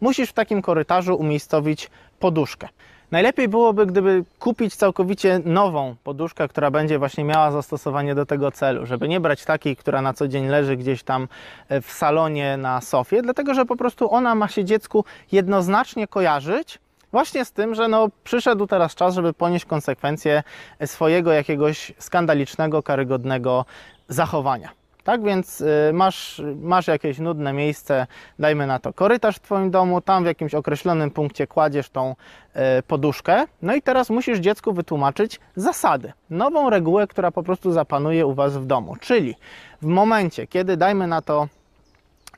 Musisz 0.00 0.30
w 0.30 0.32
takim 0.32 0.62
korytarzu 0.62 1.16
umiejscowić 1.16 1.90
poduszkę. 2.20 2.68
Najlepiej 3.10 3.48
byłoby, 3.48 3.86
gdyby 3.86 4.24
kupić 4.38 4.76
całkowicie 4.76 5.40
nową 5.44 5.96
poduszkę, 6.04 6.48
która 6.48 6.70
będzie 6.70 6.98
właśnie 6.98 7.24
miała 7.24 7.50
zastosowanie 7.50 8.14
do 8.14 8.26
tego 8.26 8.50
celu, 8.50 8.86
żeby 8.86 9.08
nie 9.08 9.20
brać 9.20 9.44
takiej, 9.44 9.76
która 9.76 10.02
na 10.02 10.12
co 10.12 10.28
dzień 10.28 10.46
leży 10.46 10.76
gdzieś 10.76 11.02
tam 11.02 11.28
e, 11.68 11.80
w 11.80 11.92
salonie 11.92 12.56
na 12.56 12.80
sofie, 12.80 13.22
dlatego 13.22 13.54
że 13.54 13.64
po 13.64 13.76
prostu 13.76 14.12
ona 14.12 14.34
ma 14.34 14.48
się 14.48 14.64
dziecku 14.64 15.04
jednoznacznie 15.32 16.08
kojarzyć 16.08 16.78
właśnie 17.12 17.44
z 17.44 17.52
tym, 17.52 17.74
że 17.74 17.88
no, 17.88 18.08
przyszedł 18.24 18.66
teraz 18.66 18.94
czas, 18.94 19.14
żeby 19.14 19.32
ponieść 19.32 19.64
konsekwencje 19.64 20.42
swojego 20.86 21.32
jakiegoś 21.32 21.92
skandalicznego, 21.98 22.82
karygodnego 22.82 23.64
zachowania. 24.08 24.75
Tak 25.06 25.22
więc 25.22 25.60
y, 25.60 25.90
masz, 25.92 26.42
masz 26.60 26.86
jakieś 26.86 27.18
nudne 27.18 27.52
miejsce, 27.52 28.06
dajmy 28.38 28.66
na 28.66 28.78
to 28.78 28.92
korytarz 28.92 29.36
w 29.36 29.40
Twoim 29.40 29.70
domu, 29.70 30.00
tam 30.00 30.22
w 30.22 30.26
jakimś 30.26 30.54
określonym 30.54 31.10
punkcie 31.10 31.46
kładziesz 31.46 31.90
tą 31.90 32.10
y, 32.10 32.82
poduszkę. 32.82 33.44
No 33.62 33.74
i 33.74 33.82
teraz 33.82 34.10
musisz 34.10 34.38
dziecku 34.38 34.72
wytłumaczyć 34.72 35.40
zasady, 35.56 36.12
nową 36.30 36.70
regułę, 36.70 37.06
która 37.06 37.30
po 37.30 37.42
prostu 37.42 37.72
zapanuje 37.72 38.26
u 38.26 38.34
Was 38.34 38.56
w 38.56 38.66
domu. 38.66 38.96
Czyli 39.00 39.34
w 39.82 39.86
momencie, 39.86 40.46
kiedy 40.46 40.76
dajmy 40.76 41.06
na 41.06 41.22
to 41.22 41.48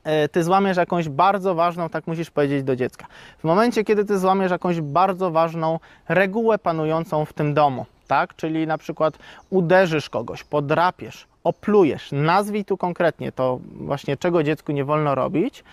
e, 0.03 0.27
ty 0.27 0.43
złamiesz 0.43 0.77
jakąś 0.77 1.09
bardzo 1.09 1.55
ważną, 1.55 1.89
tak 1.89 2.07
musisz 2.07 2.31
powiedzieć 2.31 2.63
do 2.63 2.75
dziecka. 2.75 3.05
W 3.39 3.43
momencie, 3.43 3.83
kiedy 3.83 4.05
ty 4.05 4.19
złamiesz 4.19 4.51
jakąś 4.51 4.81
bardzo 4.81 5.31
ważną 5.31 5.79
regułę 6.09 6.57
panującą 6.57 7.25
w 7.25 7.33
tym 7.33 7.53
domu, 7.53 7.85
tak? 8.07 8.35
Czyli 8.35 8.67
na 8.67 8.77
przykład 8.77 9.17
uderzysz 9.49 10.09
kogoś, 10.09 10.43
podrapiesz, 10.43 11.28
oplujesz, 11.43 12.11
nazwij 12.11 12.65
tu 12.65 12.77
konkretnie 12.77 13.31
to 13.31 13.59
właśnie, 13.71 14.17
czego 14.17 14.43
dziecku 14.43 14.71
nie 14.71 14.85
wolno 14.85 15.15
robić, 15.15 15.63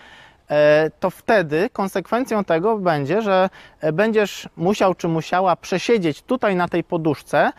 e, 0.49 0.91
to 0.99 1.09
wtedy 1.09 1.69
konsekwencją 1.73 2.43
tego 2.43 2.77
będzie, 2.77 3.21
że 3.21 3.49
e, 3.81 3.93
będziesz 3.93 4.49
musiał 4.57 4.95
czy 4.95 5.07
musiała 5.07 5.55
przesiedzieć 5.55 6.21
tutaj 6.21 6.55
na 6.55 6.67
tej 6.67 6.83
poduszce 6.83 7.51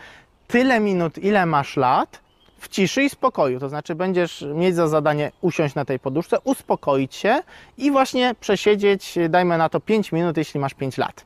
tyle 0.47 0.79
minut, 0.79 1.17
ile 1.17 1.45
masz 1.45 1.77
lat, 1.77 2.21
w 2.59 2.67
ciszy 2.67 3.03
i 3.03 3.09
spokoju. 3.09 3.59
To 3.59 3.69
znaczy, 3.69 3.95
będziesz 3.95 4.45
mieć 4.53 4.75
za 4.75 4.87
zadanie 4.87 5.31
usiąść 5.41 5.75
na 5.75 5.85
tej 5.85 5.99
poduszce, 5.99 6.37
uspokoić 6.43 7.15
się 7.15 7.41
i 7.77 7.91
właśnie 7.91 8.35
przesiedzieć, 8.39 9.19
dajmy 9.29 9.57
na 9.57 9.69
to 9.69 9.79
5 9.79 10.11
minut, 10.11 10.37
jeśli 10.37 10.59
masz 10.59 10.73
5 10.73 10.97
lat. 10.97 11.25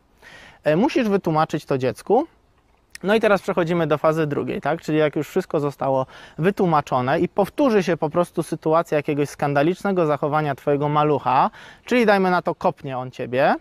E, 0.63 0.75
Musisz 0.75 1.09
wytłumaczyć 1.09 1.65
to 1.65 1.77
dziecku. 1.77 2.27
No 3.03 3.15
i 3.15 3.19
teraz 3.19 3.41
przechodzimy 3.41 3.87
do 3.87 3.97
fazy 3.97 4.27
drugiej, 4.27 4.61
tak? 4.61 4.81
Czyli 4.81 4.97
jak 4.97 5.15
już 5.15 5.29
wszystko 5.29 5.59
zostało 5.59 6.05
wytłumaczone 6.37 7.19
i 7.19 7.27
powtórzy 7.27 7.83
się 7.83 7.97
po 7.97 8.09
prostu 8.09 8.43
sytuacja 8.43 8.97
jakiegoś 8.97 9.29
skandalicznego 9.29 10.05
zachowania 10.05 10.55
Twojego 10.55 10.89
malucha, 10.89 11.49
czyli 11.85 12.05
dajmy 12.05 12.31
na 12.31 12.41
to 12.41 12.55
kopnie 12.55 12.97
on 12.97 13.11
Ciebie, 13.11 13.55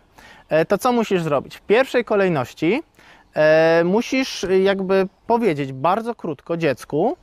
e, 0.48 0.64
to 0.64 0.78
co 0.78 0.92
musisz 0.92 1.22
zrobić? 1.22 1.56
W 1.56 1.60
pierwszej 1.60 2.04
kolejności 2.04 2.82
e, 3.34 3.84
musisz 3.84 4.46
jakby 4.62 5.08
powiedzieć 5.26 5.72
bardzo 5.72 6.14
krótko 6.14 6.56
dziecku, 6.56 7.16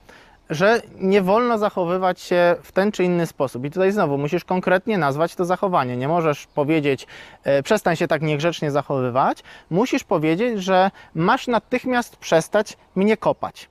że 0.50 0.82
nie 1.00 1.22
wolno 1.22 1.58
zachowywać 1.58 2.22
się 2.22 2.56
w 2.64 2.72
ten 2.72 2.92
czy 2.92 3.04
inny 3.04 3.26
sposób. 3.26 3.66
I 3.66 3.72
tutaj 3.72 3.92
znowu 3.92 4.18
musisz 4.18 4.46
konkretnie 4.46 4.98
nazwać 4.98 5.36
to 5.36 5.46
zachowanie. 5.46 5.98
Nie 5.98 6.08
możesz 6.08 6.48
powiedzieć, 6.48 7.08
e, 7.44 7.64
przestań 7.64 7.96
się 7.96 8.08
tak 8.08 8.22
niegrzecznie 8.22 8.72
zachowywać. 8.72 9.44
Musisz 9.70 10.04
powiedzieć, 10.04 10.64
że 10.64 10.92
masz 11.16 11.48
natychmiast 11.48 12.18
przestać 12.18 12.78
mnie 12.96 13.18
kopać. 13.18 13.70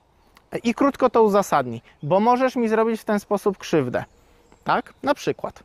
I 0.63 0.73
krótko 0.73 1.09
to 1.09 1.23
uzasadnij, 1.23 1.81
bo 2.03 2.19
możesz 2.19 2.55
mi 2.55 2.69
zrobić 2.69 3.01
w 3.01 3.05
ten 3.05 3.19
sposób 3.19 3.57
krzywdę. 3.57 4.03
Tak? 4.63 4.93
Na 5.03 5.13
przykład. 5.13 5.63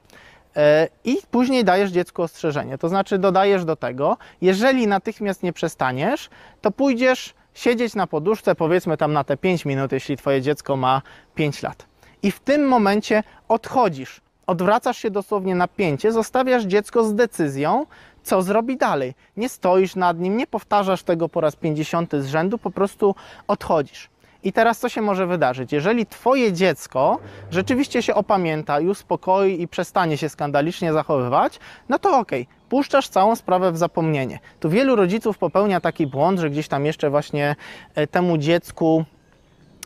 E, 0.56 0.88
I 1.04 1.16
później 1.30 1.64
dajesz 1.64 1.90
dziecku 1.90 2.22
ostrzeżenie. 2.22 2.78
To 2.78 2.88
znaczy 2.88 3.18
dodajesz 3.18 3.64
do 3.64 3.76
tego, 3.76 4.16
jeżeli 4.40 4.86
natychmiast 4.86 5.42
nie 5.42 5.52
przestaniesz, 5.52 6.30
to 6.60 6.70
pójdziesz 6.70 7.34
siedzieć 7.54 7.94
na 7.94 8.06
poduszce, 8.06 8.54
powiedzmy 8.54 8.96
tam 8.96 9.12
na 9.12 9.24
te 9.24 9.36
5 9.36 9.64
minut, 9.64 9.92
jeśli 9.92 10.16
twoje 10.16 10.42
dziecko 10.42 10.76
ma 10.76 11.02
5 11.34 11.62
lat. 11.62 11.86
I 12.22 12.30
w 12.30 12.40
tym 12.40 12.68
momencie 12.68 13.22
odchodzisz, 13.48 14.20
odwracasz 14.46 14.98
się 14.98 15.10
dosłownie 15.10 15.54
na 15.54 15.68
pięcie, 15.68 16.12
zostawiasz 16.12 16.64
dziecko 16.64 17.04
z 17.04 17.14
decyzją, 17.14 17.86
co 18.22 18.42
zrobi 18.42 18.76
dalej. 18.76 19.14
Nie 19.36 19.48
stoisz 19.48 19.96
nad 19.96 20.18
nim, 20.18 20.36
nie 20.36 20.46
powtarzasz 20.46 21.02
tego 21.02 21.28
po 21.28 21.40
raz 21.40 21.56
50 21.56 22.12
z 22.12 22.26
rzędu, 22.26 22.58
po 22.58 22.70
prostu 22.70 23.14
odchodzisz. 23.48 24.13
I 24.44 24.52
teraz 24.52 24.78
co 24.78 24.88
się 24.88 25.02
może 25.02 25.26
wydarzyć? 25.26 25.72
Jeżeli 25.72 26.06
twoje 26.06 26.52
dziecko 26.52 27.18
rzeczywiście 27.50 28.02
się 28.02 28.14
opamięta 28.14 28.80
i 28.80 28.86
uspokoi 28.86 29.62
i 29.62 29.68
przestanie 29.68 30.16
się 30.16 30.28
skandalicznie 30.28 30.92
zachowywać, 30.92 31.60
no 31.88 31.98
to 31.98 32.18
okej, 32.18 32.46
puszczasz 32.68 33.08
całą 33.08 33.36
sprawę 33.36 33.72
w 33.72 33.76
zapomnienie. 33.76 34.38
Tu 34.60 34.70
wielu 34.70 34.96
rodziców 34.96 35.38
popełnia 35.38 35.80
taki 35.80 36.06
błąd, 36.06 36.40
że 36.40 36.50
gdzieś 36.50 36.68
tam 36.68 36.86
jeszcze 36.86 37.10
właśnie 37.10 37.56
e, 37.94 38.06
temu 38.06 38.38
dziecku 38.38 39.04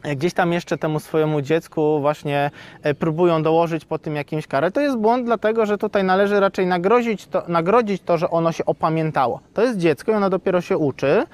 e, 0.03 0.17
gdzieś 0.17 0.35
tam 0.35 0.53
jeszcze 0.53 0.79
temu 0.79 1.01
swojemu 1.01 1.41
dziecku 1.41 2.01
właśnie 2.01 2.51
e, 2.83 2.95
próbują 2.95 3.43
dołożyć 3.43 3.85
po 3.85 3.99
tym 3.99 4.17
jakimś 4.17 4.47
karę. 4.47 4.71
To 4.71 4.81
jest 4.81 4.97
błąd, 4.97 5.25
dlatego 5.25 5.67
że 5.67 5.79
tutaj 5.79 6.05
należy 6.05 6.41
raczej 6.41 6.67
nagrodzić 6.67 7.27
to, 7.27 7.43
nagrodzić 7.49 8.03
to, 8.03 8.19
że 8.19 8.31
ono 8.31 8.53
się 8.53 8.65
opamiętało. 8.65 9.41
To 9.55 9.63
jest 9.63 9.79
dziecko 9.79 10.13
i 10.13 10.15
ono 10.15 10.31
dopiero 10.31 10.61
się 10.61 10.79
uczy. 10.79 11.27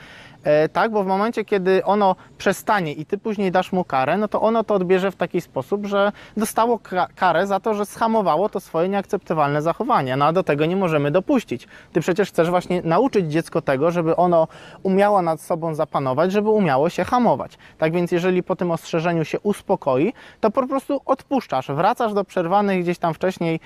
E, 0.45 0.69
tak, 0.69 0.91
bo 0.93 1.05
w 1.05 1.07
momencie, 1.07 1.45
kiedy 1.45 1.85
ono 1.85 2.17
przestanie 2.39 2.93
i 2.93 3.07
ty 3.07 3.19
później 3.19 3.53
dasz 3.53 3.73
mu 3.73 3.85
karę, 3.85 4.17
no 4.17 4.29
to 4.29 4.41
ono 4.43 4.65
to 4.65 4.75
odbierze 4.75 5.11
w 5.11 5.17
taki 5.17 5.41
sposób, 5.41 5.87
że 5.87 6.13
dostało 6.37 6.79
ka- 6.79 7.07
karę 7.17 7.47
za 7.47 7.61
to, 7.61 7.75
że 7.75 7.87
schamowało 7.87 8.49
to 8.49 8.61
swoje 8.61 8.89
nieakceptowalne 8.89 9.63
zachowanie. 9.63 10.17
No 10.17 10.25
a 10.25 10.33
do 10.33 10.43
tego 10.43 10.67
nie 10.67 10.77
możemy 10.77 11.11
dopuścić. 11.11 11.69
Ty 11.93 12.01
przecież 12.01 12.29
chcesz 12.29 12.51
właśnie 12.51 12.83
nauczyć 12.83 13.33
dziecko 13.33 13.63
tego, 13.63 13.91
żeby 13.91 14.17
ono 14.17 14.49
umiało 14.83 15.23
nad 15.23 15.41
sobą 15.41 15.75
zapanować, 15.75 16.33
żeby 16.33 16.49
umiało 16.51 16.91
się 16.91 17.05
hamować. 17.05 17.59
Tak 17.79 17.93
więc 17.93 18.13
jeżeli 18.13 18.43
po 18.43 18.57
tym 18.57 18.71
ostrzeżeniu 18.71 19.25
się 19.25 19.41
uspokoi, 19.41 20.13
to 20.41 20.51
po 20.51 20.67
prostu 20.67 21.01
odpuszczasz, 21.07 21.67
wracasz 21.69 22.15
do 22.15 22.25
przerwanych 22.25 22.83
gdzieś 22.83 22.99
tam 22.99 23.15
wcześniej 23.15 23.61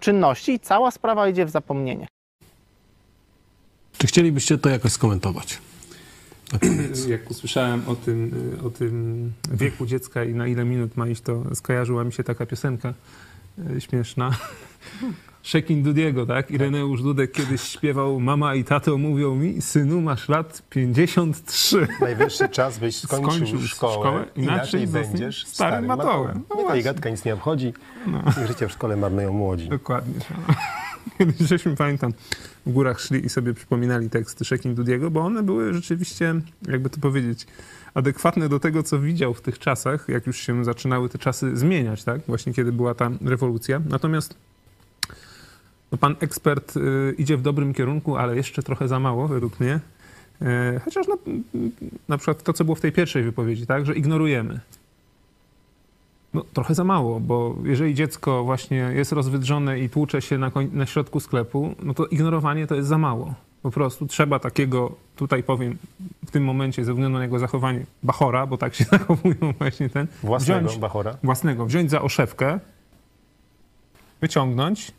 czynności 0.00 0.52
i 0.52 0.60
cała 0.60 0.90
sprawa 0.90 1.28
idzie 1.28 1.44
w 1.46 1.50
zapomnienie. 1.50 2.06
Czy 3.98 4.06
chcielibyście 4.06 4.58
to 4.58 4.68
jakoś 4.68 4.92
skomentować? 4.92 5.58
Jak 7.08 7.30
usłyszałem 7.30 7.82
o 7.86 7.96
tym, 7.96 8.30
o 8.64 8.70
tym 8.70 9.32
wieku 9.52 9.86
dziecka 9.86 10.24
i 10.24 10.34
na 10.34 10.46
ile 10.46 10.64
minut 10.64 10.96
ma 10.96 11.08
iść, 11.08 11.22
to 11.22 11.54
skojarzyła 11.54 12.04
mi 12.04 12.12
się 12.12 12.24
taka 12.24 12.46
piosenka 12.46 12.94
y, 13.76 13.80
śmieszna. 13.80 14.30
Szekin 15.44 15.82
Dudiego, 15.82 16.26
tak? 16.26 16.50
Ireneusz 16.50 17.02
Dudek 17.02 17.32
kiedyś 17.32 17.60
śpiewał 17.60 18.20
Mama 18.20 18.54
i 18.54 18.64
tato 18.64 18.98
mówią 18.98 19.34
mi, 19.34 19.62
synu 19.62 20.00
masz 20.00 20.28
lat 20.28 20.62
53. 20.70 21.88
Najwyższy 22.00 22.48
czas, 22.48 22.78
byś 22.78 22.96
skończył, 22.96 23.32
Skończył 23.32 23.60
szkołę, 23.60 23.92
szkołę, 23.92 24.24
inaczej, 24.36 24.86
będziesz 24.86 25.46
starym 25.46 25.86
matołem. 25.86 26.42
No 26.50 26.54
Mnie 26.54 26.64
ta 26.64 26.68
właśnie. 26.68 26.82
gadka 26.82 27.10
nic 27.10 27.24
nie 27.24 27.34
obchodzi. 27.34 27.72
No. 28.06 28.22
Ich 28.42 28.46
życie 28.46 28.68
w 28.68 28.72
szkole 28.72 28.96
marnują 28.96 29.32
młodzi. 29.32 29.68
Dokładnie. 29.68 30.14
Kiedyś 31.18 31.48
żeśmy, 31.48 31.76
pamiętam, 31.76 32.12
w 32.66 32.72
górach 32.72 33.00
szli 33.00 33.26
i 33.26 33.28
sobie 33.28 33.54
przypominali 33.54 34.10
teksty 34.10 34.44
Szekin 34.44 34.74
Dudiego, 34.74 35.10
bo 35.10 35.20
one 35.20 35.42
były 35.42 35.74
rzeczywiście, 35.74 36.34
jakby 36.68 36.90
to 36.90 37.00
powiedzieć, 37.00 37.46
adekwatne 37.94 38.48
do 38.48 38.60
tego, 38.60 38.82
co 38.82 39.00
widział 39.00 39.34
w 39.34 39.40
tych 39.40 39.58
czasach, 39.58 40.08
jak 40.08 40.26
już 40.26 40.36
się 40.36 40.64
zaczynały 40.64 41.08
te 41.08 41.18
czasy 41.18 41.56
zmieniać, 41.56 42.04
tak? 42.04 42.20
Właśnie 42.26 42.54
kiedy 42.54 42.72
była 42.72 42.94
ta 42.94 43.10
rewolucja. 43.24 43.80
Natomiast 43.88 44.36
no, 45.92 45.98
pan 45.98 46.16
ekspert 46.20 46.76
y, 46.76 47.14
idzie 47.18 47.36
w 47.36 47.42
dobrym 47.42 47.74
kierunku, 47.74 48.16
ale 48.16 48.36
jeszcze 48.36 48.62
trochę 48.62 48.88
za 48.88 49.00
mało, 49.00 49.28
według 49.28 49.60
mnie. 49.60 49.80
E, 50.42 50.80
chociaż 50.84 51.06
no, 51.08 51.18
mm, 51.26 51.42
na 52.08 52.18
przykład 52.18 52.42
to, 52.42 52.52
co 52.52 52.64
było 52.64 52.74
w 52.74 52.80
tej 52.80 52.92
pierwszej 52.92 53.22
wypowiedzi, 53.22 53.66
tak? 53.66 53.86
Że 53.86 53.94
ignorujemy. 53.94 54.60
No, 56.34 56.44
trochę 56.52 56.74
za 56.74 56.84
mało, 56.84 57.20
bo 57.20 57.56
jeżeli 57.64 57.94
dziecko 57.94 58.44
właśnie 58.44 58.76
jest 58.76 59.12
rozwydrzone 59.12 59.80
i 59.80 59.88
tłucze 59.90 60.22
się 60.22 60.38
na, 60.38 60.50
na 60.72 60.86
środku 60.86 61.20
sklepu, 61.20 61.74
no 61.82 61.94
to 61.94 62.06
ignorowanie 62.06 62.66
to 62.66 62.74
jest 62.74 62.88
za 62.88 62.98
mało. 62.98 63.34
Po 63.62 63.70
prostu 63.70 64.06
trzeba 64.06 64.38
takiego, 64.38 64.92
tutaj 65.16 65.42
powiem, 65.42 65.78
w 66.26 66.30
tym 66.30 66.44
momencie, 66.44 66.84
ze 66.84 66.92
względu 66.92 67.18
na 67.18 67.24
jego 67.24 67.38
zachowanie, 67.38 67.86
bachora, 68.02 68.46
bo 68.46 68.56
tak 68.58 68.74
się 68.74 68.84
zachowują 68.92 69.54
właśnie 69.58 69.88
ten, 69.88 70.06
Własnego 70.22 70.68
wziąć, 70.68 70.80
Bachora. 70.80 71.16
własnego, 71.22 71.66
wziąć 71.66 71.90
za 71.90 72.02
oszewkę, 72.02 72.60
wyciągnąć, 74.20 74.92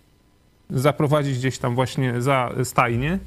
zaprowadzić 0.70 1.38
gdzieś 1.38 1.58
tam 1.58 1.76
właśnie 1.76 2.22
za 2.22 2.52
stajnię 2.64 3.20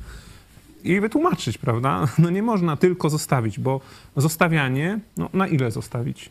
i 0.84 1.00
wytłumaczyć, 1.00 1.58
prawda? 1.58 2.04
No 2.18 2.30
nie 2.30 2.42
można 2.42 2.76
tylko 2.76 3.10
zostawić, 3.10 3.58
bo 3.58 3.80
zostawianie, 4.16 4.98
no 5.16 5.28
na 5.32 5.46
ile 5.46 5.70
zostawić? 5.70 6.30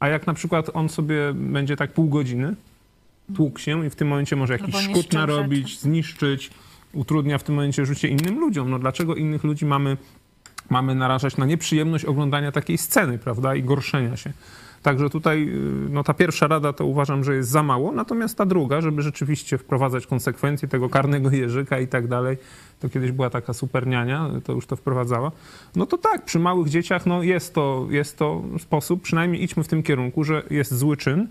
A 0.00 0.08
jak 0.08 0.26
na 0.26 0.34
przykład 0.34 0.70
on 0.74 0.88
sobie 0.88 1.16
będzie 1.34 1.76
tak 1.76 1.92
pół 1.92 2.08
godziny 2.08 2.54
tłukł 3.34 3.58
się 3.58 3.86
i 3.86 3.90
w 3.90 3.96
tym 3.96 4.08
momencie 4.08 4.36
może 4.36 4.52
jakiś 4.52 4.76
szkód 4.76 5.12
narobić, 5.12 5.68
rzeczy. 5.68 5.80
zniszczyć, 5.80 6.50
utrudnia 6.92 7.38
w 7.38 7.42
tym 7.42 7.54
momencie 7.54 7.86
życie 7.86 8.08
innym 8.08 8.38
ludziom. 8.38 8.70
No 8.70 8.78
dlaczego 8.78 9.14
innych 9.14 9.44
ludzi 9.44 9.66
mamy, 9.66 9.96
mamy 10.70 10.94
narażać 10.94 11.36
na 11.36 11.46
nieprzyjemność 11.46 12.04
oglądania 12.04 12.52
takiej 12.52 12.78
sceny, 12.78 13.18
prawda, 13.18 13.54
i 13.54 13.62
gorszenia 13.62 14.16
się? 14.16 14.32
Także 14.82 15.10
tutaj 15.10 15.48
y, 15.48 15.90
no, 15.90 16.04
ta 16.04 16.14
pierwsza 16.14 16.46
rada 16.46 16.72
to 16.72 16.86
uważam, 16.86 17.24
że 17.24 17.34
jest 17.34 17.50
za 17.50 17.62
mało, 17.62 17.92
natomiast 17.92 18.38
ta 18.38 18.46
druga, 18.46 18.80
żeby 18.80 19.02
rzeczywiście 19.02 19.58
wprowadzać 19.58 20.06
konsekwencje 20.06 20.68
tego 20.68 20.88
karnego 20.88 21.30
jeżyka 21.44 21.78
i 21.78 21.88
tak 21.88 22.08
dalej, 22.08 22.36
to 22.80 22.88
kiedyś 22.88 23.12
była 23.12 23.30
taka 23.30 23.52
superniania, 23.52 24.30
to 24.44 24.52
już 24.52 24.66
to 24.66 24.76
wprowadzała, 24.76 25.32
no 25.76 25.86
to 25.86 25.98
tak, 25.98 26.24
przy 26.24 26.38
małych 26.38 26.68
dzieciach 26.68 27.06
no, 27.06 27.22
jest, 27.22 27.54
to, 27.54 27.86
jest 27.90 28.18
to 28.18 28.42
sposób, 28.58 29.02
przynajmniej 29.02 29.42
idźmy 29.42 29.64
w 29.64 29.68
tym 29.68 29.82
kierunku, 29.82 30.24
że 30.24 30.42
jest 30.50 30.74
zły 30.74 30.96
czyn, 30.96 31.28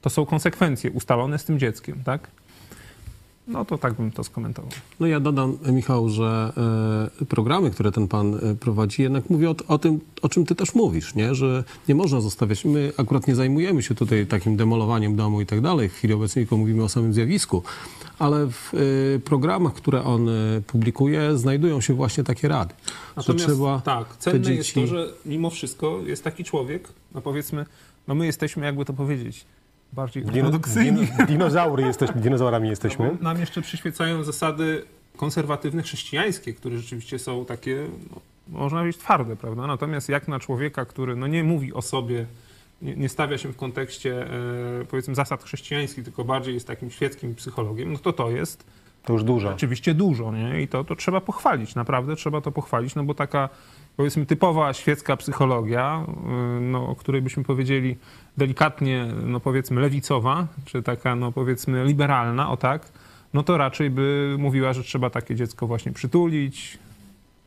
to 0.00 0.10
są 0.10 0.26
konsekwencje 0.26 0.90
ustalone 0.90 1.38
z 1.38 1.44
tym 1.44 1.58
dzieckiem, 1.58 2.02
tak? 2.04 2.30
No 3.46 3.64
to 3.64 3.78
tak 3.78 3.94
bym 3.94 4.10
to 4.10 4.24
skomentował. 4.24 4.70
No 5.00 5.06
ja 5.06 5.20
dodam, 5.20 5.58
Michał, 5.72 6.08
że 6.08 6.52
e, 7.20 7.24
programy, 7.24 7.70
które 7.70 7.92
ten 7.92 8.08
pan 8.08 8.34
e, 8.34 8.54
prowadzi, 8.54 9.02
jednak 9.02 9.30
mówią 9.30 9.50
o, 9.50 9.74
o 9.74 9.78
tym, 9.78 10.00
o 10.22 10.28
czym 10.28 10.46
ty 10.46 10.54
też 10.54 10.74
mówisz, 10.74 11.14
nie? 11.14 11.34
że 11.34 11.64
nie 11.88 11.94
można 11.94 12.20
zostawiać. 12.20 12.64
My 12.64 12.92
akurat 12.96 13.26
nie 13.26 13.34
zajmujemy 13.34 13.82
się 13.82 13.94
tutaj 13.94 14.26
takim 14.26 14.56
demolowaniem 14.56 15.16
domu 15.16 15.40
i 15.40 15.46
tak 15.46 15.60
dalej. 15.60 15.88
W 15.88 15.92
chwili 15.92 16.14
obecnej 16.14 16.44
tylko 16.44 16.56
mówimy 16.56 16.84
o 16.84 16.88
samym 16.88 17.12
zjawisku, 17.12 17.62
ale 18.18 18.46
w 18.46 18.74
e, 18.74 19.18
programach, 19.18 19.74
które 19.74 20.04
on 20.04 20.28
publikuje, 20.66 21.38
znajdują 21.38 21.80
się 21.80 21.94
właśnie 21.94 22.24
takie 22.24 22.48
rady. 22.48 22.74
Natomiast 23.16 23.44
że 23.44 23.48
trzeba 23.48 23.80
tak, 23.80 24.16
cenne 24.16 24.38
jest 24.38 24.68
dzieci... 24.68 24.80
to, 24.80 24.86
że 24.86 25.08
mimo 25.26 25.50
wszystko 25.50 26.00
jest 26.06 26.24
taki 26.24 26.44
człowiek, 26.44 26.88
no 27.14 27.20
powiedzmy, 27.20 27.66
no 28.08 28.14
my 28.14 28.26
jesteśmy, 28.26 28.64
jakby 28.66 28.84
to 28.84 28.92
powiedzieć, 28.92 29.46
bardziej 29.96 30.24
ortodoksyjni. 30.24 31.06
dino, 31.06 31.26
dinozaury 31.26 31.82
jesteśmy, 31.82 32.20
dinozaurami 32.20 32.68
jesteśmy. 32.68 33.10
No, 33.12 33.24
nam 33.32 33.40
jeszcze 33.40 33.62
przyświecają 33.62 34.24
zasady 34.24 34.84
konserwatywne 35.16 35.82
chrześcijańskie, 35.82 36.54
które 36.54 36.76
rzeczywiście 36.76 37.18
są 37.18 37.44
takie, 37.44 37.86
no, 38.10 38.20
można 38.48 38.78
powiedzieć, 38.78 39.00
twarde, 39.00 39.36
prawda? 39.36 39.66
Natomiast 39.66 40.08
jak 40.08 40.28
na 40.28 40.40
człowieka, 40.40 40.84
który 40.84 41.16
no, 41.16 41.26
nie 41.26 41.44
mówi 41.44 41.72
o 41.72 41.82
sobie, 41.82 42.26
nie, 42.82 42.96
nie 42.96 43.08
stawia 43.08 43.38
się 43.38 43.48
w 43.48 43.56
kontekście, 43.56 44.26
e, 44.80 44.84
powiedzmy, 44.90 45.14
zasad 45.14 45.44
chrześcijańskich, 45.44 46.04
tylko 46.04 46.24
bardziej 46.24 46.54
jest 46.54 46.66
takim 46.66 46.90
świeckim 46.90 47.34
psychologiem, 47.34 47.92
no 47.92 47.98
to 47.98 48.12
to 48.12 48.30
jest 48.30 48.64
To 49.04 49.12
już 49.12 49.24
dużo. 49.24 49.50
Oczywiście 49.50 49.94
dużo, 49.94 50.32
nie? 50.32 50.62
I 50.62 50.68
to, 50.68 50.84
to 50.84 50.96
trzeba 50.96 51.20
pochwalić, 51.20 51.74
naprawdę 51.74 52.16
trzeba 52.16 52.40
to 52.40 52.52
pochwalić, 52.52 52.94
no 52.94 53.04
bo 53.04 53.14
taka 53.14 53.48
powiedzmy 53.96 54.26
typowa 54.26 54.72
świecka 54.72 55.16
psychologia, 55.16 56.06
yy, 56.08 56.60
no, 56.60 56.88
o 56.88 56.94
której 56.94 57.22
byśmy 57.22 57.44
powiedzieli 57.44 57.96
delikatnie, 58.36 59.06
no 59.24 59.40
powiedzmy 59.40 59.80
lewicowa, 59.80 60.46
czy 60.64 60.82
taka, 60.82 61.16
no 61.16 61.32
powiedzmy 61.32 61.84
liberalna, 61.84 62.50
o 62.50 62.56
tak, 62.56 62.88
no 63.34 63.42
to 63.42 63.56
raczej 63.58 63.90
by 63.90 64.36
mówiła, 64.38 64.72
że 64.72 64.82
trzeba 64.82 65.10
takie 65.10 65.34
dziecko 65.34 65.66
właśnie 65.66 65.92
przytulić, 65.92 66.78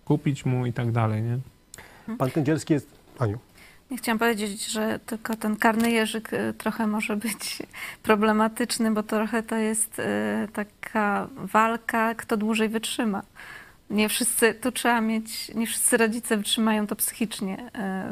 kupić 0.06 0.46
mu 0.46 0.66
i 0.66 0.74
tak 0.74 0.92
dalej, 0.92 1.24
nie? 1.24 1.40
Pan 2.18 2.32
Kędzierski 2.32 2.74
jest... 2.74 3.00
Aniu. 3.20 3.40
Nie 3.92 3.98
chciałam 3.98 4.20
powiedzieć, 4.20 4.68
że 4.68 5.00
tylko 5.06 5.36
ten 5.36 5.56
karny 5.56 5.92
jeżyk 5.92 6.34
y, 6.34 6.54
trochę 6.58 6.88
może 6.88 7.16
być 7.16 7.64
problematyczny, 8.04 8.92
bo 8.92 9.04
trochę 9.04 9.44
to 9.44 9.56
jest 9.56 10.00
y, 10.00 10.04
taka 10.54 11.28
walka, 11.36 12.16
kto 12.16 12.38
dłużej 12.38 12.70
wytrzyma. 12.70 13.22
Nie 13.90 14.10
wszyscy, 14.10 14.54
tu 14.54 14.72
trzeba 14.72 15.02
mieć, 15.02 15.52
nie 15.56 15.68
wszyscy 15.68 15.98
rodzice 15.98 16.38
wytrzymają 16.38 16.88
to 16.88 16.96
psychicznie, 16.96 17.58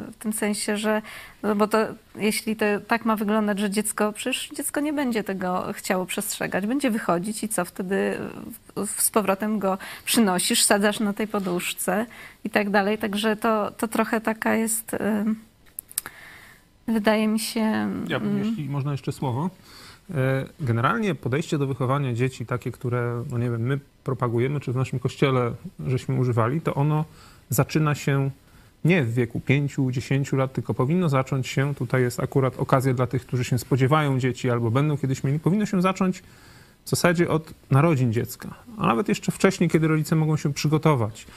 y, 0.07 0.11
w 0.11 0.15
tym 0.19 0.34
sensie, 0.34 0.78
że, 0.78 1.01
no 1.43 1.55
bo 1.55 1.67
to, 1.67 1.78
jeśli 2.15 2.55
to 2.55 2.65
tak 2.88 3.05
ma 3.05 3.15
wyglądać, 3.15 3.59
że 3.59 3.69
dziecko, 3.69 4.13
przecież 4.13 4.49
dziecko 4.49 4.80
nie 4.80 4.93
będzie 4.93 5.23
tego 5.23 5.65
chciało 5.73 6.05
przestrzegać, 6.05 6.67
będzie 6.67 6.91
wychodzić 6.91 7.43
i 7.43 7.49
co 7.49 7.65
wtedy 7.65 8.17
z 8.97 9.09
powrotem 9.09 9.59
go 9.59 9.78
przynosisz, 10.05 10.63
sadzasz 10.63 10.99
na 10.99 11.13
tej 11.13 11.28
poduszce 11.28 12.05
i 12.43 12.49
tak 12.49 12.69
dalej, 12.69 12.97
także 12.97 13.36
to, 13.36 13.71
to 13.71 13.88
trochę 13.88 14.21
taka 14.21 14.55
jest, 14.55 14.93
y, 14.93 14.97
wydaje 16.88 17.28
mi 17.28 17.39
się... 17.39 17.61
Ja 18.07 18.19
bym, 18.19 18.30
mm, 18.30 18.45
jeśli 18.45 18.69
można 18.69 18.91
jeszcze 18.91 19.11
słowo. 19.11 19.49
E, 20.16 20.45
Generalnie 20.60 21.16
podejście 21.16 21.58
do 21.58 21.68
wychowania 21.68 22.14
dzieci, 22.14 22.45
takie, 22.45 22.72
które, 22.72 23.24
no 23.32 23.38
nie 23.38 23.51
wiem, 23.51 23.62
my 23.62 23.80
propagujemy, 24.03 24.60
czy 24.60 24.74
w 24.74 24.76
naszym 24.76 24.99
kościele 24.99 25.53
żeśmy 25.88 26.16
używali, 26.16 26.62
to 26.62 26.76
ono 26.76 27.05
zaczyna 27.49 27.95
się 27.95 28.32
nie 28.86 29.03
w 29.03 29.14
wieku 29.14 29.41
5-10 29.49 30.38
lat, 30.38 30.53
tylko 30.53 30.74
powinno 30.74 31.10
zacząć 31.10 31.47
się, 31.47 31.76
tutaj 31.76 32.01
jest 32.01 32.20
akurat 32.20 32.60
okazja 32.60 32.93
dla 32.93 33.08
tych, 33.08 33.26
którzy 33.26 33.43
się 33.43 33.60
spodziewają 33.60 34.20
dzieci 34.20 34.49
albo 34.49 34.72
będą 34.72 34.97
kiedyś 34.97 35.24
mieli, 35.24 35.39
powinno 35.39 35.66
się 35.66 35.82
zacząć 35.82 36.24
w 36.86 36.89
zasadzie 36.89 37.30
od 37.30 37.53
narodzin 37.72 38.14
dziecka, 38.14 38.49
a 38.78 38.88
nawet 38.88 39.10
jeszcze 39.10 39.32
wcześniej, 39.32 39.70
kiedy 39.70 39.88
rodzice 39.88 40.16
mogą 40.16 40.38
się 40.38 40.53
przygotować. 40.53 41.28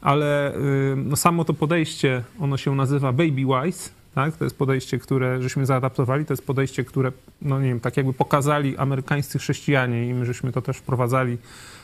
Ale 0.00 0.56
y, 0.56 0.96
no, 0.96 1.16
samo 1.16 1.44
to 1.44 1.54
podejście, 1.54 2.24
ono 2.40 2.56
się 2.56 2.74
nazywa 2.74 3.12
baby 3.12 3.44
wise, 3.44 3.90
Tak? 4.18 4.36
To 4.36 4.44
jest 4.44 4.58
podejście, 4.58 4.98
które 4.98 5.42
żeśmy 5.42 5.66
zaadaptowali, 5.66 6.24
to 6.24 6.32
jest 6.32 6.46
podejście, 6.46 6.84
które, 6.84 7.12
no 7.42 7.60
nie 7.60 7.68
wiem, 7.68 7.80
tak 7.80 7.96
jakby 7.96 8.12
pokazali 8.12 8.76
amerykańscy 8.76 9.38
chrześcijanie 9.38 10.08
i 10.08 10.14
my 10.14 10.26
żeśmy 10.26 10.52
to 10.52 10.62
też 10.62 10.76
wprowadzali 10.76 11.38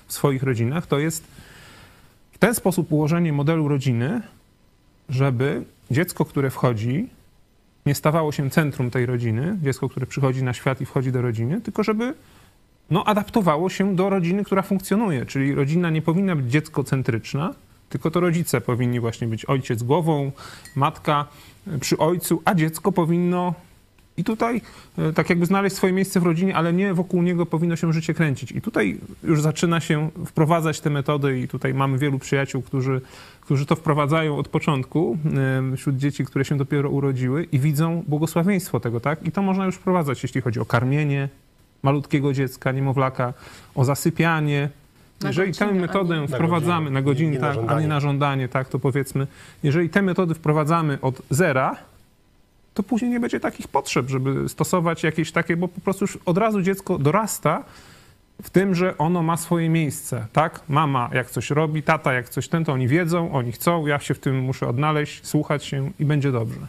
w 0.06 0.12
swoich 0.12 0.42
rodzinach. 0.42 0.86
To 0.86 0.98
jest 0.98 1.24
w 2.32 2.38
ten 2.38 2.54
sposób 2.54 2.92
ułożenie 2.92 3.32
modelu 3.32 3.68
rodziny, 3.68 4.20
żeby 5.08 5.64
dziecko, 5.90 6.24
które 6.24 6.50
wchodzi, 6.50 7.08
nie 7.86 7.94
stawało 7.94 8.32
się 8.32 8.50
centrum 8.50 8.90
tej 8.90 9.06
rodziny, 9.06 9.58
dziecko, 9.62 9.88
które 9.88 10.06
przychodzi 10.06 10.42
na 10.42 10.52
świat 10.52 10.80
i 10.80 10.86
wchodzi 10.86 11.12
do 11.12 11.22
rodziny, 11.22 11.60
tylko 11.60 11.82
żeby 11.82 12.14
no, 12.90 13.04
adaptowało 13.04 13.68
się 13.68 13.96
do 13.96 14.10
rodziny, 14.10 14.44
która 14.44 14.62
funkcjonuje. 14.62 15.26
Czyli 15.26 15.54
rodzina 15.54 15.90
nie 15.90 16.02
powinna 16.02 16.36
być 16.36 16.50
dzieckocentryczna, 16.50 17.54
tylko 17.88 18.10
to 18.10 18.20
rodzice 18.20 18.60
powinni 18.60 19.00
właśnie 19.00 19.26
być 19.26 19.44
ojciec 19.44 19.82
głową, 19.82 20.32
matka 20.76 21.26
przy 21.80 21.98
ojcu, 21.98 22.42
a 22.44 22.54
dziecko 22.54 22.92
powinno 22.92 23.54
i 24.16 24.24
tutaj 24.24 24.60
y, 24.98 25.12
tak 25.12 25.30
jakby 25.30 25.46
znaleźć 25.46 25.76
swoje 25.76 25.92
miejsce 25.92 26.20
w 26.20 26.22
rodzinie, 26.22 26.56
ale 26.56 26.72
nie 26.72 26.94
wokół 26.94 27.22
niego 27.22 27.46
powinno 27.46 27.76
się 27.76 27.92
życie 27.92 28.14
kręcić. 28.14 28.52
I 28.52 28.60
tutaj 28.60 28.98
już 29.24 29.42
zaczyna 29.42 29.80
się 29.80 30.10
wprowadzać 30.26 30.80
te 30.80 30.90
metody 30.90 31.40
i 31.40 31.48
tutaj 31.48 31.74
mamy 31.74 31.98
wielu 31.98 32.18
przyjaciół, 32.18 32.62
którzy, 32.62 33.00
którzy 33.40 33.66
to 33.66 33.76
wprowadzają 33.76 34.36
od 34.38 34.48
początku 34.48 35.18
wśród 35.76 35.96
dzieci, 35.96 36.24
które 36.24 36.44
się 36.44 36.56
dopiero 36.56 36.90
urodziły 36.90 37.44
i 37.44 37.58
widzą 37.58 38.04
błogosławieństwo 38.08 38.80
tego, 38.80 39.00
tak? 39.00 39.26
I 39.26 39.32
to 39.32 39.42
można 39.42 39.66
już 39.66 39.74
wprowadzać, 39.74 40.22
jeśli 40.22 40.40
chodzi 40.40 40.60
o 40.60 40.64
karmienie 40.64 41.28
malutkiego 41.82 42.32
dziecka, 42.32 42.72
niemowlaka, 42.72 43.34
o 43.74 43.84
zasypianie, 43.84 44.68
jeżeli 45.28 45.52
tę 45.52 45.66
metodę 45.72 46.20
nie- 46.20 46.28
wprowadzamy 46.28 46.90
na 46.90 47.02
godzinę, 47.02 47.36
tak, 47.40 47.56
a 47.68 47.80
nie 47.80 47.88
na 47.88 48.00
żądanie, 48.00 48.48
tak, 48.48 48.68
to 48.68 48.78
powiedzmy, 48.78 49.26
jeżeli 49.62 49.88
te 49.88 50.02
metody 50.02 50.34
wprowadzamy 50.34 50.98
od 51.02 51.22
zera, 51.30 51.76
to 52.74 52.82
później 52.82 53.10
nie 53.10 53.20
będzie 53.20 53.40
takich 53.40 53.68
potrzeb, 53.68 54.08
żeby 54.10 54.48
stosować 54.48 55.02
jakieś 55.02 55.32
takie, 55.32 55.56
bo 55.56 55.68
po 55.68 55.80
prostu 55.80 56.04
już 56.04 56.18
od 56.26 56.38
razu 56.38 56.62
dziecko 56.62 56.98
dorasta 56.98 57.64
w 58.42 58.50
tym, 58.50 58.74
że 58.74 58.98
ono 58.98 59.22
ma 59.22 59.36
swoje 59.36 59.68
miejsce, 59.68 60.26
tak? 60.32 60.60
Mama 60.68 61.10
jak 61.12 61.30
coś 61.30 61.50
robi, 61.50 61.82
tata 61.82 62.12
jak 62.12 62.28
coś 62.28 62.48
ten, 62.48 62.64
to 62.64 62.72
oni 62.72 62.88
wiedzą, 62.88 63.32
oni 63.32 63.52
chcą, 63.52 63.86
ja 63.86 63.98
się 63.98 64.14
w 64.14 64.18
tym 64.18 64.38
muszę 64.40 64.68
odnaleźć, 64.68 65.26
słuchać 65.26 65.64
się 65.64 65.90
i 66.00 66.04
będzie 66.04 66.32
dobrze. 66.32 66.60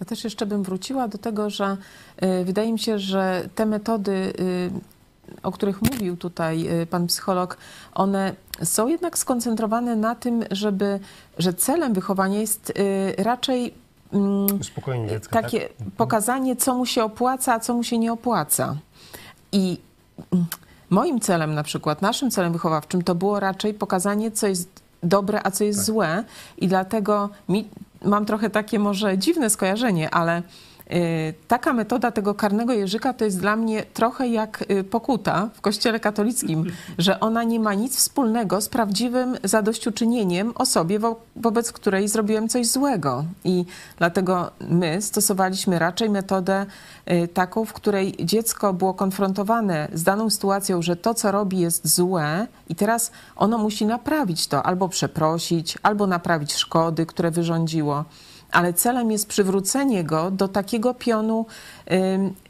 Ja 0.00 0.06
też 0.06 0.24
jeszcze 0.24 0.46
bym 0.46 0.62
wróciła 0.62 1.08
do 1.08 1.18
tego, 1.18 1.50
że 1.50 1.76
y, 2.40 2.44
wydaje 2.44 2.72
mi 2.72 2.78
się, 2.78 2.98
że 2.98 3.48
te 3.54 3.66
metody, 3.66 4.12
y, 4.12 4.70
o 5.42 5.52
których 5.52 5.82
mówił 5.82 6.16
tutaj 6.16 6.82
y, 6.82 6.86
pan 6.86 7.06
psycholog, 7.06 7.56
one 7.94 8.34
są 8.62 8.88
jednak 8.88 9.18
skoncentrowane 9.18 9.96
na 9.96 10.14
tym, 10.14 10.44
żeby, 10.50 11.00
że 11.38 11.54
celem 11.54 11.92
wychowania 11.92 12.40
jest 12.40 12.70
y, 12.70 13.14
raczej 13.18 13.74
mm, 14.12 14.60
Uspokojenie 14.60 15.08
dziecka, 15.08 15.42
takie 15.42 15.60
tak? 15.60 15.86
pokazanie, 15.96 16.56
co 16.56 16.74
mu 16.74 16.86
się 16.86 17.04
opłaca, 17.04 17.54
a 17.54 17.60
co 17.60 17.74
mu 17.74 17.82
się 17.82 17.98
nie 17.98 18.12
opłaca. 18.12 18.76
I 19.52 19.78
mm, 20.32 20.46
moim 20.90 21.20
celem 21.20 21.54
na 21.54 21.62
przykład, 21.62 22.02
naszym 22.02 22.30
celem 22.30 22.52
wychowawczym 22.52 23.02
to 23.02 23.14
było 23.14 23.40
raczej 23.40 23.74
pokazanie, 23.74 24.30
co 24.30 24.46
jest 24.46 24.68
dobre, 25.02 25.40
a 25.44 25.50
co 25.50 25.64
jest 25.64 25.78
Tak. 25.78 25.86
złe. 25.86 26.24
I 26.58 26.68
dlatego 26.68 27.28
mi, 27.48 27.68
mam 28.04 28.26
trochę 28.26 28.50
takie 28.50 28.78
może 28.78 29.18
dziwne 29.18 29.50
skojarzenie, 29.50 30.10
ale 30.10 30.42
taka 31.48 31.72
metoda 31.72 32.10
tego 32.10 32.34
karnego 32.34 32.72
jeżyka 32.72 33.12
to 33.12 33.24
jest 33.24 33.40
dla 33.40 33.56
mnie 33.56 33.82
trochę 33.94 34.28
jak 34.28 34.64
y, 34.70 34.84
pokuta 34.84 35.48
w 35.54 35.60
kościele 35.60 36.00
katolickim, 36.00 36.64
że 36.98 37.20
ona 37.20 37.44
nie 37.44 37.60
ma 37.60 37.74
nic 37.74 37.96
wspólnego 37.96 38.60
z 38.60 38.68
prawdziwym 38.68 39.36
zadośćuczynieniem 39.44 40.52
osobie, 40.54 40.98
wo, 40.98 41.20
wobec 41.36 41.72
której 41.72 42.08
zrobiłem 42.08 42.48
coś 42.48 42.66
złego. 42.66 43.24
I 43.44 43.64
dlatego 43.98 44.50
my 44.68 45.02
stosowaliśmy 45.02 45.78
raczej 45.78 46.10
metodę 46.10 46.66
y, 47.10 47.28
taką, 47.28 47.64
w 47.64 47.72
której 47.72 48.14
dziecko 48.20 48.72
było 48.72 48.94
konfrontowane 48.94 49.88
z 49.92 50.02
daną 50.02 50.30
sytuacją, 50.30 50.82
że 50.82 50.96
to, 50.96 51.14
co 51.14 51.32
robi, 51.32 51.58
jest 51.58 51.88
złe 51.94 52.46
i 52.68 52.74
teraz 52.74 53.12
ono 53.36 53.58
musi 53.58 53.86
naprawić 53.86 54.46
to, 54.46 54.62
albo 54.62 54.88
przeprosić, 54.88 55.78
albo 55.82 56.06
naprawić 56.06 56.54
szkody, 56.54 57.06
które 57.06 57.30
wyrządziło 57.30 58.04
ale 58.54 58.72
celem 58.72 59.10
jest 59.10 59.28
przywrócenie 59.28 60.04
go 60.04 60.30
do 60.30 60.48
takiego 60.48 60.94
pionu 60.94 61.46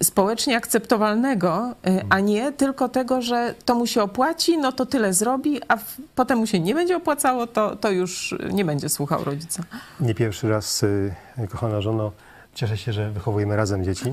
społecznie 0.03 0.57
akceptowalnego, 0.57 1.75
y, 1.87 2.05
a 2.09 2.21
nie 2.21 2.53
tylko 2.53 2.89
tego, 2.89 3.23
że 3.23 3.55
to 3.65 3.75
mu 3.75 3.87
się 3.87 4.03
opłaci, 4.03 4.59
no 4.59 4.73
to 4.73 4.87
tyle 4.87 5.13
zrobi, 5.13 5.61
a 5.69 5.79
potem 6.15 6.39
mu 6.39 6.47
się 6.47 6.61
nie 6.61 6.75
będzie 6.75 6.97
opłacało, 6.97 7.47
to, 7.47 7.77
to 7.77 7.91
już 7.91 8.35
nie 8.53 8.65
będzie 8.65 8.89
słuchał 8.89 9.25
rodzica. 9.25 9.63
Nie 10.01 10.15
pierwszy 10.15 10.49
raz, 10.49 10.83
y, 10.83 11.15
kochana 11.51 11.81
żono, 11.81 12.13
cieszę 12.55 12.77
się, 12.77 12.93
że 12.93 13.11
wychowujemy 13.11 13.57
razem 13.57 13.85
dzieci, 13.85 14.13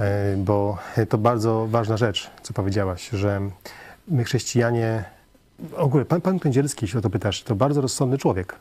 e, 0.00 0.36
bo 0.36 0.78
to 1.08 1.18
bardzo 1.18 1.66
ważna 1.70 1.96
rzecz, 1.96 2.30
co 2.42 2.52
powiedziałaś, 2.52 3.08
że 3.12 3.40
my 4.08 4.24
chrześcijanie, 4.24 5.04
w 5.58 5.74
ogóle 5.74 6.04
pan, 6.04 6.20
pan 6.20 6.38
Kędzierski, 6.38 6.84
jeśli 6.84 6.98
o 6.98 7.02
to 7.02 7.10
pytasz, 7.10 7.42
to 7.42 7.54
bardzo 7.54 7.80
rozsądny 7.80 8.18
człowiek. 8.18 8.56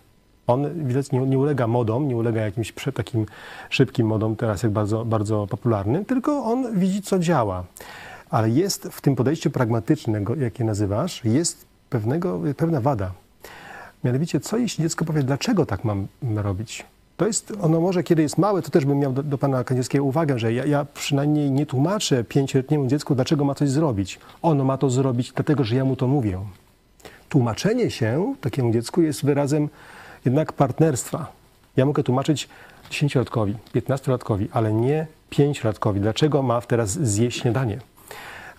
On 0.50 0.88
widać 0.88 1.12
nie, 1.12 1.20
nie 1.20 1.40
ulega 1.40 1.68
modom, 1.68 2.08
nie 2.08 2.16
ulega 2.16 2.42
jakimś 2.42 2.74
takim 2.94 3.26
szybkim 3.70 4.08
modom, 4.08 4.36
teraz 4.36 4.64
jak 4.64 4.72
bardzo, 4.72 5.06
bardzo 5.06 5.48
popularnym, 5.48 6.06
tylko 6.06 6.44
on 6.44 6.80
widzi, 6.80 7.02
co 7.02 7.20
działa. 7.20 7.64
Ale 8.30 8.50
jest 8.50 8.84
w 8.92 9.02
tym 9.02 9.16
podejściu 9.16 9.52
pragmatycznego, 9.52 10.36
jakie 10.36 10.64
nazywasz, 10.64 11.26
jest 11.26 11.66
pewnego, 11.90 12.42
pewna 12.58 12.82
wada. 12.82 13.12
Mianowicie, 14.04 14.40
co 14.40 14.58
jeśli 14.58 14.82
dziecko 14.82 15.06
powie, 15.06 15.24
dlaczego 15.24 15.66
tak 15.66 15.84
mam 15.84 16.08
robić? 16.36 16.86
To 17.18 17.28
jest, 17.28 17.54
ono 17.62 17.82
może, 17.82 18.04
kiedy 18.04 18.22
jest 18.22 18.38
małe, 18.38 18.62
to 18.62 18.70
też 18.70 18.86
bym 18.86 19.00
miał 19.00 19.14
do, 19.14 19.24
do 19.24 19.38
pana 19.38 19.64
Kędzierskiego 19.64 20.04
uwagę, 20.04 20.40
że 20.40 20.54
ja, 20.54 20.66
ja 20.66 20.86
przynajmniej 20.94 21.52
nie 21.52 21.66
tłumaczę 21.66 22.24
pięcioletniemu 22.24 22.88
dziecku, 22.88 23.16
dlaczego 23.16 23.46
ma 23.46 23.56
coś 23.56 23.70
zrobić. 23.70 24.20
Ono 24.42 24.64
ma 24.64 24.78
to 24.78 24.90
zrobić, 24.90 25.32
dlatego 25.32 25.64
że 25.64 25.76
ja 25.76 25.86
mu 25.86 25.96
to 25.96 26.08
mówię. 26.08 26.40
Tłumaczenie 27.30 27.92
się 27.92 28.36
takiemu 28.42 28.74
dziecku 28.74 29.02
jest 29.02 29.26
wyrazem 29.26 29.70
jednak 30.26 30.54
partnerstwa. 30.54 31.32
Ja 31.78 31.86
mogę 31.86 32.04
tłumaczyć 32.04 32.50
dziesięciolatkowi, 32.90 33.56
piętnastolatkowi, 33.74 34.50
ale 34.52 34.74
nie 34.74 35.08
pięciolatkowi, 35.30 36.00
dlaczego 36.02 36.42
ma 36.44 36.62
teraz 36.62 36.90
zjeść 36.90 37.42
śniadanie. 37.42 37.80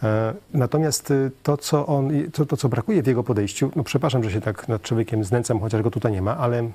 E, 0.03 0.35
Natomiast 0.55 1.11
y, 1.11 1.31
to 1.43 1.57
co, 1.57 1.87
on, 1.87 2.11
to, 2.33 2.47
to, 2.47 2.57
co 2.57 2.69
brakuje 2.69 3.03
w 3.03 3.07
jego 3.07 3.23
podejściu, 3.25 3.71
no 3.77 3.85
przepraszam, 3.85 4.25
że 4.25 4.31
się 4.33 4.41
tak 4.41 4.69
nad 4.69 4.83
człowiekiem 4.83 5.25
znęcam, 5.25 5.61
chociaż 5.61 5.83
go 5.83 5.91
tutaj 5.91 6.13
nie 6.13 6.23
ma, 6.23 6.37
ale 6.37 6.71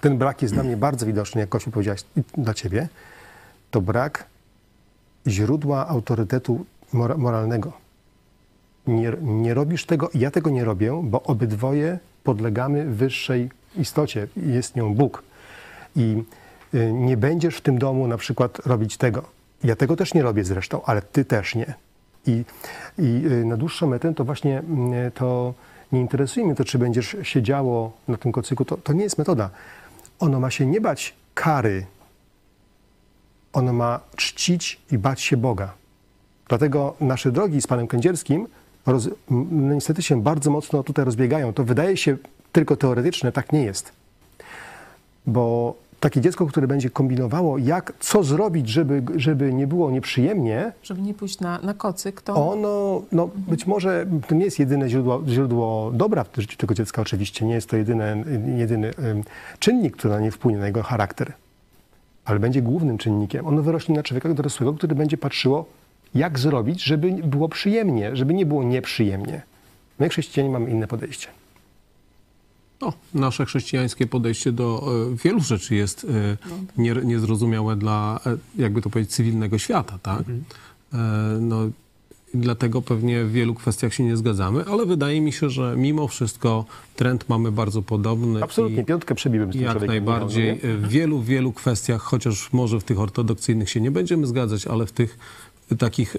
ten 0.00 0.18
brak 0.18 0.42
jest 0.42 0.54
dla 0.54 0.62
mnie 0.62 0.76
bardzo 0.76 1.06
widoczny, 1.06 1.40
jak 1.40 1.48
Kosiu 1.50 1.70
powiedziałaś, 1.70 2.04
dla 2.38 2.54
ciebie. 2.54 2.88
To 3.70 3.80
brak 3.80 4.26
źródła 5.26 5.88
autorytetu 5.88 6.64
mora- 6.94 7.18
moralnego. 7.18 7.72
Nie, 8.86 9.12
nie 9.22 9.54
robisz 9.54 9.86
tego, 9.86 10.10
ja 10.14 10.30
tego 10.30 10.50
nie 10.50 10.64
robię, 10.64 11.00
bo 11.04 11.22
obydwoje 11.22 11.98
podlegamy 12.24 12.84
wyższej 12.86 13.50
istocie, 13.76 14.28
jest 14.36 14.76
nią 14.76 14.94
Bóg. 14.94 15.22
I 15.96 16.22
y, 16.74 16.92
nie 16.92 17.16
będziesz 17.16 17.56
w 17.56 17.60
tym 17.60 17.78
domu 17.78 18.06
na 18.06 18.16
przykład 18.16 18.66
robić 18.66 18.96
tego. 18.96 19.22
Ja 19.64 19.76
tego 19.76 19.96
też 19.96 20.14
nie 20.14 20.22
robię 20.22 20.44
zresztą, 20.44 20.82
ale 20.82 21.02
ty 21.02 21.24
też 21.24 21.54
nie. 21.54 21.74
I, 22.26 22.44
i 22.98 23.22
y, 23.26 23.44
na 23.44 23.56
dłuższą 23.56 23.86
metę 23.86 24.14
to 24.14 24.24
właśnie 24.24 24.58
mm, 24.58 25.10
to 25.10 25.54
nie 25.92 26.00
interesuje 26.00 26.46
mnie 26.46 26.54
to, 26.54 26.64
czy 26.64 26.78
będziesz 26.78 27.16
siedziało 27.22 27.92
na 28.08 28.16
tym 28.16 28.32
kocyku. 28.32 28.64
To, 28.64 28.76
to 28.76 28.92
nie 28.92 29.02
jest 29.02 29.18
metoda. 29.18 29.50
Ono 30.18 30.40
ma 30.40 30.50
się 30.50 30.66
nie 30.66 30.80
bać 30.80 31.14
kary. 31.34 31.86
Ono 33.52 33.72
ma 33.72 34.00
czcić 34.16 34.80
i 34.92 34.98
bać 34.98 35.20
się 35.20 35.36
Boga. 35.36 35.72
Dlatego 36.48 36.94
nasze 37.00 37.32
drogi 37.32 37.62
z 37.62 37.66
panem 37.66 37.86
Kędzierskim 37.86 38.46
roz, 38.86 39.08
no 39.30 39.74
niestety 39.74 40.02
się 40.02 40.22
bardzo 40.22 40.50
mocno 40.50 40.82
tutaj 40.82 41.04
rozbiegają. 41.04 41.52
To 41.52 41.64
wydaje 41.64 41.96
się 41.96 42.16
tylko 42.52 42.76
teoretyczne, 42.76 43.32
tak 43.32 43.52
nie 43.52 43.62
jest. 43.62 43.92
Bo 45.26 45.74
takie 46.00 46.20
dziecko, 46.20 46.46
które 46.46 46.66
będzie 46.66 46.90
kombinowało, 46.90 47.58
jak, 47.58 47.92
co 48.00 48.22
zrobić, 48.22 48.68
żeby, 48.68 49.02
żeby 49.16 49.54
nie 49.54 49.66
było 49.66 49.90
nieprzyjemnie, 49.90 50.72
Żeby 50.82 51.02
nie 51.02 51.14
pójść 51.14 51.40
na, 51.40 51.58
na 51.58 51.74
kocyk, 51.74 52.22
to 52.22 52.50
ono, 52.52 53.02
no 53.12 53.30
być 53.34 53.66
może 53.66 54.06
to 54.28 54.34
nie 54.34 54.44
jest 54.44 54.58
jedyne 54.58 54.88
źródło, 54.88 55.22
źródło 55.28 55.90
dobra 55.94 56.24
w 56.24 56.40
życiu 56.40 56.56
tego 56.56 56.74
dziecka, 56.74 57.02
oczywiście. 57.02 57.46
Nie 57.46 57.54
jest 57.54 57.68
to 57.68 57.76
jedyne, 57.76 58.24
jedyny 58.56 58.90
czynnik, 59.58 59.96
który 59.96 60.14
na 60.14 60.20
nie 60.20 60.30
wpłynie, 60.30 60.58
na 60.58 60.66
jego 60.66 60.82
charakter. 60.82 61.32
Ale 62.24 62.38
będzie 62.38 62.62
głównym 62.62 62.98
czynnikiem. 62.98 63.46
Ono 63.46 63.62
wyrośnie 63.62 63.94
na 63.94 64.02
człowieka 64.02 64.34
dorosłego, 64.34 64.72
który 64.72 64.94
będzie 64.94 65.16
patrzyło, 65.16 65.66
jak 66.14 66.38
zrobić, 66.38 66.82
żeby 66.82 67.10
było 67.10 67.48
przyjemnie, 67.48 68.16
żeby 68.16 68.34
nie 68.34 68.46
było 68.46 68.62
nieprzyjemnie. 68.62 69.42
My, 69.98 70.08
chrześcijanie, 70.08 70.50
mamy 70.50 70.70
inne 70.70 70.86
podejście. 70.86 71.28
No, 72.80 72.92
nasze 73.14 73.46
chrześcijańskie 73.46 74.06
podejście 74.06 74.52
do 74.52 74.92
e, 75.12 75.16
wielu 75.16 75.40
rzeczy 75.40 75.74
jest 75.74 76.04
e, 76.04 76.36
nie, 76.82 76.94
niezrozumiałe 76.94 77.76
dla, 77.76 78.20
e, 78.26 78.36
jakby 78.62 78.82
to 78.82 78.90
powiedzieć, 78.90 79.14
cywilnego 79.14 79.58
świata, 79.58 79.98
tak? 80.02 80.22
E, 80.92 80.96
no, 81.40 81.56
dlatego 82.34 82.82
pewnie 82.82 83.24
w 83.24 83.32
wielu 83.32 83.54
kwestiach 83.54 83.94
się 83.94 84.04
nie 84.04 84.16
zgadzamy, 84.16 84.64
ale 84.64 84.86
wydaje 84.86 85.20
mi 85.20 85.32
się, 85.32 85.50
że 85.50 85.74
mimo 85.76 86.08
wszystko 86.08 86.64
trend 86.96 87.28
mamy 87.28 87.52
bardzo 87.52 87.82
podobny. 87.82 88.42
Absolutnie, 88.42 88.84
piątkę 88.84 89.14
przebiłem 89.14 89.52
z 89.52 89.52
tym 89.52 89.62
Jak 89.62 89.86
najbardziej. 89.86 90.46
nie? 90.46 90.76
W 90.76 90.88
wielu, 90.88 91.22
wielu 91.22 91.52
kwestiach, 91.52 92.02
chociaż 92.02 92.52
może 92.52 92.80
w 92.80 92.84
tych 92.84 93.00
ortodoksyjnych 93.00 93.70
się 93.70 93.80
nie 93.80 93.90
będziemy 93.90 94.26
zgadzać, 94.26 94.66
ale 94.66 94.86
w 94.86 94.92
tych 94.92 95.18
takich 95.78 96.16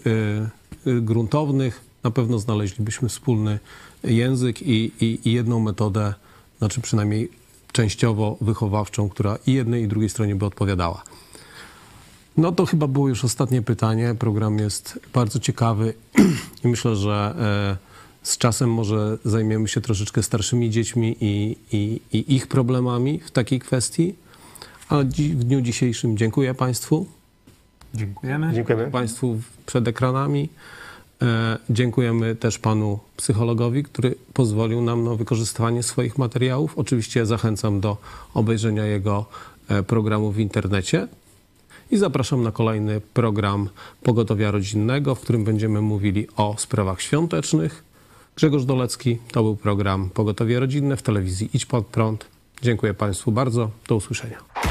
gruntownych 0.86 1.82
na 2.04 2.12
pewno 2.12 2.40
znaleźlibyśmy 2.40 3.10
wspólny 3.10 3.60
język 4.04 4.62
i, 4.62 4.92
i, 5.02 5.20
i 5.26 5.32
jedną 5.32 5.60
metodę, 5.60 6.14
znaczy 6.62 6.82
przynajmniej 6.82 7.30
częściowo 7.72 8.38
wychowawczą, 8.42 9.10
która 9.10 9.38
i 9.48 9.54
jednej 9.54 9.84
i 9.84 9.88
drugiej 9.88 10.10
stronie 10.10 10.36
by 10.36 10.46
odpowiadała. 10.46 11.04
No 12.38 12.52
to 12.52 12.66
chyba 12.66 12.88
było 12.88 13.10
już 13.10 13.26
ostatnie 13.26 13.62
pytanie. 13.62 14.16
Program 14.20 14.58
jest 14.58 15.00
bardzo 15.14 15.40
ciekawy 15.40 15.94
i 16.64 16.68
myślę, 16.68 16.96
że 16.96 17.36
e, 18.24 18.28
z 18.28 18.38
czasem 18.38 18.74
może 18.74 19.18
zajmiemy 19.26 19.68
się 19.68 19.82
troszeczkę 19.82 20.24
starszymi 20.24 20.70
dziećmi 20.70 21.18
i, 21.22 21.58
i, 21.72 22.02
i 22.14 22.36
ich 22.36 22.48
problemami 22.48 23.20
w 23.20 23.32
takiej 23.32 23.60
kwestii. 23.60 24.16
A 24.90 25.04
dzi- 25.04 25.36
w 25.36 25.44
dniu 25.44 25.62
dzisiejszym 25.62 26.18
dziękuję 26.18 26.54
Państwu, 26.54 27.06
Dziękujemy. 27.94 28.54
Dziękujemy. 28.54 28.92
Państwu 28.92 29.42
przed 29.66 29.88
ekranami. 29.88 30.50
E, 31.22 31.58
dziękujemy 31.70 32.36
też 32.36 32.60
Panu 32.60 33.00
psychologowi, 33.18 33.84
który 33.84 34.16
pozwolił 34.34 34.82
nam 34.82 35.04
na 35.04 35.16
wykorzystywanie 35.16 35.84
swoich 35.84 36.18
materiałów. 36.18 36.78
Oczywiście 36.78 37.26
zachęcam 37.26 37.80
do 37.80 37.98
obejrzenia 38.34 38.86
jego 38.86 39.26
e, 39.70 39.84
programu 39.84 40.32
w 40.32 40.40
internecie. 40.40 41.08
I 41.92 41.98
zapraszam 41.98 42.44
na 42.44 42.52
kolejny 42.52 43.02
program 43.14 43.70
Pogotowia 44.04 44.52
Rodzinnego, 44.52 45.16
w 45.16 45.22
którym 45.22 45.44
będziemy 45.44 45.82
mówili 45.82 46.28
o 46.36 46.56
sprawach 46.58 47.02
świątecznych. 47.02 47.84
Grzegorz 48.36 48.66
Dolecki, 48.66 49.18
to 49.32 49.44
był 49.44 49.56
program 49.56 50.10
Pogotowie 50.10 50.60
Rodzinne 50.60 50.98
w 50.98 51.02
telewizji 51.02 51.50
Idź 51.54 51.66
Pod 51.66 51.86
Prąd. 51.86 52.26
Dziękuję 52.62 52.94
Państwu 52.94 53.32
bardzo. 53.32 53.70
Do 53.88 53.96
usłyszenia. 53.96 54.71